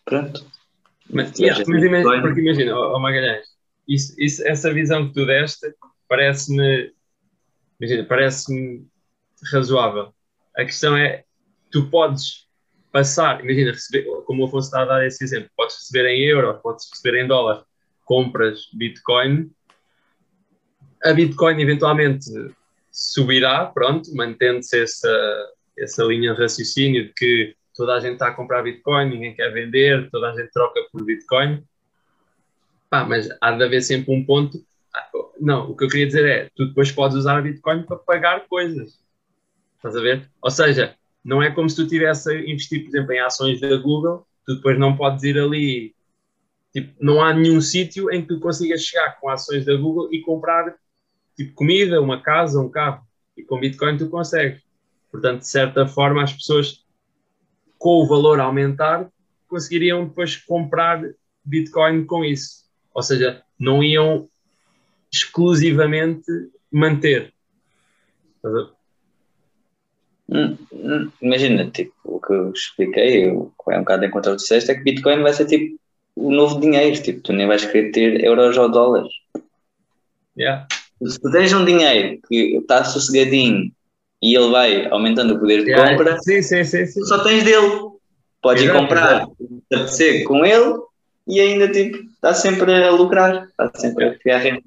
Pronto. 0.05 0.45
Mas, 1.09 1.39
yeah, 1.39 1.63
mas 1.67 1.83
imagina, 1.83 2.21
porque 2.21 2.41
imagina, 2.41 2.75
ó 2.75 2.95
ó 2.95 2.99
Magalhães, 2.99 3.47
isso, 3.87 4.13
isso, 4.19 4.47
essa 4.47 4.71
visão 4.71 5.07
que 5.07 5.15
tu 5.15 5.25
deste 5.25 5.73
parece-me 6.07 6.93
imagina, 7.79 8.05
parece-me 8.05 8.87
razoável. 9.51 10.13
A 10.55 10.65
questão 10.65 10.95
é, 10.95 11.25
tu 11.71 11.89
podes 11.89 12.47
passar, 12.91 13.43
imagina, 13.43 13.71
receber, 13.71 14.05
como 14.25 14.43
o 14.43 14.45
Afonso 14.45 14.67
está 14.67 14.83
a 14.83 14.85
dar 14.85 15.07
esse 15.07 15.23
exemplo, 15.23 15.49
podes 15.57 15.77
receber 15.77 16.09
em 16.09 16.25
euro, 16.25 16.59
podes 16.61 16.87
receber 16.91 17.23
em 17.23 17.27
dólar, 17.27 17.65
compras 18.05 18.69
Bitcoin, 18.71 19.49
a 21.03 21.11
Bitcoin 21.11 21.59
eventualmente 21.59 22.29
subirá, 22.99 23.65
pronto, 23.65 24.13
mantendo-se 24.13 24.81
essa, 24.81 25.53
essa 25.77 26.03
linha 26.03 26.33
de 26.33 26.41
raciocínio 26.41 27.05
de 27.05 27.13
que 27.13 27.55
toda 27.73 27.93
a 27.95 27.99
gente 28.01 28.13
está 28.13 28.27
a 28.27 28.33
comprar 28.33 28.61
Bitcoin, 28.61 29.09
ninguém 29.09 29.33
quer 29.33 29.53
vender, 29.53 30.09
toda 30.11 30.29
a 30.29 30.35
gente 30.35 30.51
troca 30.51 30.81
por 30.91 31.05
Bitcoin. 31.05 31.63
Pá, 32.89 33.05
mas 33.05 33.29
há 33.39 33.51
de 33.51 33.63
haver 33.63 33.81
sempre 33.81 34.13
um 34.13 34.25
ponto. 34.25 34.61
Ah, 34.93 35.09
Não, 35.39 35.71
o 35.71 35.77
que 35.77 35.85
eu 35.85 35.87
queria 35.87 36.07
dizer 36.07 36.25
é, 36.25 36.49
tu 36.53 36.67
depois 36.67 36.91
podes 36.91 37.15
usar 37.15 37.41
Bitcoin 37.41 37.83
para 37.83 37.95
pagar 37.95 38.45
coisas. 38.49 38.99
Estás 39.77 39.95
a 39.95 40.01
ver? 40.01 40.29
Ou 40.41 40.51
seja, 40.51 40.93
não 41.23 41.41
é 41.41 41.51
como 41.51 41.69
se 41.69 41.77
tu 41.77 41.87
tivesse 41.87 42.29
a 42.29 42.35
investir, 42.37 42.81
por 42.83 42.89
exemplo, 42.89 43.13
em 43.13 43.19
ações 43.19 43.61
da 43.61 43.77
Google, 43.77 44.27
tu 44.45 44.55
depois 44.55 44.77
não 44.77 44.97
podes 44.97 45.23
ir 45.23 45.39
ali. 45.39 45.95
Tipo, 46.73 46.93
não 46.99 47.21
há 47.21 47.33
nenhum 47.33 47.61
sítio 47.61 48.11
em 48.11 48.21
que 48.21 48.27
tu 48.27 48.41
consigas 48.41 48.81
chegar 48.81 49.17
com 49.21 49.29
ações 49.29 49.65
da 49.65 49.75
Google 49.75 50.09
e 50.11 50.21
comprar 50.21 50.75
tipo 51.39 51.53
comida, 51.55 52.01
uma 52.01 52.21
casa, 52.21 52.59
um 52.59 52.69
carro. 52.69 53.01
E 53.37 53.43
com 53.43 53.59
Bitcoin 53.59 53.97
tu 53.97 54.09
consegues. 54.09 54.61
Portanto, 55.09 55.39
de 55.39 55.47
certa 55.47 55.87
forma, 55.87 56.21
as 56.21 56.33
pessoas, 56.33 56.83
com 57.77 58.03
o 58.03 58.07
valor 58.07 58.41
a 58.41 58.43
aumentar, 58.43 59.09
conseguiriam 59.47 60.05
depois 60.05 60.35
comprar 60.35 61.01
Bitcoin 61.43 62.03
com 62.03 62.25
isso. 62.25 62.65
Ou 62.93 63.01
seja, 63.01 63.41
não 63.57 63.81
iam 63.81 64.27
exclusivamente 65.11 66.29
manter. 66.69 67.33
Hum, 70.27 70.57
hum, 70.73 71.11
Imagina, 71.21 71.71
tipo, 71.71 71.93
o 72.03 72.19
que 72.19 72.33
eu 72.33 72.51
expliquei, 72.51 73.29
é 73.29 73.33
um 73.33 73.49
bocado 73.79 74.05
em 74.05 74.11
contra 74.11 74.33
o 74.33 74.35
que 74.35 74.41
disseste, 74.41 74.71
é 74.71 74.75
que 74.75 74.83
Bitcoin 74.83 75.21
vai 75.21 75.33
ser 75.33 75.45
tipo 75.45 75.79
o 76.15 76.31
novo 76.31 76.59
dinheiro, 76.59 77.01
tipo, 77.01 77.21
tu 77.21 77.31
nem 77.31 77.47
vais 77.47 77.65
querer 77.65 77.91
ter 77.91 78.23
euros 78.25 78.57
ou 78.57 78.69
dólares. 78.69 79.13
Yeah. 80.37 80.67
Se 81.05 81.19
tu 81.19 81.31
tens 81.31 81.53
um 81.53 81.63
dinheiro 81.65 82.19
que 82.27 82.57
está 82.57 82.83
sossegadinho 82.83 83.71
e 84.21 84.35
ele 84.35 84.49
vai 84.51 84.87
aumentando 84.89 85.35
o 85.35 85.39
poder 85.39 85.63
de 85.63 85.71
Yeah. 85.71 85.91
compra, 85.97 86.17
Sim, 86.21 86.41
sim, 86.41 86.63
sim, 86.63 86.85
sim. 86.85 87.01
só 87.05 87.19
tens 87.23 87.43
dele. 87.43 87.89
Podes 88.41 88.63
ir 88.63 88.71
comprar, 88.73 89.25
apetecer 89.73 90.23
com 90.23 90.45
ele 90.45 90.73
e 91.27 91.39
ainda 91.41 91.67
tipo, 91.69 91.97
está 92.13 92.33
sempre 92.33 92.73
a 92.73 92.89
lucrar, 92.91 93.45
está 93.47 93.71
sempre 93.79 94.05
a 94.05 94.17
criar 94.17 94.37
renda. 94.39 94.61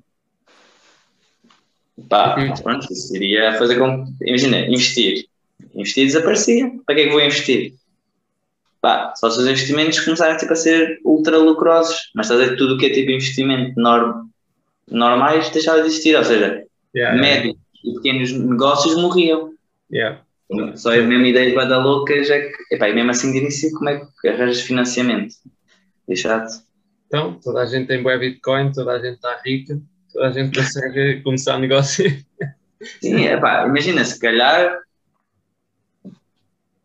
Pá, 2.08 2.36
Uhum. 2.38 2.54
pronto, 2.54 2.92
isso 2.92 3.14
iria 3.16 3.54
fazer 3.58 3.78
com. 3.78 4.04
Imagina, 4.22 4.58
investir. 4.66 5.26
Investir 5.74 6.06
desaparecia. 6.06 6.70
Para 6.86 6.94
que 6.94 7.00
é 7.02 7.04
que 7.06 7.12
vou 7.12 7.20
investir? 7.20 7.74
Pá, 8.80 9.14
só 9.16 9.30
se 9.30 9.38
os 9.38 9.46
investimentos 9.46 10.00
começarem 10.00 10.36
tipo, 10.36 10.52
a 10.52 10.56
ser 10.56 10.98
ultra 11.04 11.38
lucrosos. 11.38 11.96
Mas 12.14 12.26
estás 12.26 12.40
a 12.40 12.44
ver 12.50 12.56
tudo 12.56 12.74
o 12.74 12.78
que 12.78 12.86
é 12.86 12.90
tipo 12.90 13.10
investimento 13.10 13.78
norm, 13.80 14.28
normais 14.90 15.50
deixava 15.50 15.80
de 15.82 15.88
existir. 15.88 16.16
Ou 16.16 16.24
seja, 16.24 16.64
Yeah, 16.94 17.18
médios 17.18 17.56
e 17.82 17.94
pequenos 17.94 18.32
negócios 18.32 18.94
morriam. 18.96 19.54
yeah. 19.90 20.20
Só 20.74 20.92
é 20.92 21.00
mesmo 21.00 21.24
ideias 21.24 21.54
vai 21.54 21.66
dar 21.66 21.78
loucas, 21.78 22.28
é 22.28 22.40
que, 22.42 22.74
epá, 22.74 22.90
e 22.90 22.94
mesmo 22.94 23.10
assim 23.10 23.32
de 23.32 23.38
início, 23.38 23.72
como 23.72 23.88
é 23.88 24.02
que 24.20 24.28
arranjas 24.28 24.60
financiamento? 24.60 25.34
É 26.06 26.14
chato. 26.14 26.62
Então, 27.06 27.40
toda 27.42 27.62
a 27.62 27.64
gente 27.64 27.86
tem 27.86 28.02
bué 28.02 28.18
Bitcoin, 28.18 28.70
toda 28.72 28.92
a 28.92 28.98
gente 28.98 29.14
está 29.14 29.40
rica, 29.42 29.80
toda 30.12 30.28
a 30.28 30.30
gente 30.32 30.52
consegue 30.60 31.22
começar 31.22 31.58
negócio. 31.58 32.04
Sim, 33.00 33.24
epá, 33.24 33.66
imagina, 33.66 34.04
se 34.04 34.20
calhar, 34.20 34.78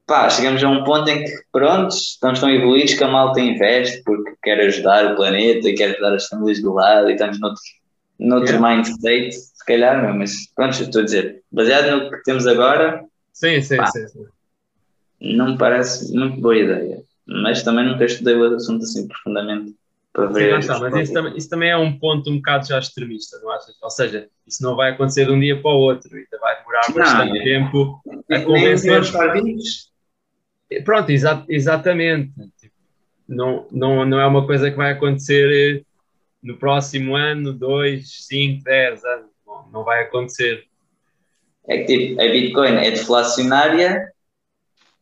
pá, 0.05 0.29
chegamos 0.29 0.63
a 0.63 0.69
um 0.69 0.85
ponto 0.85 1.09
em 1.09 1.25
que, 1.25 1.31
pronto, 1.51 1.93
estamos 1.93 2.39
tão 2.39 2.49
evoluídos 2.49 2.93
que 2.93 3.03
a 3.03 3.07
malta 3.09 3.41
investe 3.41 4.01
porque 4.03 4.33
quer 4.43 4.59
ajudar 4.61 5.11
o 5.11 5.15
planeta 5.17 5.67
e 5.67 5.75
quer 5.75 5.91
ajudar 5.91 6.15
as 6.15 6.27
famílias 6.27 6.61
do 6.61 6.73
lado 6.73 7.09
e 7.09 7.13
estamos 7.13 7.37
noutro, 7.39 7.61
noutro 8.19 8.55
Yeah. 8.55 8.75
mindset, 8.77 9.31
se 9.33 9.65
calhar, 9.65 10.01
meu, 10.01 10.13
mas 10.15 10.33
pronto, 10.55 10.81
estou 10.81 11.01
a 11.01 11.05
dizer, 11.05 11.43
baseado 11.51 11.91
no 12.05 12.09
que 12.11 12.23
temos 12.23 12.47
agora, 12.47 13.03
Sim, 13.33 13.61
sim, 13.61 13.77
Pá. 13.77 13.85
sim. 13.87 14.07
sim. 14.07 14.25
não 15.21 15.51
me 15.51 15.57
parece 15.57 16.13
muito 16.15 16.39
boa 16.41 16.57
ideia. 16.57 17.03
Mas 17.27 17.61
também 17.63 17.85
nunca 17.85 18.05
estudei 18.05 18.35
o 18.35 18.55
assunto 18.55 18.83
assim 18.83 19.07
profundamente 19.07 19.75
para 20.13 20.27
Sim, 20.29 20.33
ver. 20.33 20.51
lá 20.53 20.59
está, 20.59 20.79
mas 20.79 20.95
isso 20.95 21.13
também, 21.13 21.37
isso 21.37 21.49
também 21.49 21.69
é 21.69 21.77
um 21.77 21.99
ponto 21.99 22.31
um 22.31 22.37
bocado 22.37 22.65
já 22.67 22.79
extremista, 22.79 23.37
não 23.43 23.51
achas? 23.51 23.75
Ou 23.81 23.89
seja, 23.91 24.27
isso 24.47 24.63
não 24.63 24.75
vai 24.75 24.91
acontecer 24.91 25.25
de 25.25 25.31
um 25.31 25.39
dia 25.39 25.61
para 25.61 25.69
o 25.71 25.75
outro, 25.77 26.09
ainda 26.15 26.39
vai 26.39 26.57
demorar 26.57 26.81
Não, 26.89 26.95
bastante 26.95 27.37
é. 27.39 27.43
tempo 27.43 28.01
a 28.07 28.37
Nem 28.37 28.39
os 28.39 28.45
convencer. 28.45 29.43
vivos. 29.43 29.91
Pronto, 30.83 31.09
exa 31.11 31.45
exatamente. 31.47 32.31
Tipo, 32.59 32.73
Não, 33.27 33.67
não, 33.71 34.05
não 34.05 34.19
é 34.19 34.25
uma 34.25 34.45
coisa 34.47 34.71
que 34.71 34.77
vai 34.77 34.93
acontecer 34.93 35.81
eh, 35.81 35.85
no 36.47 36.57
próximo 36.57 37.15
ano, 37.15 37.53
dois, 37.53 38.25
cinco, 38.25 38.63
dez 38.63 39.03
anos. 39.03 39.27
Não, 39.45 39.67
não 39.71 39.83
vai 39.83 40.03
acontecer. 40.03 40.65
É 41.67 41.79
que 41.79 41.85
tipo, 41.85 42.21
a 42.21 42.25
Bitcoin 42.25 42.75
é 42.77 42.91
deflacionária 42.91 44.11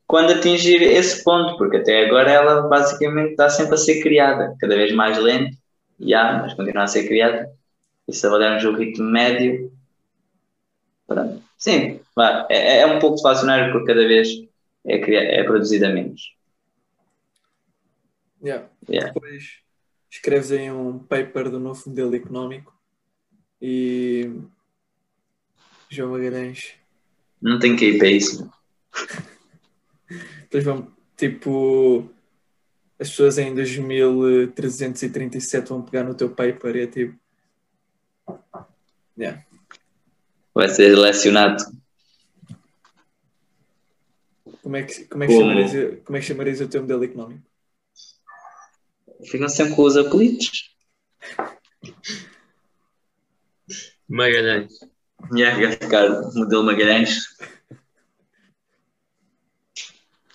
quando 0.07 0.33
atingir 0.33 0.81
esse 0.81 1.23
ponto, 1.23 1.57
porque 1.57 1.77
até 1.77 2.05
agora 2.05 2.31
ela 2.31 2.67
basicamente 2.67 3.31
está 3.31 3.49
sempre 3.49 3.75
a 3.75 3.77
ser 3.77 4.01
criada, 4.01 4.55
cada 4.59 4.75
vez 4.75 4.93
mais 4.93 5.17
lento, 5.17 5.55
já, 5.99 6.39
mas 6.41 6.53
continua 6.53 6.83
a 6.83 6.87
ser 6.87 7.07
criada. 7.07 7.49
E 8.07 8.13
se 8.13 8.25
avaliarmos 8.25 8.63
o 8.65 8.75
ritmo 8.75 9.05
médio, 9.09 9.71
pronto. 11.07 11.41
sim, 11.57 11.99
vá, 12.15 12.45
é, 12.49 12.79
é 12.79 12.85
um 12.85 12.99
pouco 12.99 13.15
deflacionário 13.15 13.71
porque 13.71 13.87
cada 13.93 14.07
vez 14.07 14.29
é, 14.85 14.99
cria- 14.99 15.23
é 15.23 15.43
produzida 15.43 15.89
menos. 15.89 16.35
Yeah. 18.43 18.67
Yeah. 18.87 19.11
Depois 19.11 19.64
escreves 20.15 20.51
aí 20.51 20.71
um 20.71 20.97
paper 20.97 21.49
do 21.49 21.59
novo 21.59 21.83
modelo 21.87 22.15
económico 22.15 22.73
e 23.61 24.31
João 25.89 26.11
Magalhães. 26.11 26.73
Não 27.41 27.59
tem 27.59 27.75
que 27.75 27.85
ir 27.85 27.97
para 27.97 28.07
isso. 28.07 28.49
Depois 30.43 30.63
vão, 30.63 30.89
tipo, 31.17 32.09
as 32.97 33.09
pessoas 33.09 33.37
em 33.37 33.53
2337 33.53 35.69
vão 35.69 35.81
pegar 35.81 36.03
no 36.03 36.15
teu 36.15 36.29
paper 36.29 36.77
e 36.77 36.81
é 36.81 36.87
tipo. 36.87 37.19
Yeah. 39.17 39.45
Vai 40.53 40.69
ser 40.69 40.95
lecionado. 40.95 41.61
Como 44.61 44.77
é 44.77 44.83
que, 44.83 45.05
como 45.05 45.23
é 45.23 45.27
que, 45.27 45.33
Como? 45.33 45.45
chamarias, 45.45 45.71
como 46.03 46.17
é 46.17 46.21
que 46.21 46.25
chamarias 46.25 46.61
o 46.61 46.67
teu 46.67 46.81
modelo 46.81 47.03
económico? 47.03 47.54
Ficam 49.23 49.47
sempre 49.47 49.75
com 49.75 49.83
os 49.83 49.95
apelidos. 49.97 50.75
Magalhães. 54.07 54.73
Yeah, 55.33 55.59
vai 55.59 55.71
ficar 55.71 56.09
modelo 56.33 56.63
Magalhães. 56.63 57.23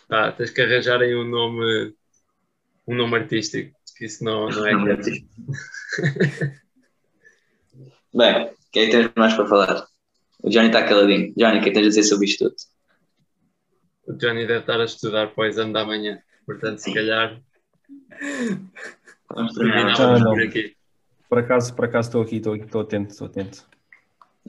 Ah, 0.09 0.33
tens 0.33 0.51
que 0.51 0.61
arranjar 0.61 1.01
aí 1.01 1.15
um 1.15 1.29
nome, 1.29 1.95
um 2.87 2.97
nome 2.97 3.17
artístico, 3.17 3.79
que 3.97 4.07
isso 4.07 4.25
não, 4.25 4.49
não 4.49 4.67
é 4.67 4.73
criativo. 4.83 5.29
Bem, 8.13 8.47
o 8.47 8.55
que 8.73 8.81
é 8.81 8.87
que 8.87 8.91
temos 8.91 9.13
mais 9.17 9.35
para 9.35 9.47
falar? 9.47 9.87
O 10.43 10.49
Johnny 10.49 10.67
está 10.67 10.85
caladinho. 10.85 11.33
Johnny, 11.37 11.59
o 11.59 11.63
que 11.63 11.69
é 11.69 11.73
que 11.73 11.79
tens 11.79 11.87
a 11.87 11.89
dizer 11.91 12.03
sobre 12.03 12.27
isto 12.27 12.49
tudo? 12.49 12.57
O 14.09 14.15
Johnny 14.15 14.47
deve 14.47 14.61
estar 14.61 14.81
a 14.81 14.85
estudar 14.85 15.29
para 15.29 15.45
o 15.45 15.47
exame 15.47 15.73
da 15.73 15.85
manhã, 15.85 16.21
portanto, 16.45 16.79
se 16.79 16.93
calhar 16.93 17.41
Vamos 19.35 19.55
terminar. 19.55 20.01
Ah, 20.01 20.19
não. 20.19 20.33
por 20.33 20.43
aqui. 20.43 20.77
Por 21.29 21.39
acaso, 21.39 21.75
por 21.75 21.85
acaso 21.85 22.09
estou 22.09 22.23
aqui, 22.23 22.37
estou 22.37 22.55
aqui, 22.55 22.65
estou 22.65 22.81
atento, 22.81 23.11
estou 23.13 23.27
atento. 23.27 23.67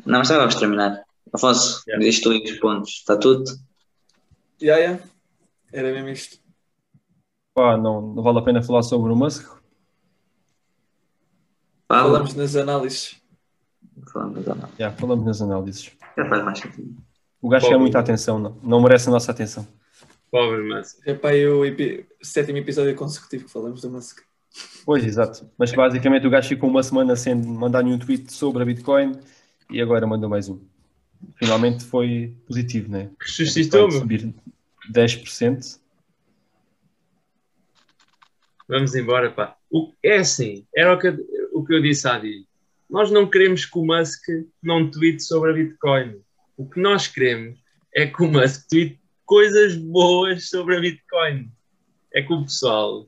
Não, 0.05 0.19
mas 0.19 0.27
também 0.27 0.41
vamos 0.41 0.55
terminar. 0.55 1.03
Afonso, 1.33 1.83
Yeah. 1.87 2.03
diz 2.03 2.19
tu 2.21 2.31
aí 2.31 2.43
os 2.43 2.59
pontos. 2.59 2.89
Está 2.91 3.17
tudo? 3.17 3.43
Yeah, 4.61 4.81
yeah. 4.81 5.03
Era 5.71 5.91
mesmo 5.91 6.09
isto. 6.09 6.39
Pá, 7.53 7.77
não, 7.77 8.01
não 8.01 8.23
vale 8.23 8.39
a 8.39 8.41
pena 8.41 8.61
falar 8.63 8.83
sobre 8.83 9.11
o 9.11 9.15
Musk. 9.15 9.45
Fala. 11.87 12.03
Falamos 12.03 12.33
nas 12.35 12.55
análises. 12.55 13.21
Falamos 14.11 14.47
ou 14.47 14.55
não? 14.55 14.69
Já, 14.79 14.91
falamos 14.91 15.25
nas 15.25 15.41
análises. 15.41 15.91
Já 16.17 16.25
faz 16.27 16.43
mais 16.43 16.59
sentido. 16.59 16.95
O 17.41 17.49
gajo 17.49 17.67
quer 17.67 17.77
muita 17.77 17.99
atenção, 17.99 18.39
não, 18.39 18.57
não 18.63 18.81
merece 18.81 19.09
a 19.09 19.11
nossa 19.11 19.31
atenção. 19.31 19.67
Pobre, 20.31 20.61
mas 20.63 20.97
É 21.05 21.13
para 21.13 21.35
o 21.53 21.65
epi- 21.65 22.05
sétimo 22.21 22.57
episódio 22.57 22.95
consecutivo 22.95 23.45
que 23.45 23.51
falamos 23.51 23.81
do 23.81 23.89
Musk. 23.91 24.19
Pois, 24.85 25.05
exato. 25.05 25.49
Mas 25.57 25.71
basicamente 25.73 26.25
o 26.25 26.29
gajo 26.29 26.47
ficou 26.49 26.69
uma 26.69 26.81
semana 26.83 27.15
sem 27.15 27.35
mandar 27.35 27.83
nenhum 27.83 27.99
tweet 27.99 28.31
sobre 28.33 28.63
a 28.63 28.65
Bitcoin 28.65 29.19
e 29.69 29.81
agora 29.81 30.07
mandou 30.07 30.29
mais 30.29 30.47
um. 30.49 30.59
Finalmente 31.35 31.83
foi 31.83 32.35
positivo, 32.47 32.89
né? 32.91 33.09
ressuscitou, 33.19 33.81
Vai 33.83 33.91
meu. 33.91 33.99
subir 33.99 34.33
10%. 34.91 35.79
Vamos 38.67 38.95
embora, 38.95 39.29
pá. 39.31 39.55
O, 39.69 39.93
é 40.03 40.17
assim, 40.19 40.65
era 40.75 40.93
o 40.93 40.99
que, 40.99 41.07
eu- 41.07 41.17
o 41.53 41.63
que 41.65 41.73
eu 41.73 41.81
disse 41.81 42.07
há 42.07 42.17
dia. 42.17 42.43
Nós 42.89 43.11
não 43.11 43.29
queremos 43.29 43.65
que 43.65 43.77
o 43.77 43.85
Musk 43.85 44.23
não 44.61 44.89
tweete 44.89 45.23
sobre 45.23 45.51
a 45.51 45.53
Bitcoin. 45.53 46.21
O 46.57 46.69
que 46.69 46.79
nós 46.79 47.07
queremos 47.07 47.59
é 47.93 48.05
que 48.07 48.21
o 48.23 48.27
Musk 48.31 48.67
tweete 48.69 49.00
coisas 49.31 49.77
boas 49.77 50.49
sobre 50.49 50.75
a 50.75 50.81
Bitcoin. 50.81 51.49
É 52.13 52.21
que 52.21 52.33
o 52.33 52.43
pessoal, 52.43 53.07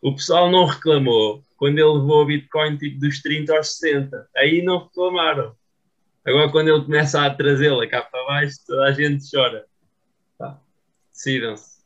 o 0.00 0.14
pessoal 0.14 0.50
não 0.50 0.64
reclamou 0.64 1.44
quando 1.58 1.76
ele 1.76 1.92
levou 1.92 2.22
a 2.22 2.24
Bitcoin 2.24 2.78
tipo 2.78 2.98
dos 2.98 3.20
30 3.20 3.54
aos 3.54 3.76
60. 3.76 4.30
Aí 4.34 4.62
não 4.62 4.84
reclamaram. 4.84 5.54
Agora 6.24 6.50
quando 6.50 6.68
ele 6.68 6.82
começa 6.86 7.20
a 7.20 7.34
trazê-la 7.34 7.86
cá 7.86 8.00
para 8.00 8.24
baixo, 8.24 8.56
toda 8.66 8.86
a 8.86 8.92
gente 8.92 9.30
chora. 9.30 9.66
Pá, 10.38 10.58
decidam-se. 11.12 11.82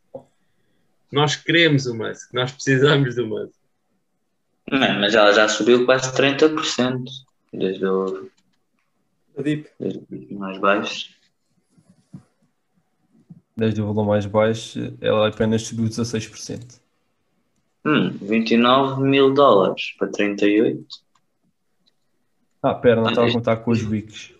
Nós 1.10 1.34
queremos 1.34 1.84
o 1.86 1.96
Musk, 1.96 2.32
nós 2.32 2.52
precisamos 2.52 3.16
do 3.16 3.26
Musk. 3.26 3.56
Não, 4.70 5.00
mas 5.00 5.12
ela 5.12 5.32
já 5.32 5.48
subiu 5.48 5.84
quase 5.84 6.12
30% 6.12 7.02
desde 7.52 7.84
o 7.84 8.30
desde 9.36 9.98
o 10.30 10.38
mais 10.38 10.58
baixo. 10.58 11.20
Desde 13.56 13.82
o 13.82 13.86
valor 13.86 14.06
mais 14.06 14.24
baixo, 14.26 14.96
ela 15.00 15.28
apenas 15.28 15.62
subiu 15.62 15.86
16%. 15.86 16.80
Hum, 17.84 18.10
29 18.10 19.02
mil 19.02 19.34
dólares 19.34 19.94
para 19.98 20.08
38. 20.08 20.86
Ah, 22.62 22.74
pera, 22.74 22.96
não 23.00 23.08
Ah, 23.08 23.10
estava 23.10 23.26
a 23.26 23.28
isto- 23.28 23.38
contar 23.38 23.56
com 23.56 23.70
os 23.72 23.82
wikis. 23.82 24.34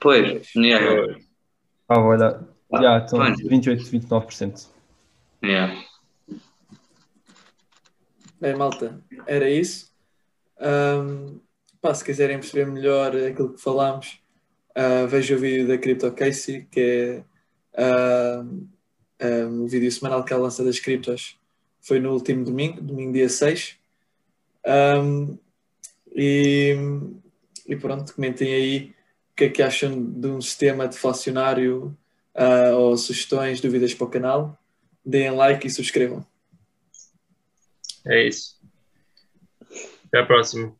Pois, 0.00 0.52
yeah, 0.54 1.16
Ah, 1.88 2.00
olha, 2.00 2.40
Ah, 2.72 2.80
já 2.82 2.98
estão 2.98 3.18
pois. 3.18 3.38
28, 3.40 3.84
29%. 3.90 4.68
yeah. 5.44 5.74
Bem, 8.40 8.56
malta, 8.56 9.00
era 9.26 9.48
isso. 9.50 9.92
Ahm, 10.58 11.38
pá, 11.80 11.92
se 11.94 12.04
quiserem 12.04 12.38
perceber 12.38 12.66
melhor 12.66 13.14
aquilo 13.16 13.52
que 13.52 13.60
falámos, 13.60 14.18
ah, 14.74 15.06
vejam 15.06 15.36
o 15.36 15.40
vídeo 15.40 15.68
da 15.68 15.76
CryptoCasey, 15.78 16.64
que 16.70 16.80
é 16.80 17.24
ah, 17.76 18.44
ah, 19.20 19.46
o 19.48 19.66
vídeo 19.66 19.90
semanal 19.90 20.24
que 20.24 20.32
ela 20.32 20.42
lança 20.42 20.64
das 20.64 20.78
criptos. 20.78 21.38
Foi 21.80 21.98
no 21.98 22.12
último 22.12 22.44
domingo, 22.44 22.80
domingo 22.80 23.12
dia 23.12 23.28
6. 23.28 23.76
Ahm, 24.64 25.36
e, 26.14 26.76
e 27.66 27.76
pronto, 27.76 28.14
comentem 28.14 28.52
aí 28.54 28.94
o 29.32 29.36
que 29.36 29.44
é 29.44 29.48
que 29.48 29.62
acham 29.62 30.02
de 30.04 30.28
um 30.28 30.40
sistema 30.40 30.86
deflacionário 30.86 31.96
ah, 32.34 32.76
ou 32.76 32.96
sugestões, 32.96 33.60
dúvidas 33.60 33.94
para 33.94 34.06
o 34.06 34.10
canal. 34.10 34.58
Deem 35.04 35.32
like 35.32 35.66
e 35.66 35.70
subscrevam. 35.70 36.24
É 38.06 38.26
isso. 38.26 38.60
Até 40.06 40.20
a 40.20 40.26
próxima. 40.26 40.74